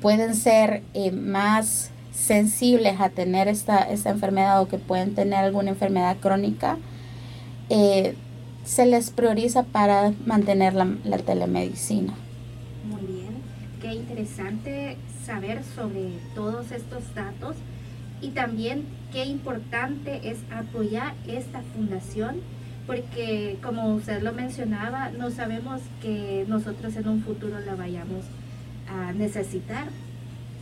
pueden 0.00 0.34
ser 0.34 0.82
eh, 0.94 1.10
más 1.10 1.90
sensibles 2.12 3.00
a 3.00 3.10
tener 3.10 3.48
esta, 3.48 3.78
esta, 3.78 4.10
enfermedad 4.10 4.60
o 4.60 4.68
que 4.68 4.78
pueden 4.78 5.14
tener 5.14 5.40
alguna 5.40 5.70
enfermedad 5.70 6.16
crónica, 6.20 6.78
se 8.64 8.86
les 8.86 9.10
prioriza 9.10 9.62
para 9.62 10.12
mantener 10.26 10.74
la, 10.74 10.94
la 11.04 11.16
telemedicina. 11.18 12.14
Muy 12.84 13.00
bien, 13.00 13.30
qué 13.80 13.94
interesante 13.94 14.98
saber 15.24 15.62
sobre 15.64 16.18
todos 16.34 16.72
estos 16.72 17.14
datos 17.14 17.56
y 18.20 18.30
también 18.30 18.84
qué 19.12 19.24
importante 19.24 20.30
es 20.30 20.38
apoyar 20.50 21.14
esta 21.26 21.62
fundación 21.74 22.40
porque 22.86 23.58
como 23.62 23.94
usted 23.94 24.22
lo 24.22 24.32
mencionaba, 24.32 25.10
no 25.10 25.30
sabemos 25.30 25.80
que 26.00 26.44
nosotros 26.48 26.96
en 26.96 27.08
un 27.08 27.22
futuro 27.22 27.60
la 27.60 27.74
vayamos 27.74 28.24
a 28.88 29.12
necesitar. 29.12 29.86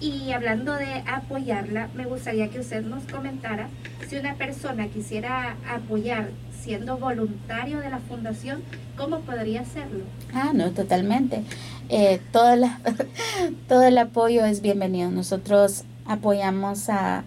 Y 0.00 0.32
hablando 0.32 0.72
de 0.72 1.04
apoyarla, 1.06 1.88
me 1.94 2.06
gustaría 2.06 2.48
que 2.48 2.60
usted 2.60 2.82
nos 2.82 3.04
comentara 3.04 3.68
si 4.08 4.16
una 4.16 4.34
persona 4.34 4.88
quisiera 4.88 5.56
apoyar 5.68 6.30
siendo 6.60 6.98
voluntario 6.98 7.80
de 7.80 7.90
la 7.90 7.98
fundación, 7.98 8.62
¿cómo 8.96 9.20
podría 9.20 9.62
hacerlo? 9.62 10.04
Ah, 10.32 10.52
no, 10.54 10.70
totalmente. 10.70 11.44
Eh, 11.88 12.20
todo, 12.32 13.82
el 13.82 13.98
apoyo 13.98 14.44
es 14.44 14.62
bienvenido. 14.62 15.10
Nosotros 15.10 15.84
apoyamos 16.06 16.88
a, 16.88 17.24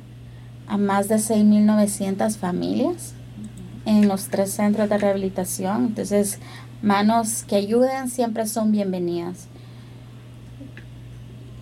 a 0.67 0.77
más 0.77 1.07
de 1.09 1.15
6.900 1.15 2.37
familias 2.37 3.13
en 3.85 4.07
los 4.07 4.29
tres 4.29 4.51
centros 4.51 4.89
de 4.89 4.97
rehabilitación. 4.97 5.87
Entonces, 5.87 6.39
manos 6.81 7.43
que 7.43 7.55
ayuden 7.55 8.09
siempre 8.09 8.47
son 8.47 8.71
bienvenidas. 8.71 9.47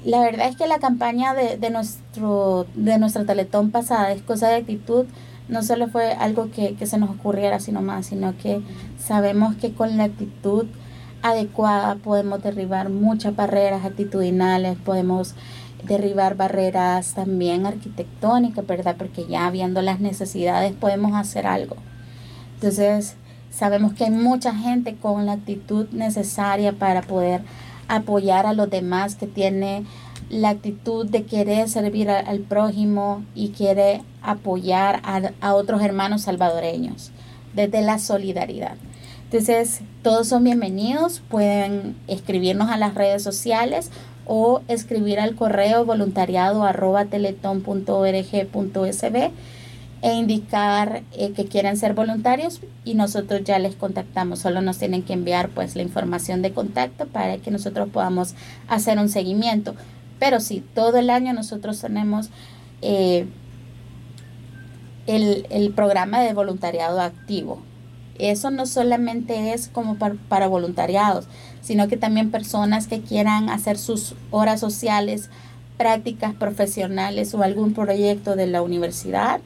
La 0.04 0.22
verdad 0.22 0.47
es 0.47 0.56
que 0.56 0.68
la 0.68 0.80
campaña 0.80 1.34
de, 1.34 1.58
de, 1.58 1.70
nuestro, 1.70 2.66
de 2.74 2.97
nuestra 2.97 3.26
Teletón 3.26 3.72
pasada 3.72 4.12
es 4.12 4.22
cosa 4.22 4.49
de 4.49 4.56
actitud 4.56 5.06
no 5.52 5.64
solo 5.64 5.89
fue 5.89 6.14
algo 6.14 6.49
que, 6.49 6.76
se 6.86 6.97
nos 6.97 7.10
ocurriera 7.10 7.60
sino 7.60 7.82
más, 7.82 8.08
sino 8.08 8.38
que 8.38 8.62
sabemos 8.97 9.56
que 9.56 9.74
con 9.74 9.97
la 9.97 10.06
actitud 10.06 10.66
adecuada 11.22 11.95
podemos 11.95 12.41
derribar 12.41 12.89
muchas 12.89 13.36
barreras 13.36 13.86
actitudinales, 13.86 14.78
podemos 14.78 15.36
derribar 15.84 16.36
barreras 16.36 17.14
también 17.16 17.66
arquitectónicas, 17.66 18.66
¿verdad? 18.66 18.95
Porque 18.97 19.28
ya 19.28 19.52
viendo 19.52 19.82
las 19.82 19.99
necesidades 19.99 20.72
podemos 20.72 21.14
hacer 21.16 21.45
algo. 21.45 21.76
Entonces, 22.56 23.16
sabemos 23.49 23.93
que 23.93 24.06
hay 24.06 24.12
mucha 24.12 24.56
gente 24.56 24.95
con 24.95 25.26
la 25.26 25.34
actitud 25.34 25.88
necesaria 25.91 26.72
para 26.72 27.02
poder 27.02 27.41
apoyar 27.92 28.46
a 28.46 28.54
los 28.54 28.70
demás 28.70 29.16
que 29.16 29.28
tiene 29.28 29.86
la 30.30 30.50
actitud 30.50 31.06
de 31.06 31.24
querer 31.24 31.68
servir 31.68 32.10
al 32.10 32.39
prójimo 32.39 33.24
y 33.36 33.50
quiere 33.50 34.02
apoyar 34.22 35.02
a, 35.04 35.54
otros 35.54 35.82
hermanos 35.82 36.22
salvadoreños 36.22 37.12
desde 37.54 37.82
la 37.82 38.00
solidaridad. 38.00 38.78
Entonces, 39.26 39.82
todos 40.04 40.30
son 40.30 40.46
bienvenidos, 40.46 41.22
pueden 41.30 41.98
escribirnos 42.08 42.70
a 42.70 42.78
las 42.78 42.96
redes 42.96 43.24
sociales 43.24 43.92
o 44.26 44.62
escribir 44.70 45.20
al 45.20 45.36
correo 45.36 45.84
voluntariado 45.84 46.64
e 50.02 50.14
indicar 50.14 51.04
eh, 51.12 51.32
que 51.32 51.45
quieren 51.45 51.78
ser 51.78 51.93
voluntarios 51.93 52.62
y 52.84 52.95
nosotros 52.95 53.43
ya 53.43 53.60
les 53.60 53.76
contactamos. 53.76 54.39
Solo 54.39 54.62
nos 54.62 54.80
tienen 54.80 55.04
que 55.04 55.14
enviar 55.14 55.49
pues 55.49 55.76
la 55.76 55.84
información 55.84 56.41
de 56.41 56.54
contacto 56.54 57.08
para 57.08 57.38
que 57.38 57.52
nosotros 57.52 57.89
podamos 57.89 58.34
hacer 58.68 58.97
un 58.97 59.10
seguimiento. 59.10 59.76
Pero 60.20 60.39
sí, 60.39 60.64
todo 60.74 60.97
el 60.97 61.10
año 61.10 61.34
nosotros 61.34 61.80
tenemos 61.82 62.30
eh, 62.82 63.28
el, 65.08 65.74
programa 65.76 66.22
de 66.22 66.34
voluntariado 66.34 67.02
activo. 67.02 67.62
Eso 68.18 68.52
no 68.52 68.66
solamente 68.66 69.54
es 69.54 69.68
como 69.68 69.97
para, 69.97 70.47
voluntariados, 70.47 71.26
sino 71.62 71.88
que 71.88 71.97
también 71.97 72.32
personas 72.32 72.88
que 72.88 73.02
quieran 73.02 73.49
hacer 73.49 73.78
sus 73.78 74.16
horas 74.30 74.60
sociales, 74.60 75.30
prácticas 75.78 76.36
profesionales 76.36 77.34
o 77.34 77.41
algún 77.41 77.74
proyecto 77.74 78.36
de 78.36 78.47
la 78.47 78.62
universidad, 78.62 79.41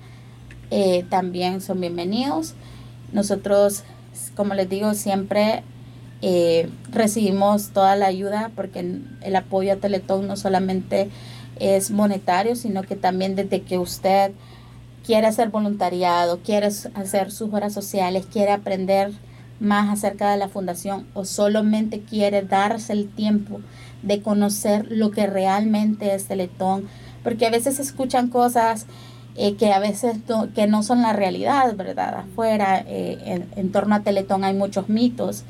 eh, 0.77 1.05
también 1.07 1.61
son 1.61 1.79
bienvenidos. 1.79 2.53
Nosotros, 3.13 3.85
como 4.35 4.55
les 4.55 4.67
digo, 4.67 4.93
siempre 4.93 5.63
eh, 6.21 6.69
recibimos 6.91 7.69
toda 7.69 7.95
la 7.95 8.07
ayuda 8.07 8.51
porque 8.57 8.99
el 9.21 9.35
apoyo 9.37 9.71
a 9.71 9.77
Teletón 9.77 10.27
no 10.27 10.35
solamente 10.35 11.09
es 11.61 11.91
monetario, 11.91 12.57
sino 12.57 12.83
que 12.83 12.97
también 12.97 13.37
desde 13.37 13.61
que 13.61 13.77
usted 13.77 14.33
quiere 15.05 15.27
hacer 15.27 15.47
voluntariado, 15.47 16.39
quiere 16.39 16.67
hacer 16.67 17.31
sus 17.31 17.53
horas 17.53 17.71
sociales, 17.71 18.25
quiere 18.29 18.51
aprender 18.51 19.13
más 19.61 19.89
acerca 19.89 20.29
de 20.29 20.37
la 20.37 20.49
fundación 20.49 21.07
o 21.13 21.23
solamente 21.23 22.01
quiere 22.01 22.41
darse 22.41 22.91
el 22.91 23.07
tiempo 23.07 23.61
de 24.03 24.21
conocer 24.21 24.87
lo 24.89 25.11
que 25.11 25.25
realmente 25.25 26.13
es 26.13 26.25
Teletón, 26.25 26.89
porque 27.23 27.45
a 27.45 27.49
veces 27.49 27.79
escuchan 27.79 28.27
cosas 28.27 28.87
eh, 29.35 29.55
que 29.55 29.71
a 29.71 29.79
veces 29.79 30.17
no, 30.27 30.53
que 30.53 30.67
no 30.67 30.83
son 30.83 31.01
la 31.01 31.13
realidad, 31.13 31.75
¿verdad? 31.75 32.19
Afuera, 32.19 32.83
eh, 32.87 33.17
en, 33.25 33.47
en 33.55 33.71
torno 33.71 33.95
a 33.95 34.01
Teletón 34.01 34.43
hay 34.43 34.53
muchos 34.53 34.89
mitos 34.89 35.43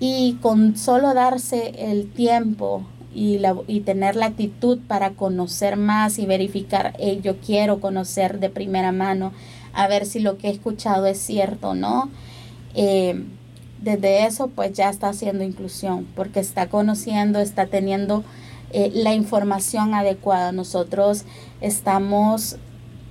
y 0.00 0.34
con 0.42 0.76
solo 0.76 1.14
darse 1.14 1.72
el 1.90 2.10
tiempo 2.10 2.84
y, 3.16 3.38
la, 3.38 3.56
y 3.66 3.80
tener 3.80 4.14
la 4.14 4.26
actitud 4.26 4.78
para 4.86 5.12
conocer 5.12 5.76
más 5.76 6.18
y 6.18 6.26
verificar, 6.26 6.94
yo 7.22 7.38
quiero 7.38 7.80
conocer 7.80 8.40
de 8.40 8.50
primera 8.50 8.92
mano, 8.92 9.32
a 9.72 9.88
ver 9.88 10.04
si 10.04 10.20
lo 10.20 10.36
que 10.36 10.48
he 10.48 10.50
escuchado 10.50 11.06
es 11.06 11.18
cierto 11.18 11.70
o 11.70 11.74
no. 11.74 12.10
Eh, 12.74 13.24
desde 13.80 14.26
eso 14.26 14.48
pues 14.48 14.72
ya 14.72 14.90
está 14.90 15.08
haciendo 15.08 15.44
inclusión 15.44 16.06
porque 16.14 16.40
está 16.40 16.68
conociendo, 16.68 17.38
está 17.40 17.66
teniendo 17.66 18.22
eh, 18.70 18.90
la 18.92 19.14
información 19.14 19.94
adecuada. 19.94 20.52
Nosotros 20.52 21.24
estamos 21.60 22.56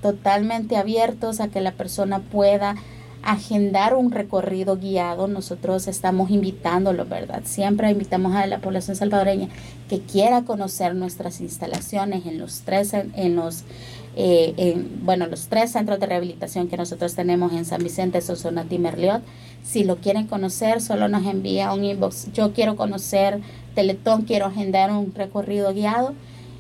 totalmente 0.06 0.78
abiertos 0.78 1.40
a 1.40 1.48
que 1.48 1.62
la 1.62 1.72
persona 1.72 2.20
pueda 2.20 2.76
agendar 3.24 3.96
un 3.96 4.12
recorrido 4.12 4.78
guiado. 4.78 5.28
Nosotros 5.28 5.88
estamos 5.88 6.30
invitándolo, 6.30 7.08
¿verdad? 7.08 7.42
Siempre 7.44 7.90
invitamos 7.90 8.36
a 8.36 8.46
la 8.46 8.60
población 8.60 8.96
salvadoreña 8.96 9.48
que 9.90 10.02
quiera 10.02 10.44
conocer 10.44 10.94
nuestras 10.94 11.42
instalaciones 11.42 12.28
en 12.28 12.38
los 12.38 12.62
tres, 12.62 12.94
en 12.94 13.36
los, 13.36 13.64
eh, 14.16 14.54
en, 14.58 15.04
bueno, 15.04 15.26
los 15.26 15.48
tres 15.48 15.72
centros 15.72 16.00
de 16.00 16.06
rehabilitación 16.06 16.68
que 16.68 16.78
nosotros 16.78 17.16
tenemos 17.16 17.52
en 17.54 17.66
San 17.66 17.84
Vicente, 17.84 18.22
Sonsonate 18.22 18.76
y 18.76 18.78
Merliot. 18.78 19.24
Si 19.64 19.86
lo 19.86 19.96
quieren 19.96 20.28
conocer, 20.28 20.82
solo 20.82 21.08
nos 21.08 21.26
envía 21.26 21.74
un 21.74 21.84
inbox. 21.84 22.32
Yo 22.32 22.54
quiero 22.54 22.76
conocer 22.76 23.42
Teletón, 23.74 24.22
quiero 24.22 24.46
agendar 24.46 24.92
un 24.92 25.16
recorrido 25.16 25.74
guiado 25.74 26.14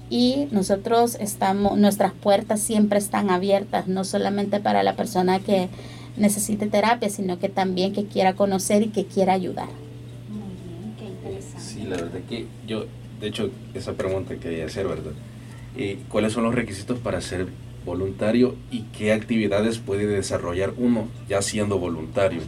y 0.10 0.48
nosotros 0.52 1.18
estamos, 1.20 1.78
nuestras 1.78 2.14
puertas 2.14 2.60
siempre 2.62 3.00
están 3.00 3.30
abiertas, 3.30 3.88
no 3.88 4.04
solamente 4.04 4.60
para 4.60 4.84
la 4.84 4.96
persona 4.96 5.40
que 5.40 5.70
necesite 6.18 6.68
terapia, 6.68 7.10
sino 7.10 7.40
que 7.40 7.50
también 7.50 7.94
que 7.94 8.06
quiera 8.06 8.34
conocer 8.36 8.84
y 8.84 8.88
que 8.90 9.06
quiera 9.06 9.34
ayudar. 9.34 9.68
Muy 10.30 10.54
bien, 10.64 10.96
qué 10.98 11.06
interesante. 11.06 11.60
Sí, 11.60 11.84
la 11.84 11.98
verdad 11.98 12.20
que 12.30 12.46
yo, 12.68 12.86
de 13.20 13.28
hecho, 13.28 13.50
esa 13.74 13.94
pregunta 13.94 14.36
quería 14.36 14.66
hacer, 14.66 14.88
¿verdad? 14.88 15.14
Eh, 15.78 16.00
¿Cuáles 16.10 16.34
son 16.34 16.44
los 16.44 16.56
requisitos 16.56 17.00
para 17.00 17.20
ser 17.22 17.48
voluntario 17.86 18.56
y 18.72 18.82
qué 18.98 19.14
actividades 19.14 19.78
puede 19.80 20.08
desarrollar 20.08 20.74
uno 20.78 21.08
ya 21.28 21.42
siendo 21.42 21.80
voluntario? 21.80 22.42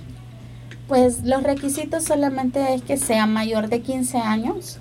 Pues 0.88 1.24
los 1.24 1.43
requisitos 1.43 2.05
solamente 2.05 2.74
es 2.74 2.82
que 2.82 2.95
sea 2.95 3.26
mayor 3.26 3.68
de 3.68 3.82
15 3.82 4.18
años, 4.20 4.80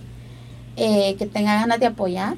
eh, 0.77 1.17
que 1.19 1.27
tenga 1.27 1.55
ganas 1.55 1.81
de 1.81 1.87
apoyar. 1.87 2.37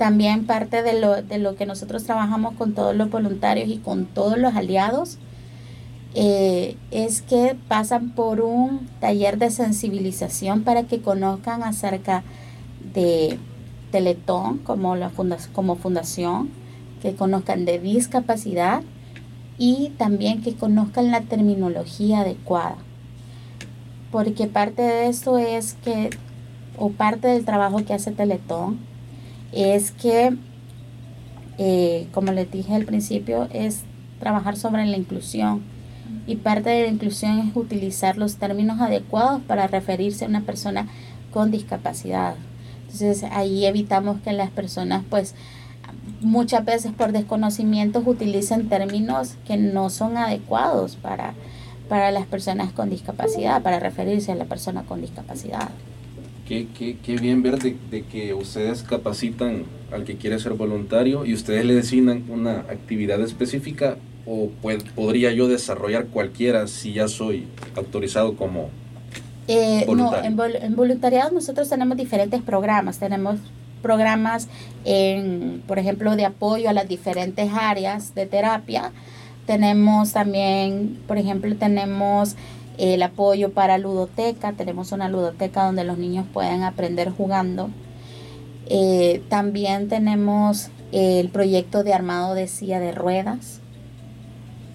También 0.00 0.46
parte 0.46 0.82
de 0.82 0.98
lo, 0.98 1.20
de 1.20 1.36
lo 1.36 1.56
que 1.56 1.66
nosotros 1.66 2.04
trabajamos 2.04 2.54
con 2.54 2.72
todos 2.72 2.96
los 2.96 3.10
voluntarios 3.10 3.68
y 3.68 3.76
con 3.76 4.06
todos 4.06 4.38
los 4.38 4.54
aliados 4.54 5.18
eh, 6.14 6.78
es 6.90 7.20
que 7.20 7.54
pasan 7.68 8.12
por 8.12 8.40
un 8.40 8.88
taller 8.98 9.36
de 9.36 9.50
sensibilización 9.50 10.62
para 10.62 10.84
que 10.84 11.02
conozcan 11.02 11.62
acerca 11.62 12.22
de 12.94 13.38
Teletón 13.92 14.56
como, 14.60 14.96
la 14.96 15.10
como 15.52 15.76
fundación, 15.76 16.48
que 17.02 17.14
conozcan 17.14 17.66
de 17.66 17.78
discapacidad 17.78 18.80
y 19.58 19.92
también 19.98 20.40
que 20.40 20.54
conozcan 20.54 21.10
la 21.10 21.20
terminología 21.20 22.20
adecuada. 22.20 22.76
Porque 24.10 24.46
parte 24.46 24.80
de 24.80 25.08
esto 25.08 25.36
es 25.36 25.74
que, 25.84 26.08
o 26.78 26.88
parte 26.88 27.28
del 27.28 27.44
trabajo 27.44 27.84
que 27.84 27.92
hace 27.92 28.12
Teletón, 28.12 28.88
es 29.52 29.90
que, 29.90 30.36
eh, 31.58 32.06
como 32.12 32.32
les 32.32 32.50
dije 32.50 32.74
al 32.74 32.84
principio, 32.84 33.48
es 33.52 33.82
trabajar 34.18 34.56
sobre 34.56 34.86
la 34.86 34.96
inclusión. 34.96 35.62
Y 36.26 36.36
parte 36.36 36.70
de 36.70 36.82
la 36.82 36.88
inclusión 36.88 37.38
es 37.40 37.56
utilizar 37.56 38.16
los 38.16 38.36
términos 38.36 38.80
adecuados 38.80 39.42
para 39.42 39.66
referirse 39.66 40.24
a 40.24 40.28
una 40.28 40.42
persona 40.42 40.86
con 41.32 41.50
discapacidad. 41.50 42.34
Entonces 42.82 43.24
ahí 43.32 43.66
evitamos 43.66 44.20
que 44.20 44.32
las 44.32 44.50
personas 44.50 45.02
pues 45.08 45.34
muchas 46.20 46.64
veces 46.64 46.92
por 46.92 47.12
desconocimientos 47.12 48.02
utilizan 48.06 48.68
términos 48.68 49.36
que 49.46 49.56
no 49.56 49.90
son 49.90 50.16
adecuados 50.16 50.96
para, 50.96 51.34
para 51.88 52.10
las 52.10 52.26
personas 52.26 52.72
con 52.72 52.90
discapacidad, 52.90 53.62
para 53.62 53.80
referirse 53.80 54.32
a 54.32 54.36
la 54.36 54.44
persona 54.44 54.82
con 54.82 55.00
discapacidad. 55.00 55.70
Qué, 56.50 56.66
qué, 56.76 56.96
qué 57.00 57.14
bien 57.16 57.44
ver 57.44 57.60
de, 57.60 58.02
que 58.10 58.34
ustedes 58.34 58.82
capacitan 58.82 59.66
al 59.92 60.02
que 60.02 60.16
quiere 60.16 60.36
ser 60.40 60.54
voluntario 60.54 61.24
y 61.24 61.32
ustedes 61.32 61.64
le 61.64 61.76
designan 61.76 62.24
una 62.28 62.62
actividad 62.68 63.20
específica 63.20 63.98
o 64.26 64.48
podría 64.96 65.30
yo 65.30 65.46
desarrollar 65.46 66.06
cualquiera 66.06 66.66
si 66.66 66.94
ya 66.94 67.06
soy 67.06 67.46
autorizado 67.76 68.34
como 68.34 68.68
eh, 69.46 69.84
voluntario? 69.86 70.28
No, 70.28 70.44
en, 70.44 70.62
en 70.64 70.74
voluntariado 70.74 71.30
nosotros 71.30 71.68
tenemos 71.68 71.96
diferentes 71.96 72.42
programas. 72.42 72.98
Tenemos 72.98 73.38
programas, 73.80 74.48
en, 74.84 75.62
por 75.68 75.78
ejemplo, 75.78 76.16
de 76.16 76.24
apoyo 76.24 76.68
a 76.68 76.72
las 76.72 76.88
diferentes 76.88 77.48
áreas 77.52 78.12
de 78.16 78.26
terapia. 78.26 78.90
Tenemos 79.46 80.14
también, 80.14 80.98
por 81.06 81.16
ejemplo, 81.16 81.54
tenemos 81.54 82.34
el 82.80 83.02
apoyo 83.02 83.52
para 83.52 83.78
ludoteca. 83.78 84.52
Tenemos 84.52 84.92
una 84.92 85.08
ludoteca 85.08 85.64
donde 85.64 85.84
los 85.84 85.98
niños 85.98 86.26
pueden 86.32 86.62
aprender 86.62 87.10
jugando. 87.10 87.70
Eh, 88.66 89.22
también 89.28 89.88
tenemos 89.88 90.70
el 90.92 91.28
proyecto 91.28 91.84
de 91.84 91.92
armado 91.92 92.34
de 92.34 92.48
silla 92.48 92.80
de 92.80 92.92
ruedas. 92.92 93.60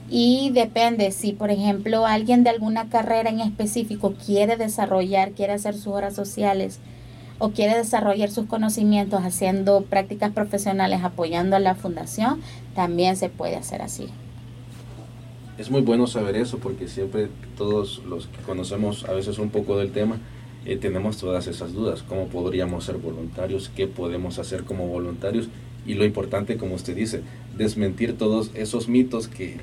Y 0.10 0.52
depende, 0.54 1.12
si 1.12 1.34
por 1.34 1.50
ejemplo 1.50 2.06
alguien 2.06 2.44
de 2.44 2.52
alguna 2.52 2.90
carrera 2.90 3.30
en 3.30 3.40
específico 3.40 4.14
quiere 4.24 4.56
desarrollar, 4.56 5.32
quiere 5.32 5.54
hacer 5.54 5.74
sus 5.74 5.88
horas 5.88 6.14
sociales, 6.14 6.80
o 7.40 7.50
quiere 7.50 7.76
desarrollar 7.76 8.30
sus 8.32 8.46
conocimientos 8.46 9.22
haciendo 9.24 9.82
prácticas 9.82 10.32
profesionales 10.32 11.02
apoyando 11.04 11.56
a 11.56 11.60
la 11.60 11.76
fundación, 11.76 12.42
también 12.76 13.18
se 13.18 13.30
puede 13.30 13.56
hacer 13.56 13.82
así. 13.82 14.10
Es 15.58 15.70
muy 15.70 15.82
bueno 15.82 16.06
saber 16.08 16.36
eso 16.36 16.58
porque 16.58 16.88
siempre 16.88 17.30
todos 17.58 18.02
los 18.06 18.28
que 18.28 18.42
conocemos 18.42 19.06
a 19.06 19.14
veces 19.14 19.40
un 19.40 19.50
poco 19.50 19.78
del 19.78 19.92
tema 19.92 20.18
eh, 20.66 20.78
tenemos 20.78 21.18
todas 21.18 21.48
esas 21.48 21.74
dudas. 21.74 22.04
¿Cómo 22.04 22.28
podríamos 22.28 22.84
ser 22.84 22.98
voluntarios? 22.98 23.72
¿Qué 23.76 23.88
podemos 23.88 24.38
hacer 24.40 24.64
como 24.64 24.88
voluntarios? 24.88 25.48
Y 25.86 25.94
lo 25.94 26.04
importante, 26.04 26.58
como 26.58 26.76
usted 26.76 26.96
dice, 26.96 27.22
desmentir 27.56 28.18
todos 28.18 28.52
esos 28.56 28.90
mitos 28.90 29.28
que 29.28 29.58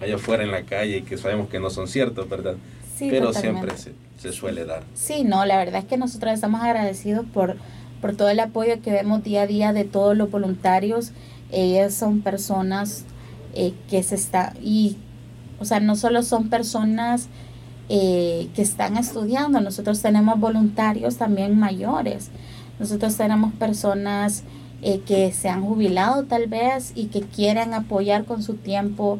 hay 0.00 0.12
afuera 0.12 0.44
en 0.44 0.50
la 0.50 0.62
calle 0.62 0.98
y 0.98 1.02
que 1.02 1.18
sabemos 1.18 1.48
que 1.48 1.60
no 1.60 1.70
son 1.70 1.88
ciertos, 1.88 2.28
¿verdad? 2.28 2.56
pero 2.98 3.32
siempre 3.32 3.72
se, 3.76 4.32
suele 4.32 4.64
dar. 4.64 4.82
Sí, 4.94 5.24
no, 5.24 5.44
la 5.44 5.56
verdad 5.56 5.82
es 5.82 5.84
que 5.84 5.96
nosotros 5.96 6.32
estamos 6.32 6.62
agradecidos 6.62 7.24
por, 7.26 7.56
por 8.00 8.16
todo 8.16 8.28
el 8.28 8.40
apoyo 8.40 8.80
que 8.82 8.90
vemos 8.90 9.22
día 9.22 9.42
a 9.42 9.46
día 9.46 9.72
de 9.72 9.84
todos 9.84 10.16
los 10.16 10.30
voluntarios. 10.30 11.12
Ellas 11.52 11.94
son 11.94 12.22
personas 12.22 13.04
eh, 13.54 13.72
que 13.88 14.02
se 14.02 14.14
está, 14.14 14.54
y, 14.62 14.96
o 15.60 15.64
sea, 15.64 15.80
no 15.80 15.96
solo 15.96 16.22
son 16.22 16.48
personas 16.48 17.28
eh, 17.88 18.48
que 18.54 18.62
están 18.62 18.96
estudiando, 18.96 19.60
nosotros 19.60 20.00
tenemos 20.00 20.38
voluntarios 20.38 21.16
también 21.16 21.58
mayores. 21.58 22.30
Nosotros 22.78 23.16
tenemos 23.16 23.52
personas 23.54 24.44
eh, 24.82 25.00
que 25.06 25.32
se 25.32 25.48
han 25.48 25.62
jubilado 25.62 26.24
tal 26.24 26.46
vez 26.46 26.92
y 26.94 27.06
que 27.06 27.22
quieren 27.22 27.74
apoyar 27.74 28.24
con 28.24 28.42
su 28.42 28.54
tiempo 28.54 29.18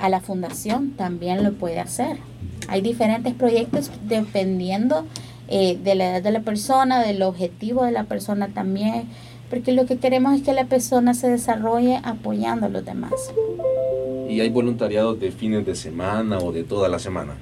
a 0.00 0.08
la 0.08 0.18
fundación, 0.18 0.94
también 0.96 1.44
lo 1.44 1.52
puede 1.52 1.78
hacer. 1.78 2.18
Hay 2.66 2.80
diferentes 2.80 3.34
proyectos 3.34 3.88
dependiendo 4.08 5.06
eh, 5.48 5.78
de 5.82 5.94
la 5.94 6.10
edad 6.10 6.22
de 6.22 6.30
la 6.30 6.40
persona, 6.40 7.02
del 7.02 7.22
objetivo 7.22 7.84
de 7.84 7.92
la 7.92 8.04
persona 8.04 8.48
también, 8.48 9.08
porque 9.50 9.72
lo 9.72 9.84
que 9.84 9.98
queremos 9.98 10.34
es 10.34 10.42
que 10.42 10.54
la 10.54 10.64
persona 10.64 11.12
se 11.12 11.28
desarrolle 11.28 12.00
apoyando 12.02 12.66
a 12.66 12.68
los 12.70 12.84
demás. 12.84 13.12
¿Y 14.28 14.40
hay 14.40 14.48
voluntariado 14.48 15.14
de 15.14 15.30
fines 15.30 15.64
de 15.66 15.74
semana 15.74 16.38
o 16.38 16.52
de 16.52 16.64
toda 16.64 16.88
la 16.88 16.98
semana? 16.98 17.34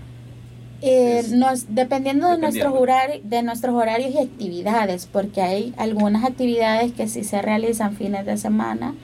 Eh, 0.84 1.22
nos, 1.30 1.72
dependiendo 1.72 2.28
de 2.28 2.38
nuestros, 2.38 2.74
horarios, 2.74 3.20
de 3.22 3.42
nuestros 3.44 3.74
horarios 3.74 4.10
y 4.14 4.18
actividades, 4.18 5.06
porque 5.06 5.40
hay 5.40 5.74
algunas 5.76 6.24
actividades 6.24 6.92
que 6.92 7.06
sí 7.06 7.22
se 7.22 7.40
realizan 7.40 7.94
fines 7.94 8.26
de 8.26 8.36
semana 8.36 8.94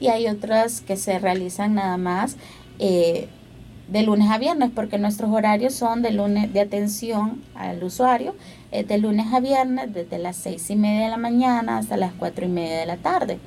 y 0.00 0.08
hay 0.08 0.26
otras 0.26 0.80
que 0.80 0.96
se 0.96 1.20
realizan 1.20 1.74
nada 1.74 1.96
más 1.96 2.36
eh, 2.80 3.28
de 3.86 4.02
lunes 4.02 4.28
a 4.30 4.38
viernes, 4.38 4.70
porque 4.74 4.98
nuestros 4.98 5.30
horarios 5.30 5.74
son 5.74 6.02
de 6.02 6.10
lunes 6.10 6.52
de 6.52 6.60
atención 6.60 7.40
al 7.54 7.84
usuario, 7.84 8.34
es 8.72 8.88
de 8.88 8.98
lunes 8.98 9.32
a 9.32 9.38
viernes 9.38 9.94
desde 9.94 10.18
las 10.18 10.36
seis 10.36 10.68
y 10.70 10.76
media 10.76 11.04
de 11.04 11.10
la 11.10 11.16
mañana 11.18 11.78
hasta 11.78 11.96
las 11.96 12.12
cuatro 12.12 12.46
y 12.46 12.48
media 12.48 12.80
de 12.80 12.86
la 12.86 12.96
tarde. 12.96 13.38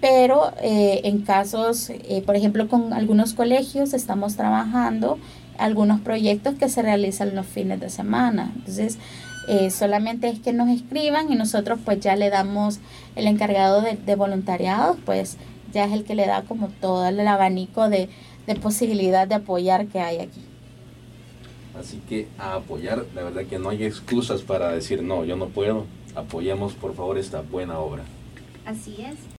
Pero 0.00 0.52
eh, 0.62 1.00
en 1.04 1.22
casos, 1.22 1.90
eh, 1.90 2.22
por 2.24 2.36
ejemplo, 2.36 2.68
con 2.68 2.92
algunos 2.92 3.34
colegios 3.34 3.94
estamos 3.94 4.36
trabajando 4.36 5.18
algunos 5.58 6.00
proyectos 6.00 6.54
que 6.56 6.68
se 6.68 6.82
realizan 6.82 7.34
los 7.34 7.46
fines 7.46 7.80
de 7.80 7.90
semana. 7.90 8.52
Entonces, 8.56 8.98
eh, 9.48 9.70
solamente 9.70 10.28
es 10.28 10.40
que 10.40 10.52
nos 10.52 10.68
escriban 10.68 11.32
y 11.32 11.36
nosotros 11.36 11.78
pues 11.84 12.00
ya 12.00 12.16
le 12.16 12.30
damos 12.30 12.78
el 13.14 13.26
encargado 13.26 13.80
de, 13.80 13.96
de 13.96 14.14
voluntariado, 14.16 14.96
pues 15.04 15.36
ya 15.72 15.84
es 15.84 15.92
el 15.92 16.04
que 16.04 16.14
le 16.14 16.26
da 16.26 16.42
como 16.42 16.68
todo 16.68 17.06
el 17.06 17.26
abanico 17.26 17.88
de, 17.88 18.08
de 18.46 18.54
posibilidad 18.56 19.26
de 19.28 19.36
apoyar 19.36 19.86
que 19.86 20.00
hay 20.00 20.18
aquí. 20.18 20.40
Así 21.78 22.00
que 22.08 22.26
a 22.38 22.54
apoyar, 22.54 23.04
la 23.14 23.22
verdad 23.22 23.44
que 23.44 23.58
no 23.58 23.68
hay 23.68 23.84
excusas 23.84 24.42
para 24.42 24.70
decir 24.70 25.02
no, 25.02 25.24
yo 25.24 25.36
no 25.36 25.46
puedo. 25.48 25.84
Apoyemos 26.14 26.72
por 26.72 26.94
favor 26.94 27.18
esta 27.18 27.42
buena 27.42 27.78
obra. 27.78 28.02
Así 28.64 28.96
es. 28.98 29.35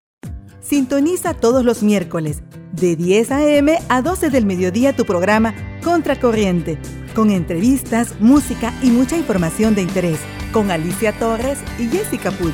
Sintoniza 0.62 1.34
todos 1.34 1.64
los 1.64 1.84
miércoles 1.84 2.44
de 2.74 2.96
10 2.96 3.32
a.m. 3.32 3.78
a 3.90 4.02
12 4.02 4.30
del 4.30 4.46
mediodía 4.46 4.96
tu 4.96 5.06
programa 5.06 5.54
Contracorriente, 5.84 6.78
con 7.16 7.32
entrevistas, 7.32 8.16
música 8.20 8.74
y 8.84 8.92
mucha 8.92 9.18
información 9.18 9.74
de 9.74 9.82
interés, 9.82 10.20
con 10.52 10.70
Alicia 10.70 11.18
Torres 11.18 11.60
y 11.80 11.88
Jessica 11.88 12.32
Puch. 12.32 12.46